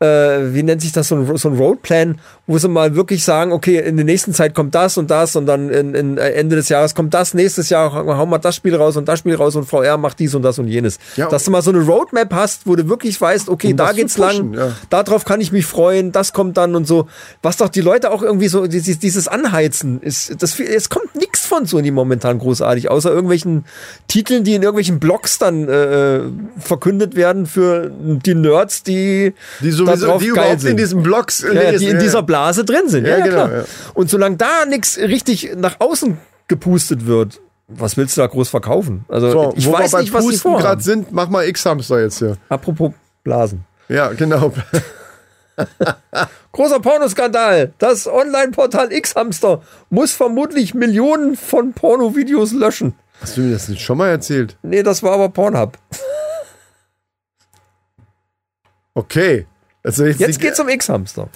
äh, 0.00 0.52
wie 0.54 0.62
nennt 0.62 0.82
sich 0.82 0.92
das, 0.92 1.08
so 1.08 1.16
ein, 1.16 1.36
so 1.36 1.48
ein 1.48 1.56
Roadplan, 1.56 2.20
wo 2.46 2.58
sie 2.58 2.68
mal 2.68 2.94
wirklich 2.96 3.24
sagen, 3.24 3.52
okay, 3.52 3.78
in 3.78 3.96
der 3.96 4.04
nächsten 4.04 4.34
Zeit 4.34 4.54
kommt 4.54 4.74
das 4.74 4.98
und 4.98 5.10
das 5.10 5.36
und 5.36 5.46
dann 5.46 5.70
in, 5.70 5.94
in 5.94 6.18
äh, 6.18 6.30
Ende 6.30 6.56
des 6.56 6.68
Jahres 6.68 6.94
kommt 6.94 7.14
das, 7.14 7.32
nächstes 7.34 7.70
Jahr 7.70 7.92
hauen 7.92 8.30
wir 8.30 8.38
das 8.38 8.56
Spiel 8.56 8.74
raus 8.74 8.96
und 8.96 9.08
das 9.08 9.20
Spiel 9.20 9.34
raus 9.36 9.56
und 9.56 9.64
VR 9.64 9.96
macht 9.96 10.18
dies 10.18 10.34
und 10.34 10.42
das 10.42 10.58
und 10.58 10.68
jenes. 10.68 10.98
Ja, 11.16 11.28
Dass 11.28 11.44
du 11.44 11.50
mal 11.50 11.62
so 11.62 11.70
eine 11.70 11.80
Roadmap 11.80 12.32
hast, 12.34 12.66
wo 12.66 12.76
du 12.76 12.88
wirklich 12.88 13.20
weißt, 13.20 13.48
okay, 13.48 13.70
Um 13.70 13.76
da 13.76 13.92
geht's 13.92 14.14
pushen, 14.14 14.52
lang, 14.54 14.68
ja. 14.68 14.72
darauf 14.90 15.24
kann 15.24 15.40
ich 15.40 15.52
mich 15.52 15.64
freuen, 15.64 16.12
das 16.12 16.32
kommt 16.32 16.56
dann 16.56 16.74
und 16.74 16.86
so. 16.86 17.06
Was 17.42 17.56
doch 17.56 17.68
die 17.68 17.80
Leute 17.80 18.10
auch 18.10 18.22
irgendwie 18.22 18.48
so, 18.48 18.66
dieses, 18.66 18.98
dieses 18.98 19.28
Anheizen 19.28 20.00
ist, 20.00 20.42
das, 20.42 20.58
es 20.58 20.88
kommt 20.88 21.14
nichts 21.14 21.46
von 21.46 21.66
Sony 21.66 21.90
momentan 21.90 22.38
großartig, 22.38 22.90
außer 22.90 23.10
irgendwelchen 23.10 23.64
Titeln, 24.08 24.44
die 24.44 24.54
in 24.54 24.62
irgendwelchen 24.62 24.98
Blogs 24.98 25.38
dann 25.38 25.68
äh, 25.68 26.20
verkündet 26.58 27.16
werden 27.16 27.46
für 27.46 27.90
die 27.90 28.34
Nerds, 28.34 28.82
die, 28.82 29.34
die 29.60 29.83
da 29.83 29.83
sowieso, 29.86 30.06
drauf 30.06 30.22
die 30.22 30.28
geil 30.28 30.34
überhaupt 30.34 30.60
sind. 30.60 30.70
in 30.70 30.76
diesen 30.76 31.02
Blogs 31.02 31.42
ja, 31.42 31.52
lesen, 31.52 31.78
die 31.78 31.86
in 31.86 31.96
ja. 31.96 32.02
dieser 32.02 32.22
Blase 32.22 32.64
drin 32.64 32.88
sind. 32.88 33.06
Ja, 33.06 33.18
Ja, 33.18 33.24
genau, 33.24 33.46
klar. 33.48 33.64
Und 33.94 34.10
solange 34.10 34.36
da 34.36 34.64
nichts 34.66 34.98
richtig 34.98 35.54
nach 35.56 35.80
außen 35.80 36.18
gepustet 36.48 37.06
wird, 37.06 37.40
was 37.68 37.96
willst 37.96 38.16
du 38.16 38.20
da 38.20 38.26
groß 38.26 38.48
verkaufen? 38.48 39.04
Also 39.08 39.30
So, 39.30 39.54
ich 39.56 39.70
weiß 39.70 39.94
nicht, 39.94 40.12
was 40.12 40.22
die 40.22 40.30
Pusten 40.30 40.40
vorhaben. 40.40 40.62
gerade 40.62 40.82
sind, 40.82 41.12
mach 41.12 41.28
mal 41.28 41.46
X-Hamster 41.46 42.02
jetzt 42.02 42.18
hier. 42.18 42.36
Apropos 42.48 42.92
Blasen. 43.22 43.64
Ja, 43.88 44.08
genau. 44.12 44.52
Großer 46.52 46.80
Pornoskandal. 46.80 47.72
Das 47.78 48.06
Online-Portal 48.06 48.92
X-Hamster 48.92 49.62
muss 49.90 50.12
vermutlich 50.12 50.74
Millionen 50.74 51.36
von 51.36 51.72
Pornovideos 51.72 52.52
löschen. 52.52 52.94
Hast 53.20 53.36
du 53.36 53.42
mir 53.42 53.52
das 53.52 53.68
nicht 53.68 53.80
schon 53.80 53.98
mal 53.98 54.08
erzählt? 54.08 54.56
Nee, 54.62 54.82
das 54.82 55.02
war 55.02 55.12
aber 55.12 55.28
Pornhub. 55.28 55.78
Okay. 58.94 59.46
Also 59.84 60.04
jetzt 60.06 60.18
Jetzt 60.18 60.40
geht's 60.40 60.58
um 60.58 60.68
X-Hamster. 60.68 61.28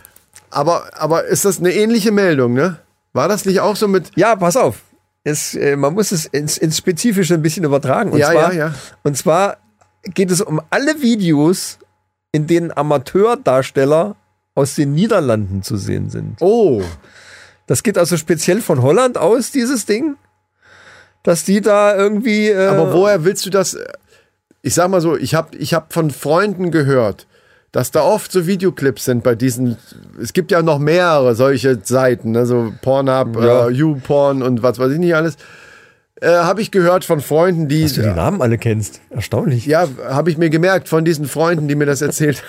aber, 0.50 0.90
aber 0.94 1.24
ist 1.26 1.44
das 1.44 1.58
eine 1.60 1.72
ähnliche 1.72 2.10
Meldung, 2.10 2.54
ne? 2.54 2.78
War 3.12 3.28
das 3.28 3.44
nicht 3.44 3.60
auch 3.60 3.76
so 3.76 3.86
mit. 3.88 4.10
Ja, 4.16 4.34
pass 4.36 4.56
auf. 4.56 4.80
Es, 5.24 5.54
äh, 5.54 5.76
man 5.76 5.94
muss 5.94 6.10
es 6.12 6.26
ins, 6.26 6.58
ins 6.58 6.78
Spezifische 6.78 7.34
ein 7.34 7.42
bisschen 7.42 7.64
übertragen. 7.64 8.10
Und 8.12 8.18
Ja, 8.18 8.32
zwar, 8.32 8.52
ja, 8.52 8.58
ja. 8.68 8.74
Und 9.02 9.16
zwar 9.16 9.58
geht 10.02 10.30
es 10.30 10.40
um 10.40 10.60
alle 10.70 11.00
Videos, 11.02 11.78
in 12.32 12.46
denen 12.46 12.70
Amateurdarsteller 12.76 14.16
aus 14.54 14.74
den 14.74 14.92
Niederlanden 14.94 15.62
zu 15.62 15.76
sehen 15.76 16.10
sind. 16.10 16.36
Oh, 16.40 16.82
Das 17.66 17.82
geht 17.82 17.98
also 17.98 18.16
speziell 18.16 18.60
von 18.62 18.82
Holland 18.82 19.18
aus, 19.18 19.50
dieses 19.50 19.84
Ding. 19.86 20.16
Dass 21.22 21.44
die 21.44 21.60
da 21.60 21.94
irgendwie. 21.96 22.48
Äh, 22.48 22.66
aber 22.68 22.92
woher 22.92 23.24
willst 23.24 23.44
du 23.44 23.50
das? 23.50 23.76
Ich 24.62 24.74
sag 24.74 24.88
mal 24.88 25.00
so, 25.00 25.16
ich 25.16 25.34
habe 25.34 25.56
ich 25.56 25.74
hab 25.74 25.92
von 25.92 26.10
Freunden 26.10 26.70
gehört, 26.70 27.26
dass 27.72 27.90
da 27.90 28.02
oft 28.02 28.32
so 28.32 28.46
Videoclips 28.46 29.04
sind 29.04 29.22
bei 29.22 29.34
diesen. 29.34 29.76
Es 30.20 30.32
gibt 30.32 30.50
ja 30.50 30.62
noch 30.62 30.78
mehrere 30.78 31.34
solche 31.34 31.78
Seiten, 31.82 32.30
ne? 32.32 32.46
so 32.46 32.72
Pornhub, 32.82 33.36
Ja. 33.42 33.68
äh, 33.68 33.70
YouPorn 33.72 34.42
und 34.42 34.62
was 34.62 34.78
weiß 34.78 34.92
ich 34.92 34.98
nicht 34.98 35.14
alles. 35.14 35.36
äh, 36.20 36.28
habe 36.30 36.62
ich 36.62 36.70
gehört 36.70 37.04
von 37.04 37.20
Freunden, 37.20 37.68
die, 37.68 37.82
Dass 37.82 37.92
du 37.94 38.02
die 38.02 38.08
Namen 38.08 38.42
alle 38.42 38.58
kennst. 38.58 39.00
Erstaunlich. 39.10 39.66
ja, 39.66 39.86
habe 40.08 40.30
ich 40.30 40.38
mir 40.38 40.50
gemerkt 40.50 40.88
von 40.88 41.04
diesen 41.04 41.26
Freunden, 41.28 41.68
die 41.68 41.74
mir 41.76 41.86
das 41.86 42.00
erzählt. 42.02 42.42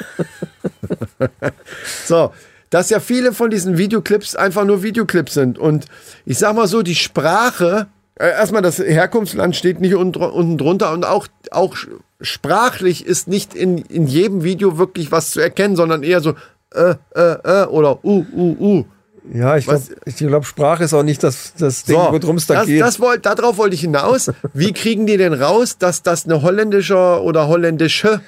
so, 2.06 2.32
dass 2.70 2.90
ja 2.90 3.00
viele 3.00 3.34
von 3.34 3.50
diesen 3.50 3.78
Videoclips 3.78 4.36
einfach 4.36 4.66
nur 4.66 4.84
Videoclips 4.84 5.34
sind. 5.34 5.58
Und 5.60 5.86
ich 6.26 6.38
sag 6.40 6.56
mal 6.56 6.68
so, 6.68 6.82
die 6.82 6.96
Sprache, 6.96 7.88
äh, 8.16 8.30
erstmal 8.30 8.62
das 8.62 8.80
Herkunftsland 8.80 9.56
steht 9.56 9.82
nicht 9.82 9.96
unten, 9.96 10.22
unten 10.22 10.58
drunter 10.58 10.92
und 10.94 11.06
auch, 11.06 11.28
auch 11.52 11.76
sprachlich 12.22 13.06
ist 13.06 13.28
nicht 13.28 13.54
in, 13.54 13.78
in 13.78 14.08
jedem 14.08 14.44
Video 14.44 14.78
wirklich 14.78 15.12
was 15.12 15.32
zu 15.32 15.40
erkennen, 15.40 15.76
sondern 15.76 16.04
eher 16.04 16.22
so 16.22 16.34
äh, 16.74 16.96
äh, 17.16 17.38
äh 17.44 17.66
oder 17.66 18.04
uh, 18.04 18.26
uh, 18.34 18.58
uh. 18.60 18.86
Ja, 19.32 19.58
ich 19.58 19.66
glaube, 19.66 19.84
glaub, 20.18 20.46
Sprache 20.46 20.84
ist 20.84 20.94
auch 20.94 21.04
nicht 21.04 21.24
das, 21.24 21.54
das 21.58 21.84
Ding, 21.84 21.98
worum 21.98 22.38
es 22.38 22.48
da 22.48 22.56
das, 22.56 22.66
geht. 22.66 22.82
das 22.82 23.00
wollt, 23.00 23.26
darauf 23.26 23.58
wollte 23.58 23.76
ich 23.76 23.82
hinaus. 23.82 24.32
Wie 24.54 24.74
kriegen 24.74 25.06
die 25.06 25.18
denn 25.18 25.34
raus, 25.34 25.78
dass 25.78 26.02
das 26.02 26.26
eine 26.26 26.42
holländische 26.42 27.22
oder 27.22 27.48
holländische 27.48 28.22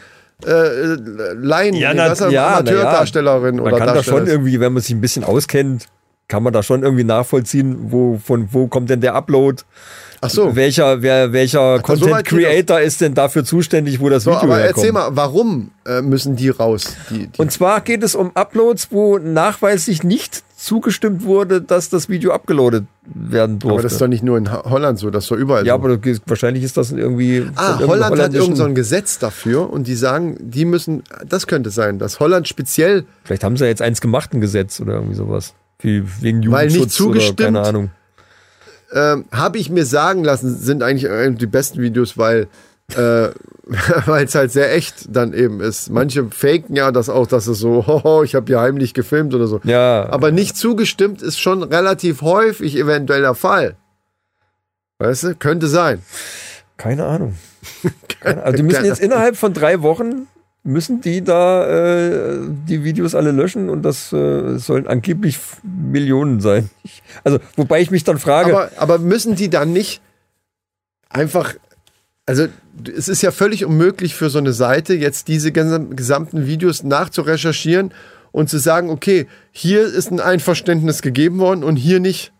äh, 0.45 0.95
Laien, 1.33 1.75
ja, 1.75 1.93
na, 1.93 2.07
ja, 2.07 2.15
na 2.19 2.29
ja. 2.29 2.47
Amateurdarstellerin 2.57 3.55
Man 3.55 3.65
oder 3.65 3.77
kann 3.77 3.95
da 3.95 4.03
schon 4.03 4.27
irgendwie, 4.27 4.59
wenn 4.59 4.73
man 4.73 4.81
sich 4.81 4.93
ein 4.93 5.01
bisschen 5.01 5.23
auskennt, 5.23 5.87
kann 6.27 6.43
man 6.43 6.53
da 6.53 6.63
schon 6.63 6.83
irgendwie 6.83 7.03
nachvollziehen, 7.03 7.91
wo, 7.91 8.19
von 8.23 8.49
wo 8.51 8.67
kommt 8.67 8.89
denn 8.89 9.01
der 9.01 9.15
Upload? 9.15 9.63
Ach 10.23 10.29
so. 10.29 10.55
Welcher, 10.55 11.01
wer, 11.01 11.33
welcher 11.33 11.77
so 11.77 11.81
Content 11.83 12.15
geht 12.17 12.25
Creator 12.27 12.79
ist 12.79 13.01
denn 13.01 13.15
dafür 13.15 13.43
zuständig, 13.43 13.99
wo 13.99 14.07
das 14.09 14.23
So, 14.23 14.31
Video 14.31 14.43
aber 14.43 14.57
herkommt? 14.57 14.77
erzähl 14.77 14.91
mal, 14.91 15.09
warum 15.13 15.71
äh, 15.85 16.01
müssen 16.03 16.35
die 16.35 16.49
raus? 16.49 16.95
Die, 17.09 17.25
die, 17.27 17.39
Und 17.41 17.51
zwar 17.51 17.81
geht 17.81 18.03
es 18.03 18.13
um 18.13 18.29
Uploads, 18.35 18.89
wo 18.91 19.17
nachweislich 19.17 20.03
nicht 20.03 20.43
zugestimmt 20.55 21.23
wurde, 21.23 21.59
dass 21.59 21.89
das 21.89 22.07
Video 22.07 22.33
abgeloadet 22.33 22.85
werden 23.15 23.57
durfte. 23.57 23.73
aber 23.73 23.81
das 23.81 23.93
ist 23.93 24.01
doch 24.01 24.07
nicht 24.07 24.23
nur 24.23 24.37
in 24.37 24.53
Ho- 24.53 24.63
Holland 24.69 24.99
so, 24.99 25.09
das 25.09 25.23
ist 25.23 25.31
doch 25.31 25.37
überall 25.37 25.65
ja, 25.65 25.73
so. 25.73 25.79
aber 25.83 25.97
das- 25.97 26.21
wahrscheinlich 26.27 26.63
ist 26.63 26.77
das 26.77 26.91
irgendwie. 26.91 27.47
Ah, 27.55 27.79
Holland 27.79 28.19
hat 28.19 28.31
irgend 28.35 28.57
so 28.57 28.63
ein 28.65 28.75
Gesetz 28.75 29.17
dafür 29.17 29.71
und 29.71 29.87
die 29.87 29.95
sagen, 29.95 30.37
die 30.39 30.65
müssen, 30.65 31.01
das 31.27 31.47
könnte 31.47 31.71
sein, 31.71 31.97
dass 31.97 32.19
Holland 32.19 32.47
speziell, 32.47 33.05
Vielleicht 33.23 33.43
haben 33.43 33.57
sie 33.57 33.63
ja 33.63 33.69
jetzt 33.71 33.81
eins 33.81 34.01
gemacht, 34.01 34.33
ein 34.35 34.39
Gesetz 34.41 34.79
oder 34.79 34.93
irgendwie 34.93 35.15
sowas. 35.15 35.55
Wie, 35.79 36.03
wegen 36.21 36.51
Weil 36.51 36.67
nicht 36.67 36.75
Jugendschutz 36.75 36.93
zugestimmt. 36.95 37.39
oder 37.39 37.45
keine 37.45 37.61
Ahnung. 37.67 37.89
Ähm, 38.93 39.25
habe 39.31 39.57
ich 39.57 39.69
mir 39.69 39.85
sagen 39.85 40.23
lassen, 40.23 40.55
sind 40.55 40.83
eigentlich 40.83 41.09
äh, 41.09 41.31
die 41.31 41.47
besten 41.47 41.81
Videos, 41.81 42.17
weil 42.17 42.47
äh, 42.95 43.29
weil 44.05 44.25
es 44.25 44.35
halt 44.35 44.51
sehr 44.51 44.73
echt 44.73 45.15
dann 45.15 45.33
eben 45.33 45.61
ist. 45.61 45.89
Manche 45.89 46.25
faken 46.29 46.75
ja 46.75 46.91
das 46.91 47.09
auch, 47.09 47.27
dass 47.27 47.47
es 47.47 47.59
so, 47.59 47.87
hoho, 47.87 48.23
ich 48.23 48.35
habe 48.35 48.47
hier 48.47 48.59
heimlich 48.59 48.93
gefilmt 48.93 49.33
oder 49.33 49.47
so. 49.47 49.61
Ja, 49.63 50.07
Aber 50.09 50.31
nicht 50.31 50.57
zugestimmt 50.57 51.21
ist 51.21 51.39
schon 51.39 51.63
relativ 51.63 52.21
häufig 52.21 52.75
eventuell 52.75 53.21
der 53.21 53.35
Fall. 53.35 53.75
Weißt 54.99 55.23
du, 55.23 55.35
könnte 55.35 55.67
sein. 55.67 56.01
keine 56.77 57.05
Ahnung. 57.05 57.35
Also 58.23 58.57
die 58.57 58.61
müssen 58.61 58.85
jetzt 58.85 59.01
innerhalb 59.01 59.35
von 59.35 59.51
drei 59.51 59.81
Wochen 59.81 60.27
müssen 60.63 61.01
die 61.01 61.23
da 61.23 61.65
äh, 61.67 62.39
die 62.67 62.83
Videos 62.83 63.15
alle 63.15 63.31
löschen 63.31 63.69
und 63.69 63.81
das 63.81 64.13
äh, 64.13 64.57
sollen 64.57 64.85
angeblich 64.87 65.39
Millionen 65.63 66.39
sein. 66.39 66.69
Ich, 66.83 67.01
also 67.23 67.39
wobei 67.55 67.81
ich 67.81 67.89
mich 67.89 68.03
dann 68.03 68.19
frage, 68.19 68.51
Aber, 68.51 68.71
aber 68.77 68.99
müssen 68.99 69.35
die 69.35 69.49
dann 69.49 69.73
nicht 69.73 70.01
einfach, 71.09 71.55
also 72.27 72.47
es 72.95 73.07
ist 73.07 73.23
ja 73.23 73.31
völlig 73.31 73.65
unmöglich 73.65 74.13
für 74.15 74.29
so 74.29 74.37
eine 74.37 74.53
Seite 74.53 74.93
jetzt 74.93 75.27
diese 75.27 75.49
gesam- 75.49 75.95
gesamten 75.95 76.45
Videos 76.45 76.83
nachzurecherchieren 76.83 77.93
und 78.31 78.49
zu 78.49 78.59
sagen, 78.59 78.89
okay, 78.89 79.27
hier 79.51 79.83
ist 79.83 80.11
ein 80.11 80.19
Einverständnis 80.19 81.01
gegeben 81.01 81.39
worden 81.39 81.63
und 81.63 81.75
hier 81.75 81.99
nicht. 81.99 82.31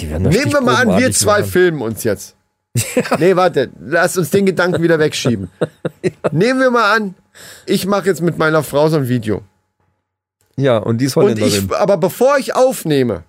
Nehmen 0.00 0.32
wir 0.32 0.60
mal 0.62 0.76
an, 0.76 0.98
wir 0.98 1.12
zwei 1.12 1.40
machen. 1.40 1.50
filmen 1.50 1.82
uns 1.82 2.02
jetzt. 2.02 2.34
Nee, 3.18 3.36
warte, 3.36 3.70
lass 3.84 4.16
uns 4.16 4.30
den 4.30 4.46
Gedanken 4.46 4.82
wieder 4.82 4.98
wegschieben. 4.98 5.50
Nehmen 6.32 6.60
wir 6.60 6.70
mal 6.70 6.96
an, 6.96 7.14
ich 7.66 7.86
mache 7.86 8.06
jetzt 8.06 8.22
mit 8.22 8.38
meiner 8.38 8.62
Frau 8.62 8.88
so 8.88 8.96
ein 8.96 9.08
Video. 9.08 9.42
Ja, 10.56 10.78
und 10.78 10.98
die 10.98 11.06
ist 11.06 11.16
Und 11.16 11.24
Holländerin. 11.24 11.68
ich, 11.70 11.76
aber 11.76 11.96
bevor 11.96 12.38
ich 12.38 12.54
aufnehme, 12.54 13.24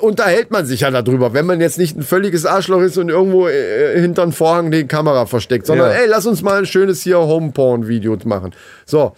unterhält 0.00 0.50
man 0.52 0.66
sich 0.66 0.80
ja 0.80 0.90
darüber, 0.90 1.32
wenn 1.34 1.46
man 1.46 1.60
jetzt 1.60 1.78
nicht 1.78 1.96
ein 1.96 2.02
völliges 2.02 2.46
Arschloch 2.46 2.80
ist 2.82 2.96
und 2.96 3.08
irgendwo 3.08 3.48
äh, 3.48 4.00
hinter 4.00 4.30
Vorhang 4.30 4.70
die 4.70 4.86
Kamera 4.86 5.26
versteckt, 5.26 5.66
sondern 5.66 5.90
Ja. 5.90 5.96
ey, 5.98 6.06
lass 6.06 6.26
uns 6.26 6.42
mal 6.42 6.58
ein 6.58 6.66
schönes 6.66 7.02
hier 7.02 7.18
Homeporn-Video 7.18 8.16
machen. 8.24 8.54
So. 8.86 9.14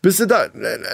Bist 0.00 0.20
du 0.20 0.26
da? 0.26 0.46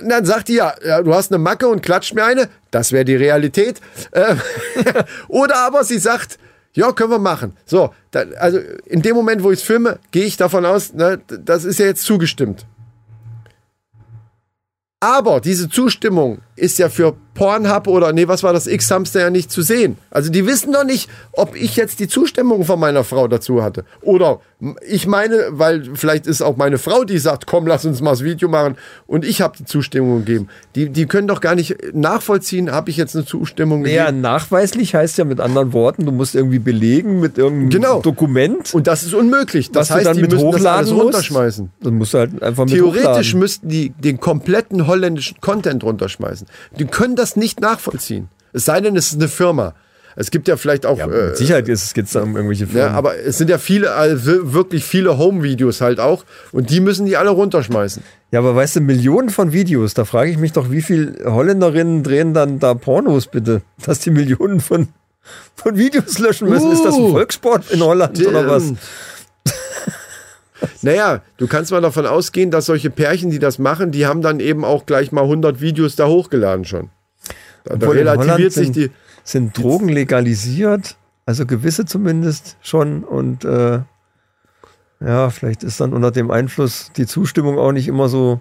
Dann 0.04 0.24
sagt 0.24 0.48
die 0.48 0.54
ja, 0.54 0.72
ja, 0.86 1.02
du 1.02 1.12
hast 1.12 1.32
eine 1.32 1.38
Macke 1.38 1.66
und 1.66 1.82
klatscht 1.82 2.14
mir 2.14 2.24
eine. 2.24 2.48
Das 2.70 2.92
wäre 2.92 3.04
die 3.04 3.16
Realität. 3.16 3.80
Ähm, 4.12 4.40
Oder 5.28 5.56
aber 5.56 5.82
sie 5.82 5.98
sagt, 5.98 6.38
ja, 6.72 6.92
können 6.92 7.10
wir 7.10 7.18
machen. 7.18 7.56
So, 7.66 7.92
da, 8.10 8.20
also 8.38 8.58
in 8.86 9.02
dem 9.02 9.16
Moment, 9.16 9.42
wo 9.42 9.50
ich 9.50 9.60
es 9.60 9.64
filme, 9.64 9.98
gehe 10.10 10.24
ich 10.24 10.36
davon 10.36 10.64
aus, 10.64 10.92
ne, 10.92 11.20
das 11.26 11.64
ist 11.64 11.78
ja 11.78 11.86
jetzt 11.86 12.02
zugestimmt. 12.02 12.66
Aber 15.00 15.40
diese 15.40 15.68
Zustimmung 15.68 16.42
ist 16.60 16.78
ja 16.78 16.88
für 16.88 17.14
Pornhub 17.34 17.86
oder 17.86 18.12
nee, 18.12 18.28
was 18.28 18.42
war 18.42 18.52
das 18.52 18.66
X-Hamster 18.66 19.20
ja 19.20 19.30
nicht 19.30 19.50
zu 19.50 19.62
sehen. 19.62 19.96
Also 20.10 20.30
die 20.30 20.46
wissen 20.46 20.72
doch 20.72 20.84
nicht, 20.84 21.08
ob 21.32 21.56
ich 21.56 21.76
jetzt 21.76 21.98
die 22.00 22.08
Zustimmung 22.08 22.64
von 22.64 22.78
meiner 22.78 23.02
Frau 23.02 23.28
dazu 23.28 23.62
hatte. 23.62 23.84
Oder 24.02 24.40
ich 24.86 25.06
meine, 25.06 25.46
weil 25.52 25.90
vielleicht 25.94 26.26
ist 26.26 26.42
auch 26.42 26.56
meine 26.58 26.76
Frau, 26.76 27.04
die 27.04 27.16
sagt, 27.18 27.46
komm, 27.46 27.66
lass 27.66 27.86
uns 27.86 28.02
mal 28.02 28.10
das 28.10 28.22
Video 28.24 28.48
machen 28.48 28.76
und 29.06 29.24
ich 29.24 29.40
habe 29.40 29.56
die 29.56 29.64
Zustimmung 29.64 30.24
gegeben. 30.24 30.48
Die, 30.74 30.90
die 30.90 31.06
können 31.06 31.28
doch 31.28 31.40
gar 31.40 31.54
nicht 31.54 31.76
nachvollziehen, 31.94 32.70
habe 32.72 32.90
ich 32.90 32.98
jetzt 32.98 33.16
eine 33.16 33.24
Zustimmung 33.24 33.86
ja, 33.86 34.06
gegeben. 34.06 34.20
nachweislich 34.20 34.94
heißt 34.94 35.16
ja 35.16 35.24
mit 35.24 35.40
anderen 35.40 35.72
Worten, 35.72 36.04
du 36.04 36.12
musst 36.12 36.34
irgendwie 36.34 36.58
belegen 36.58 37.20
mit 37.20 37.38
irgendeinem 37.38 37.70
Genau. 37.70 38.02
Dokument, 38.02 38.74
Und 38.74 38.86
das 38.86 39.02
ist 39.02 39.14
unmöglich. 39.14 39.70
Das 39.70 39.90
heißt, 39.90 40.00
du 40.00 40.04
dann 40.04 40.16
die 40.16 40.22
mit 40.22 40.32
müssen 40.32 40.50
das 40.50 40.66
alles 40.66 40.90
hochladen 40.90 40.92
musst. 40.92 41.04
runterschmeißen. 41.04 41.70
Dann 41.82 41.94
musst 41.94 42.12
du 42.12 42.18
halt 42.18 42.42
einfach 42.42 42.64
mit 42.66 42.74
Theoretisch 42.74 43.06
hochladen. 43.06 43.38
müssten 43.38 43.68
die 43.70 43.90
den 43.90 44.20
kompletten 44.20 44.86
holländischen 44.86 45.40
Content 45.40 45.84
runterschmeißen. 45.84 46.46
Die 46.78 46.86
können 46.86 47.16
das 47.16 47.36
nicht 47.36 47.60
nachvollziehen. 47.60 48.28
Es 48.52 48.64
sei 48.64 48.80
denn, 48.80 48.96
es 48.96 49.08
ist 49.08 49.14
eine 49.14 49.28
Firma. 49.28 49.74
Es 50.16 50.30
gibt 50.30 50.48
ja 50.48 50.56
vielleicht 50.56 50.86
auch. 50.86 50.98
Ja, 50.98 51.06
äh, 51.06 51.26
mit 51.28 51.36
Sicherheit 51.36 51.66
geht 51.66 51.76
es 51.76 52.12
da 52.12 52.22
um 52.22 52.34
irgendwelche 52.34 52.66
Firmen. 52.66 52.92
ja, 52.92 52.98
aber 52.98 53.16
es 53.16 53.38
sind 53.38 53.48
ja 53.48 53.58
viele, 53.58 53.92
also 53.92 54.52
wirklich 54.52 54.84
viele 54.84 55.18
Home-Videos 55.18 55.80
halt 55.80 56.00
auch. 56.00 56.24
Und 56.52 56.70
die 56.70 56.80
müssen 56.80 57.06
die 57.06 57.16
alle 57.16 57.30
runterschmeißen. 57.30 58.02
Ja, 58.32 58.40
aber 58.40 58.54
weißt 58.54 58.76
du, 58.76 58.80
Millionen 58.80 59.30
von 59.30 59.52
Videos, 59.52 59.94
da 59.94 60.04
frage 60.04 60.30
ich 60.30 60.38
mich 60.38 60.52
doch, 60.52 60.70
wie 60.70 60.82
viel 60.82 61.16
Holländerinnen 61.24 62.02
drehen 62.02 62.34
dann 62.34 62.58
da 62.58 62.74
Pornos 62.74 63.28
bitte, 63.28 63.62
dass 63.84 64.00
die 64.00 64.10
Millionen 64.10 64.60
von, 64.60 64.88
von 65.54 65.76
Videos 65.76 66.18
löschen 66.18 66.48
müssen. 66.48 66.72
Ist 66.72 66.84
das 66.84 66.94
ein 66.94 67.02
Uh, 67.02 67.12
Volkssport 67.12 67.70
in 67.70 67.80
Holland 67.82 68.24
oder 68.26 68.48
was? 68.48 68.64
Naja, 70.82 71.22
du 71.36 71.46
kannst 71.46 71.70
mal 71.70 71.80
davon 71.80 72.06
ausgehen, 72.06 72.50
dass 72.50 72.66
solche 72.66 72.90
Pärchen, 72.90 73.30
die 73.30 73.38
das 73.38 73.58
machen, 73.58 73.92
die 73.92 74.06
haben 74.06 74.22
dann 74.22 74.40
eben 74.40 74.64
auch 74.64 74.86
gleich 74.86 75.12
mal 75.12 75.22
100 75.22 75.60
Videos 75.60 75.96
da 75.96 76.06
hochgeladen 76.06 76.64
schon. 76.64 76.90
Da, 77.64 77.76
da 77.76 77.88
relativiert 77.88 78.52
sich 78.52 78.66
sind, 78.66 78.76
die. 78.76 78.90
sind 79.24 79.56
Drogen 79.56 79.88
legalisiert, 79.88 80.96
also 81.26 81.46
gewisse 81.46 81.84
zumindest 81.84 82.56
schon 82.62 83.04
und 83.04 83.44
äh, 83.44 83.80
ja, 85.00 85.30
vielleicht 85.30 85.62
ist 85.62 85.80
dann 85.80 85.94
unter 85.94 86.10
dem 86.10 86.30
Einfluss 86.30 86.90
die 86.96 87.06
Zustimmung 87.06 87.58
auch 87.58 87.72
nicht 87.72 87.88
immer 87.88 88.08
so 88.08 88.40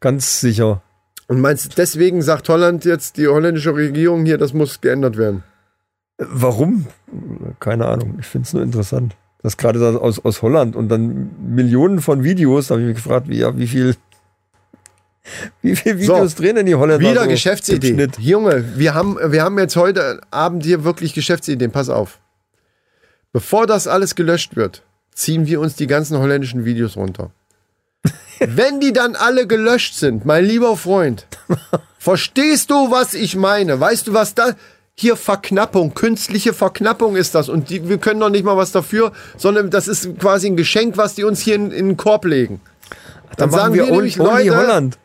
ganz 0.00 0.40
sicher. 0.40 0.82
Und 1.26 1.40
meinst 1.40 1.66
du, 1.66 1.68
deswegen 1.76 2.22
sagt 2.22 2.48
Holland 2.48 2.86
jetzt, 2.86 3.18
die 3.18 3.28
holländische 3.28 3.74
Regierung 3.74 4.24
hier, 4.24 4.38
das 4.38 4.54
muss 4.54 4.80
geändert 4.80 5.18
werden? 5.18 5.42
Warum? 6.16 6.86
Keine 7.60 7.86
Ahnung. 7.86 8.16
Ich 8.18 8.26
finde 8.26 8.46
es 8.46 8.54
nur 8.54 8.62
interessant. 8.62 9.14
Das 9.42 9.56
gerade 9.56 10.00
aus, 10.00 10.18
aus 10.24 10.42
Holland 10.42 10.74
und 10.74 10.88
dann 10.88 11.30
Millionen 11.54 12.00
von 12.00 12.24
Videos, 12.24 12.66
da 12.66 12.74
habe 12.74 12.82
ich 12.82 12.88
mich 12.88 12.96
gefragt, 12.96 13.28
wie, 13.28 13.38
ja, 13.38 13.56
wie 13.56 13.68
viel, 13.68 13.94
wie 15.62 15.76
viel 15.76 15.98
Videos 15.98 16.34
drehen 16.34 16.56
denn 16.56 16.66
die 16.66 16.74
Holländer? 16.74 17.08
Wieder 17.08 17.22
so 17.22 17.28
Geschäftsidee. 17.28 18.08
Junge, 18.18 18.64
wir 18.76 18.94
haben, 18.94 19.16
wir 19.24 19.42
haben 19.42 19.58
jetzt 19.58 19.76
heute 19.76 20.20
Abend 20.30 20.64
hier 20.64 20.82
wirklich 20.82 21.14
Geschäftsideen. 21.14 21.70
Pass 21.70 21.88
auf. 21.88 22.18
Bevor 23.32 23.66
das 23.66 23.86
alles 23.86 24.14
gelöscht 24.14 24.56
wird, 24.56 24.82
ziehen 25.14 25.46
wir 25.46 25.60
uns 25.60 25.76
die 25.76 25.86
ganzen 25.86 26.18
holländischen 26.18 26.64
Videos 26.64 26.96
runter. 26.96 27.30
Wenn 28.40 28.80
die 28.80 28.92
dann 28.92 29.14
alle 29.16 29.46
gelöscht 29.46 29.94
sind, 29.94 30.24
mein 30.24 30.44
lieber 30.44 30.76
Freund, 30.76 31.26
verstehst 31.98 32.70
du, 32.70 32.90
was 32.90 33.14
ich 33.14 33.36
meine? 33.36 33.78
Weißt 33.78 34.08
du, 34.08 34.14
was 34.14 34.34
da 34.34 34.54
hier 35.00 35.16
Verknappung, 35.16 35.94
künstliche 35.94 36.52
Verknappung 36.52 37.14
ist 37.14 37.36
das 37.36 37.48
und 37.48 37.70
die, 37.70 37.88
wir 37.88 37.98
können 37.98 38.18
doch 38.18 38.30
nicht 38.30 38.44
mal 38.44 38.56
was 38.56 38.72
dafür, 38.72 39.12
sondern 39.36 39.70
das 39.70 39.86
ist 39.86 40.18
quasi 40.18 40.48
ein 40.48 40.56
Geschenk, 40.56 40.96
was 40.96 41.14
die 41.14 41.22
uns 41.22 41.40
hier 41.40 41.54
in, 41.54 41.70
in 41.70 41.86
den 41.90 41.96
Korb 41.96 42.24
legen. 42.24 42.60
Dann, 43.36 43.50
machen 43.50 43.60
sagen 43.60 43.74
wir 43.74 43.84
wir, 43.84 43.92
nämlich, 43.92 44.16
Leute, 44.16 44.56
Holland. 44.56 44.98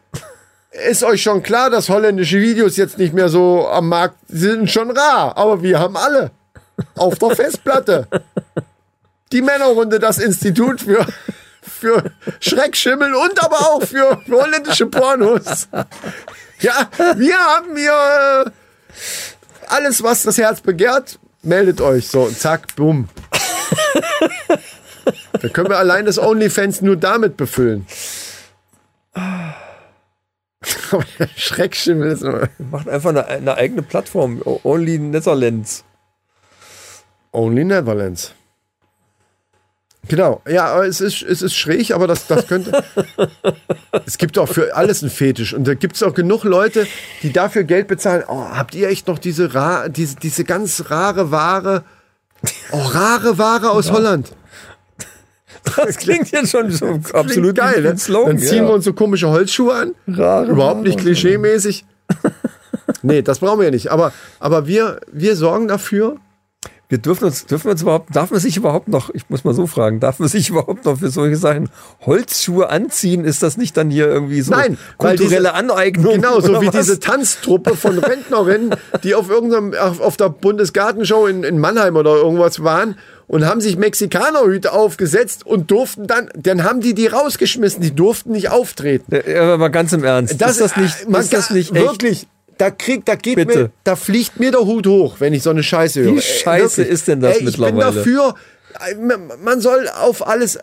ist 0.89 1.03
euch 1.03 1.21
schon 1.21 1.43
klar, 1.43 1.69
dass 1.69 1.89
holländische 1.89 2.39
Videos 2.39 2.75
jetzt 2.75 2.97
nicht 2.97 3.13
mehr 3.13 3.29
so 3.29 3.67
am 3.67 3.89
Markt 3.89 4.17
sind, 4.29 4.71
schon 4.71 4.89
rar. 4.89 5.37
Aber 5.37 5.61
wir 5.61 5.77
haben 5.77 5.95
alle 5.95 6.31
auf 6.95 7.19
der 7.19 7.35
Festplatte. 7.35 8.07
Die 9.31 9.43
Männerrunde, 9.43 9.99
das 9.99 10.17
Institut 10.17 10.81
für, 10.81 11.05
für 11.61 12.11
Schreckschimmel 12.39 13.13
und 13.13 13.43
aber 13.43 13.57
auch 13.57 13.83
für 13.83 14.19
holländische 14.27 14.87
Pornos. 14.87 15.67
Ja, 16.61 16.89
wir 17.15 17.37
haben 17.37 17.75
hier 17.75 18.45
äh, 18.47 18.51
alles, 19.69 20.03
was 20.03 20.23
das 20.23 20.37
Herz 20.37 20.61
begehrt. 20.61 21.19
meldet 21.41 21.81
euch. 21.81 22.07
So, 22.07 22.29
zack, 22.29 22.75
bumm. 22.75 23.09
da 25.41 25.49
können 25.49 25.69
wir 25.69 25.77
allein 25.77 26.05
das 26.05 26.17
OnlyFans 26.17 26.81
nur 26.81 26.97
damit 26.97 27.37
befüllen. 27.37 27.85
Schreckschimmel 31.35 32.11
ist 32.11 32.23
immer. 32.23 32.49
Macht 32.57 32.87
einfach 32.87 33.09
eine, 33.09 33.25
eine 33.25 33.55
eigene 33.55 33.81
Plattform. 33.81 34.41
Only 34.63 34.99
Netherlands. 34.99 35.83
Only 37.31 37.63
Netherlands. 37.63 38.33
Genau, 40.09 40.41
ja, 40.47 40.83
es 40.83 40.99
ist, 40.99 41.21
es 41.21 41.41
ist 41.41 41.55
schräg, 41.55 41.91
aber 41.91 42.07
das, 42.07 42.27
das 42.27 42.47
könnte. 42.47 42.83
es 44.05 44.17
gibt 44.17 44.37
auch 44.37 44.49
für 44.49 44.75
alles 44.75 45.01
einen 45.01 45.09
Fetisch. 45.09 45.53
Und 45.53 45.65
da 45.65 45.75
gibt 45.75 45.95
es 45.95 46.03
auch 46.03 46.13
genug 46.13 46.43
Leute, 46.43 46.87
die 47.21 47.31
dafür 47.31 47.63
Geld 47.63 47.87
bezahlen. 47.87 48.23
Oh, 48.27 48.49
habt 48.49 48.75
ihr 48.75 48.89
echt 48.89 49.07
noch 49.07 49.17
diese, 49.17 49.53
ra 49.55 49.87
diese, 49.87 50.17
diese 50.17 50.43
ganz 50.43 50.89
rare 50.89 51.31
Ware? 51.31 51.83
Oh, 52.71 52.81
rare 52.81 53.37
Ware 53.37 53.71
aus 53.71 53.91
Holland. 53.91 54.33
Das 55.77 55.97
klingt 55.97 56.31
jetzt 56.31 56.51
schon 56.51 56.69
so 56.71 56.99
absolut 57.13 57.55
geil, 57.55 57.81
ne? 57.81 57.97
Slogan. 57.97 58.35
Dann 58.35 58.39
ziehen 58.39 58.63
ja. 58.63 58.69
wir 58.69 58.73
uns 58.73 58.85
so 58.85 58.93
komische 58.93 59.29
Holzschuhe 59.29 59.73
an. 59.73 59.95
Rare 60.07 60.51
Überhaupt 60.51 60.83
nicht 60.83 60.99
klischee-mäßig. 60.99 61.85
nee, 63.01 63.21
das 63.21 63.39
brauchen 63.39 63.59
wir 63.59 63.65
ja 63.65 63.71
nicht. 63.71 63.89
Aber, 63.89 64.11
aber 64.39 64.67
wir, 64.67 64.99
wir 65.11 65.35
sorgen 65.37 65.69
dafür. 65.69 66.17
Wir 66.93 66.99
dürfen 66.99 67.25
uns, 67.25 67.47
dürfen 67.47 67.63
wir 67.65 67.71
uns 67.71 67.81
überhaupt, 67.81 68.15
darf 68.15 68.29
man 68.29 68.39
sich 68.39 68.55
überhaupt 68.55 68.87
noch, 68.87 69.09
ich 69.15 69.27
muss 69.27 69.43
mal 69.43 69.55
so 69.55 69.65
fragen, 69.65 69.99
darf 69.99 70.19
man 70.19 70.29
sich 70.29 70.49
überhaupt 70.51 70.85
noch 70.85 70.99
für 70.99 71.09
solche 71.09 71.37
Sachen 71.37 71.69
Holzschuhe 72.05 72.69
anziehen? 72.69 73.25
Ist 73.25 73.41
das 73.41 73.57
nicht 73.57 73.75
dann 73.77 73.89
hier 73.89 74.05
irgendwie 74.05 74.41
so 74.41 74.51
Nein, 74.51 74.77
weil 74.99 75.15
kulturelle 75.17 75.39
diese- 75.49 75.53
Aneignung? 75.55 76.13
Genau, 76.13 76.39
so 76.39 76.61
wie 76.61 76.67
was? 76.67 76.75
diese 76.75 76.99
Tanztruppe 76.99 77.75
von 77.75 77.97
Rentnerinnen, 77.97 78.75
die 79.03 79.15
auf 79.15 79.27
irgendeinem, 79.27 79.73
auf, 79.73 80.01
auf 80.01 80.17
der 80.17 80.29
Bundesgartenshow 80.29 81.25
in, 81.25 81.43
in 81.43 81.57
Mannheim 81.57 81.95
oder 81.95 82.11
irgendwas 82.15 82.63
waren 82.63 82.95
und 83.25 83.43
haben 83.43 83.59
sich 83.59 83.75
Mexikanerhüte 83.75 84.71
aufgesetzt 84.71 85.47
und 85.47 85.71
durften 85.71 86.05
dann, 86.05 86.29
dann 86.37 86.63
haben 86.63 86.79
die 86.81 86.93
die 86.93 87.07
rausgeschmissen, 87.07 87.81
die 87.81 87.95
durften 87.95 88.33
nicht 88.33 88.51
auftreten. 88.51 89.17
Ja, 89.27 89.41
aber 89.41 89.57
mal 89.57 89.69
ganz 89.69 89.93
im 89.93 90.03
Ernst. 90.03 90.33
ist 90.33 90.41
das 90.61 90.77
nicht, 90.77 90.95
ist 91.09 91.33
das 91.33 91.49
nicht 91.49 91.75
echt? 91.75 91.83
wirklich? 91.87 92.27
Da 92.63 92.71
kriegt, 92.71 93.09
da 93.09 93.15
geht 93.15 93.35
Bitte. 93.35 93.57
mir, 93.57 93.71
da 93.83 93.97
fliegt 93.97 94.39
mir 94.39 94.51
der 94.51 94.61
Hut 94.61 94.87
hoch, 94.87 95.15
wenn 95.19 95.33
ich 95.33 95.43
so 95.43 95.49
eine 95.49 95.63
Scheiße 95.63 95.99
höre. 95.99 96.13
Wie 96.13 96.17
Äh, 96.19 96.21
scheiße 96.21 96.77
wirklich. 96.77 96.93
ist 96.93 97.07
denn 97.09 97.19
das 97.19 97.33
Ey, 97.33 97.39
ich 97.39 97.45
mittlerweile? 97.45 97.73
bin 97.73 97.95
dafür, 97.95 98.35
äh, 98.89 98.95
man 99.43 99.59
soll 99.59 99.89
auf 99.89 100.25
alles 100.25 100.59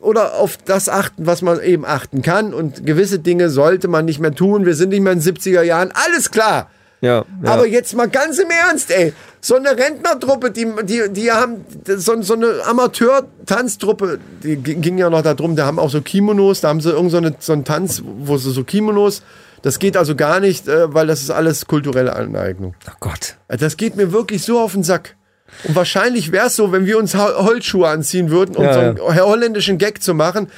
oder 0.00 0.36
auf 0.36 0.58
das 0.64 0.88
achten, 0.88 1.26
was 1.26 1.42
man 1.42 1.60
eben 1.60 1.84
achten 1.84 2.22
kann 2.22 2.54
und 2.54 2.86
gewisse 2.86 3.18
Dinge 3.18 3.50
sollte 3.50 3.88
man 3.88 4.04
nicht 4.04 4.20
mehr 4.20 4.32
tun. 4.32 4.64
Wir 4.64 4.76
sind 4.76 4.90
nicht 4.90 5.00
mehr 5.00 5.12
in 5.12 5.18
den 5.18 5.34
70er 5.36 5.62
Jahren, 5.62 5.90
alles 5.92 6.30
klar. 6.30 6.70
Ja, 7.00 7.24
ja. 7.42 7.50
Aber 7.50 7.66
jetzt 7.66 7.96
mal 7.96 8.08
ganz 8.08 8.38
im 8.38 8.48
Ernst, 8.50 8.92
ey. 8.92 9.12
So 9.40 9.56
eine 9.56 9.70
Rentnertruppe, 9.76 10.52
die, 10.52 10.68
die, 10.84 11.02
die 11.10 11.32
haben 11.32 11.64
so, 11.96 12.22
so 12.22 12.34
eine 12.34 12.60
Amateur-Tanztruppe, 12.66 14.20
die 14.44 14.56
ging 14.56 14.80
ging 14.82 14.98
ja 14.98 15.10
noch 15.10 15.22
darum, 15.22 15.56
da 15.56 15.66
haben 15.66 15.78
auch 15.78 15.90
so 15.90 16.00
Kimonos, 16.00 16.60
da 16.60 16.68
haben 16.68 16.80
sie 16.80 16.90
irgend 16.90 17.10
so, 17.10 17.16
eine, 17.16 17.34
so 17.40 17.52
einen 17.54 17.64
Tanz, 17.64 18.02
wo 18.04 18.36
sie 18.36 18.52
so 18.52 18.64
Kimonos, 18.64 19.22
das 19.62 19.78
geht 19.78 19.96
also 19.96 20.14
gar 20.16 20.40
nicht, 20.40 20.68
äh, 20.68 20.92
weil 20.94 21.06
das 21.06 21.20
ist 21.22 21.30
alles 21.30 21.66
kulturelle 21.66 22.14
Aneignung. 22.14 22.74
oh 22.88 22.92
Gott. 23.00 23.36
Äh, 23.48 23.56
Das 23.56 23.76
geht 23.76 23.96
mir 23.96 24.12
wirklich 24.12 24.42
so 24.42 24.60
auf 24.60 24.72
den 24.72 24.82
Sack. 24.82 25.16
Und 25.64 25.74
wahrscheinlich 25.74 26.30
wäre 26.32 26.46
es 26.46 26.56
so, 26.56 26.70
wenn 26.72 26.86
wir 26.86 26.96
uns 26.96 27.14
Ho- 27.16 27.44
Holzschuhe 27.44 27.88
anziehen 27.88 28.30
würden, 28.30 28.54
um 28.56 28.62
Ja, 28.64 28.72
so 28.96 29.06
einen 29.06 29.20
holländischen 29.20 29.78
Gag 29.78 30.02
zu 30.02 30.14
machen. 30.14 30.48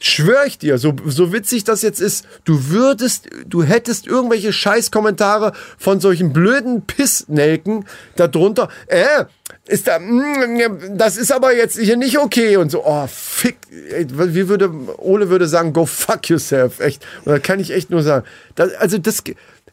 Schwör 0.00 0.44
ich 0.44 0.58
dir, 0.58 0.76
so, 0.76 0.94
so 1.06 1.32
witzig 1.32 1.64
das 1.64 1.82
jetzt 1.82 2.00
ist, 2.00 2.26
du 2.44 2.68
würdest, 2.68 3.28
du 3.46 3.62
hättest 3.62 4.06
irgendwelche 4.06 4.52
Scheißkommentare 4.52 5.52
von 5.78 6.00
solchen 6.00 6.32
blöden 6.32 6.82
Pissnelken 6.82 7.86
darunter. 8.16 8.68
Äh, 8.86 9.24
ist 9.66 9.86
da, 9.86 9.98
mm, 9.98 10.98
das 10.98 11.16
ist 11.16 11.32
aber 11.32 11.54
jetzt 11.54 11.78
hier 11.78 11.96
nicht 11.96 12.18
okay 12.18 12.56
und 12.56 12.70
so. 12.70 12.84
Oh, 12.84 13.06
fick. 13.06 13.56
ey, 13.90 14.06
Wie 14.10 14.48
würde, 14.48 14.70
Ole 14.98 15.30
würde 15.30 15.48
sagen, 15.48 15.72
go 15.72 15.86
fuck 15.86 16.28
yourself. 16.28 16.80
Echt. 16.80 17.06
Und 17.24 17.32
da 17.32 17.38
kann 17.38 17.60
ich 17.60 17.70
echt 17.70 17.90
nur 17.90 18.02
sagen. 18.02 18.26
Das, 18.56 18.74
also 18.74 18.98
das, 18.98 19.22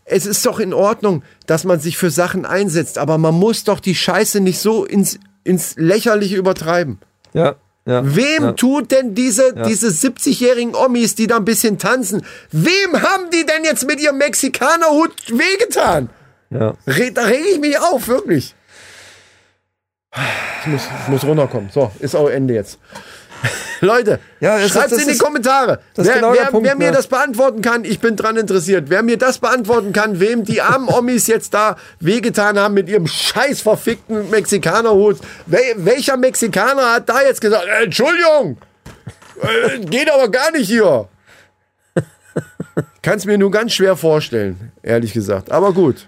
es 0.06 0.26
ist 0.26 0.46
doch 0.46 0.60
in 0.60 0.74
Ordnung, 0.74 1.24
dass 1.46 1.64
man 1.64 1.80
sich 1.80 1.98
für 1.98 2.10
Sachen 2.10 2.46
einsetzt, 2.46 2.98
aber 2.98 3.18
man 3.18 3.36
muss 3.36 3.64
doch 3.64 3.80
die 3.80 3.96
Scheiße 3.96 4.40
nicht 4.40 4.60
so 4.60 4.86
ins, 4.86 5.20
ins 5.44 5.76
Lächerliche 5.78 6.38
übertreiben. 6.38 7.00
Ja, 7.34 7.56
ja. 7.86 8.16
Wem 8.16 8.44
ja. 8.44 8.52
tut 8.54 8.92
denn 8.92 9.16
diese, 9.16 9.54
diese 9.54 9.88
70-jährigen 9.88 10.76
Omis, 10.76 11.16
die 11.16 11.28
da 11.28 11.38
ein 11.38 11.46
bisschen 11.46 11.80
tanzen, 11.80 12.24
wem 12.52 13.02
haben 13.02 13.30
die 13.34 13.46
denn 13.46 13.64
jetzt 13.64 13.88
mit 13.88 14.00
ihrem 14.00 14.18
Mexikanerhut 14.18 15.14
wehgetan? 15.30 16.10
Ja. 16.52 16.76
Re 16.86 17.12
da 17.12 17.24
rege 17.24 17.48
ich 17.54 17.60
mich 17.60 17.80
auf, 17.80 18.08
wirklich. 18.08 18.56
Ich 20.62 20.68
muss, 20.68 20.82
ich 21.04 21.08
muss 21.08 21.24
runterkommen. 21.24 21.70
So, 21.72 21.92
ist 22.00 22.16
auch 22.16 22.30
Ende 22.30 22.54
jetzt. 22.54 22.78
Leute, 23.82 24.20
Ja, 24.40 24.60
schreibt 24.68 24.92
das 24.92 25.02
in 25.04 25.08
die 25.10 25.18
Kommentare. 25.18 25.80
wer 25.96 26.14
genau 26.16 26.34
wer, 26.34 26.46
Punkt, 26.46 26.68
wer 26.68 26.76
mir 26.76 26.86
ja. 26.86 26.92
das 26.92 27.08
beantworten 27.08 27.62
kann, 27.62 27.84
ich 27.84 28.00
bin 28.00 28.16
dran 28.16 28.38
interessiert. 28.38 28.90
Wer 28.90 29.02
mir 29.04 29.18
das 29.18 29.40
beantworten 29.40 29.94
kann, 29.94 30.20
wem 30.20 30.44
die 30.44 30.62
armen 30.62 30.88
Omis 30.88 31.28
jetzt 31.28 31.54
da 31.54 31.78
wehgetan 32.00 32.60
haben 32.60 32.74
mit 32.76 32.90
ihrem 32.90 33.08
scheiß 33.08 33.62
verfickten 33.62 34.30
Mexikanerhut. 34.30 35.18
Wel 35.48 35.62
welcher 35.78 36.18
Mexikaner 36.18 36.94
hat 36.94 37.10
da 37.10 37.22
jetzt 37.22 37.42
gesagt, 37.42 37.66
äh, 37.66 37.86
Entschuldigung, 37.86 38.58
äh, 39.42 39.80
geht 39.80 40.12
aber 40.12 40.30
gar 40.30 40.52
nicht 40.52 40.68
hier. 40.68 41.08
Kann 43.02 43.18
es 43.18 43.26
mir 43.26 43.38
nur 43.38 43.52
ganz 43.52 43.74
schwer 43.74 43.96
vorstellen, 43.96 44.72
ehrlich 44.84 45.14
gesagt. 45.14 45.52
Aber 45.52 45.74
gut. 45.74 46.08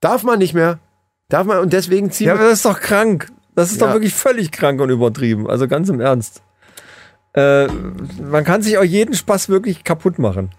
Darf 0.00 0.22
man 0.22 0.38
nicht 0.38 0.54
mehr. 0.54 0.78
Darf 1.28 1.46
man 1.46 1.58
und 1.58 1.72
deswegen 1.72 2.10
ziehen 2.10 2.26
Ja, 2.28 2.34
wir 2.34 2.40
aber 2.40 2.48
das 2.50 2.58
ist 2.58 2.64
doch 2.64 2.80
krank. 2.80 3.28
Das 3.54 3.70
ist 3.70 3.80
Ja. 3.80 3.86
doch 3.86 3.94
wirklich 3.94 4.14
völlig 4.14 4.50
krank 4.50 4.80
und 4.80 4.90
übertrieben. 4.90 5.48
Also 5.48 5.68
ganz 5.68 5.88
im 5.90 6.00
Ernst. 6.00 6.42
Äh, 7.34 7.66
man 7.66 8.44
kann 8.44 8.62
sich 8.62 8.78
auch 8.78 8.84
jeden 8.84 9.14
Spaß 9.14 9.48
wirklich 9.48 9.84
kaputt 9.84 10.18
machen 10.18 10.50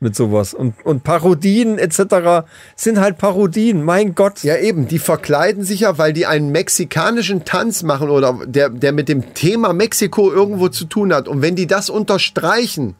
mit 0.00 0.14
sowas. 0.14 0.54
Und, 0.54 0.74
und 0.84 1.02
Parodien 1.02 1.78
etc. 1.78 2.46
sind 2.76 3.00
halt 3.00 3.18
Parodien. 3.18 3.82
Mein 3.82 4.14
Gott. 4.14 4.42
Ja, 4.44 4.56
eben, 4.56 4.86
die 4.86 4.98
verkleiden 4.98 5.64
sich 5.64 5.80
ja, 5.80 5.98
weil 5.98 6.12
die 6.12 6.26
einen 6.26 6.50
mexikanischen 6.50 7.44
Tanz 7.44 7.82
machen 7.82 8.10
oder 8.10 8.38
der, 8.44 8.68
der 8.70 8.92
mit 8.92 9.08
dem 9.08 9.34
Thema 9.34 9.72
Mexiko 9.72 10.30
irgendwo 10.30 10.68
zu 10.68 10.84
tun 10.84 11.12
hat. 11.12 11.26
Und 11.26 11.42
wenn 11.42 11.56
die 11.56 11.66
das 11.66 11.90
unterstreichen 11.90 12.94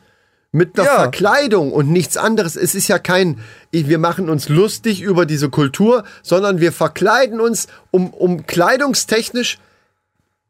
mit 0.51 0.79
einer 0.79 0.89
Ja. 0.89 0.95
Verkleidung 0.95 1.72
und 1.72 1.91
nichts 1.91 2.16
anderes, 2.16 2.57
es 2.57 2.75
ist 2.75 2.89
ja 2.89 2.99
kein, 2.99 3.39
wir 3.70 3.99
machen 3.99 4.31
uns 4.31 4.49
lustig 4.49 5.03
über 5.03 5.27
diese 5.27 5.51
Kultur, 5.51 6.05
sondern 6.22 6.61
wir 6.61 6.72
verkleiden 6.72 7.41
uns, 7.41 7.68
um, 7.91 8.11
um 8.11 8.47
kleidungstechnisch 8.47 9.59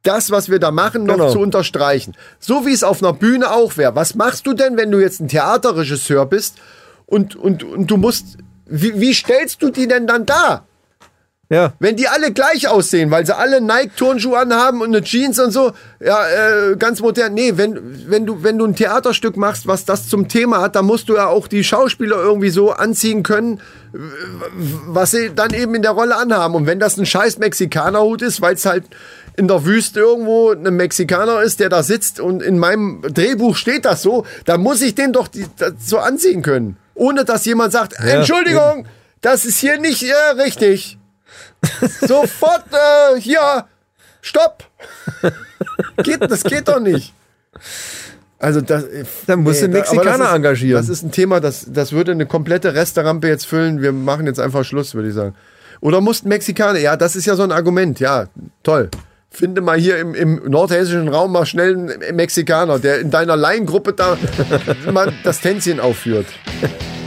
das, 0.04 0.30
was 0.30 0.48
wir 0.48 0.58
da 0.60 0.70
machen, 0.70 1.04
noch 1.04 1.14
Genau. 1.16 1.32
zu 1.32 1.40
unterstreichen. 1.40 2.14
So 2.38 2.64
wie 2.66 2.72
es 2.72 2.84
auf 2.84 3.02
einer 3.02 3.12
Bühne 3.12 3.50
auch 3.50 3.76
wäre. 3.76 3.94
Was 3.96 4.14
machst 4.14 4.46
du 4.46 4.52
denn, 4.54 4.76
wenn 4.76 4.90
du 4.90 5.00
jetzt 5.00 5.20
ein 5.20 5.28
Theaterregisseur 5.28 6.26
bist 6.26 6.56
und, 7.06 7.34
und, 7.36 7.64
und 7.64 7.90
du 7.90 7.96
musst, 7.96 8.38
wie, 8.66 9.00
wie 9.00 9.12
stellst 9.14 9.62
du 9.62 9.70
die 9.70 9.88
denn 9.88 10.06
dann 10.06 10.24
dar? 10.26 10.66
Ja. 11.54 11.72
Wenn 11.78 11.94
die 11.94 12.08
alle 12.08 12.32
gleich 12.32 12.66
aussehen, 12.66 13.12
weil 13.12 13.24
sie 13.24 13.36
alle 13.36 13.60
Nike-Turnschuhe 13.60 14.36
anhaben 14.36 14.80
und 14.80 14.88
eine 14.88 15.04
Jeans 15.04 15.38
und 15.38 15.52
so, 15.52 15.70
ja, 16.00 16.18
äh, 16.26 16.76
ganz 16.76 17.00
modern. 17.00 17.32
Nee, 17.32 17.52
wenn, 17.54 18.10
wenn, 18.10 18.26
du, 18.26 18.42
wenn 18.42 18.58
du 18.58 18.64
ein 18.64 18.74
Theaterstück 18.74 19.36
machst, 19.36 19.68
was 19.68 19.84
das 19.84 20.08
zum 20.08 20.26
Thema 20.26 20.60
hat, 20.60 20.74
dann 20.74 20.84
musst 20.84 21.08
du 21.08 21.14
ja 21.14 21.28
auch 21.28 21.46
die 21.46 21.62
Schauspieler 21.62 22.16
irgendwie 22.16 22.50
so 22.50 22.72
anziehen 22.72 23.22
können, 23.22 23.60
was 23.92 25.12
sie 25.12 25.30
dann 25.32 25.54
eben 25.54 25.76
in 25.76 25.82
der 25.82 25.92
Rolle 25.92 26.16
anhaben. 26.16 26.56
Und 26.56 26.66
wenn 26.66 26.80
das 26.80 26.96
ein 26.96 27.06
scheiß 27.06 27.38
Mexikanerhut 27.38 28.22
ist, 28.22 28.40
weil 28.40 28.54
es 28.54 28.66
halt 28.66 28.84
in 29.36 29.46
der 29.46 29.64
Wüste 29.64 30.00
irgendwo 30.00 30.50
ein 30.50 30.74
Mexikaner 30.74 31.40
ist, 31.42 31.60
der 31.60 31.68
da 31.68 31.84
sitzt 31.84 32.18
und 32.18 32.42
in 32.42 32.58
meinem 32.58 33.00
Drehbuch 33.02 33.54
steht 33.54 33.84
das 33.84 34.02
so, 34.02 34.26
dann 34.44 34.60
muss 34.60 34.82
ich 34.82 34.96
den 34.96 35.12
doch 35.12 35.28
die, 35.28 35.46
so 35.78 35.98
anziehen 35.98 36.42
können. 36.42 36.78
Ohne 36.96 37.24
dass 37.24 37.44
jemand 37.44 37.72
sagt, 37.72 37.94
Entschuldigung, 37.98 38.86
das 39.20 39.44
ist 39.44 39.58
hier 39.58 39.78
nicht 39.78 40.02
äh, 40.02 40.42
richtig. 40.42 40.98
Sofort 42.00 42.64
äh, 42.72 43.20
hier, 43.20 43.66
stopp. 44.20 44.64
geht, 46.02 46.22
das 46.22 46.42
geht 46.44 46.68
doch 46.68 46.80
nicht. 46.80 47.12
Also 48.38 48.60
das, 48.60 48.84
Dann 49.26 49.40
musst 49.40 49.62
du 49.62 49.68
da- 49.68 49.78
aber 49.78 49.78
Mexikaner 49.78 50.24
ist, 50.30 50.34
engagieren. 50.34 50.76
Das 50.80 50.88
ist 50.88 51.02
ein 51.02 51.10
Thema, 51.12 51.40
das, 51.40 51.66
das 51.68 51.92
würde 51.92 52.12
eine 52.12 52.26
komplette 52.26 52.74
Resterampe 52.74 53.28
jetzt 53.28 53.46
füllen. 53.46 53.80
Wir 53.80 53.92
machen 53.92 54.26
jetzt 54.26 54.40
einfach 54.40 54.64
Schluss, 54.64 54.94
würde 54.94 55.08
ich 55.08 55.14
sagen. 55.14 55.34
Oder 55.80 56.00
mussten 56.00 56.28
Mexikaner, 56.28 56.78
ja, 56.78 56.96
das 56.96 57.16
ist 57.16 57.26
ja 57.26 57.36
so 57.36 57.42
ein 57.42 57.52
Argument, 57.52 58.00
ja, 58.00 58.26
toll. 58.62 58.90
Finde 59.30 59.60
mal 59.60 59.78
hier 59.78 59.98
im, 59.98 60.14
im 60.14 60.42
nordhessischen 60.48 61.08
Raum 61.08 61.32
mal 61.32 61.44
schnell 61.44 61.74
einen 61.74 62.16
Mexikaner, 62.16 62.78
der 62.78 63.00
in 63.00 63.10
deiner 63.10 63.36
Laiengruppe 63.36 63.92
da 63.92 64.16
mal 64.92 65.12
das 65.24 65.40
Tänzchen 65.40 65.80
aufführt. 65.80 66.26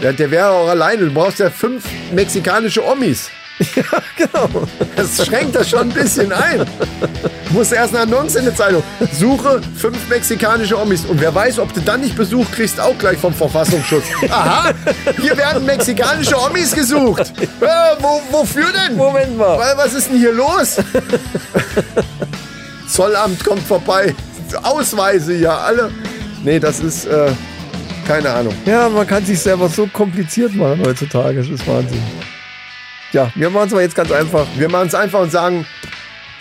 Der, 0.03 0.13
der 0.13 0.29
wäre 0.29 0.49
auch 0.49 0.67
alleine. 0.69 1.05
Du 1.05 1.13
brauchst 1.13 1.39
ja 1.39 1.49
fünf 1.49 1.85
mexikanische 2.13 2.85
Omis. 2.85 3.29
genau. 4.17 4.49
Das 4.95 5.25
schränkt 5.25 5.55
das 5.55 5.69
schon 5.69 5.81
ein 5.81 5.89
bisschen 5.89 6.31
ein. 6.31 6.65
Muss 7.49 7.71
erst 7.71 7.95
eine 7.95 8.03
Annonce 8.03 8.35
in 8.35 8.45
der 8.45 8.55
Zeitung. 8.55 8.83
Suche 9.13 9.61
fünf 9.75 9.97
mexikanische 10.09 10.79
Omis. 10.79 11.05
Und 11.05 11.19
wer 11.21 11.33
weiß, 11.33 11.59
ob 11.59 11.73
du 11.73 11.81
dann 11.81 12.01
nicht 12.01 12.15
Besuch 12.15 12.45
kriegst, 12.51 12.79
auch 12.79 12.97
gleich 12.97 13.17
vom 13.17 13.33
Verfassungsschutz. 13.33 14.03
Aha, 14.29 14.71
hier 15.19 15.35
werden 15.37 15.65
mexikanische 15.65 16.37
Omis 16.39 16.73
gesucht. 16.73 17.33
Äh, 17.61 17.65
wo, 17.99 18.21
wofür 18.31 18.67
denn? 18.71 18.95
Moment 18.95 19.37
mal. 19.37 19.57
Weil, 19.57 19.77
was 19.77 19.93
ist 19.93 20.09
denn 20.09 20.19
hier 20.19 20.33
los? 20.33 20.77
Zollamt 22.87 23.43
kommt 23.43 23.63
vorbei. 23.63 24.13
Ausweise 24.63 25.33
ja 25.35 25.57
alle. 25.57 25.91
Nee, 26.43 26.59
das 26.59 26.79
ist, 26.79 27.05
äh, 27.05 27.31
keine 28.07 28.29
Ahnung. 28.29 28.53
Ja, 28.65 28.87
man 28.87 29.05
kann 29.07 29.25
sich 29.25 29.39
selber 29.39 29.67
so 29.67 29.87
kompliziert 29.87 30.53
machen 30.53 30.81
heutzutage. 30.85 31.39
Das 31.39 31.49
ist 31.49 31.67
Wahnsinn. 31.67 32.01
Ja, 33.13 33.31
wir 33.35 33.49
machen 33.49 33.67
es 33.67 33.73
mal 33.73 33.81
jetzt 33.81 33.95
ganz 33.95 34.11
einfach. 34.11 34.45
Wir 34.57 34.69
machen 34.69 34.87
es 34.87 34.95
einfach 34.95 35.21
und 35.21 35.31
sagen, 35.31 35.65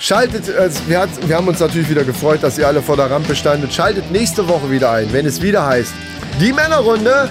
schaltet, 0.01 0.49
äh, 0.49 0.69
wir, 0.87 1.09
wir 1.27 1.37
haben 1.37 1.49
uns 1.49 1.61
natürlich 1.61 1.89
wieder 1.89 2.05
gefreut, 2.05 2.43
dass 2.43 2.59
ihr 2.59 2.67
alle 2.67 2.83
vor 2.83 2.97
der 2.97 3.11
Rampe 3.11 3.37
standet. 3.37 3.73
Schaltet 3.73 4.11
nächste 4.11 4.49
Woche 4.49 4.71
wieder 4.71 4.91
ein, 4.91 5.13
wenn 5.13 5.27
es 5.27 5.41
wieder 5.41 5.65
heißt, 5.67 5.93
die 6.41 6.53
Männerrunde 6.53 7.29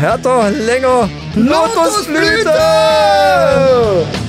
Härter, 0.00 0.50
länger, 0.50 1.08
Lotusblüte! 1.36 2.50
Lotusblüte! 2.50 4.27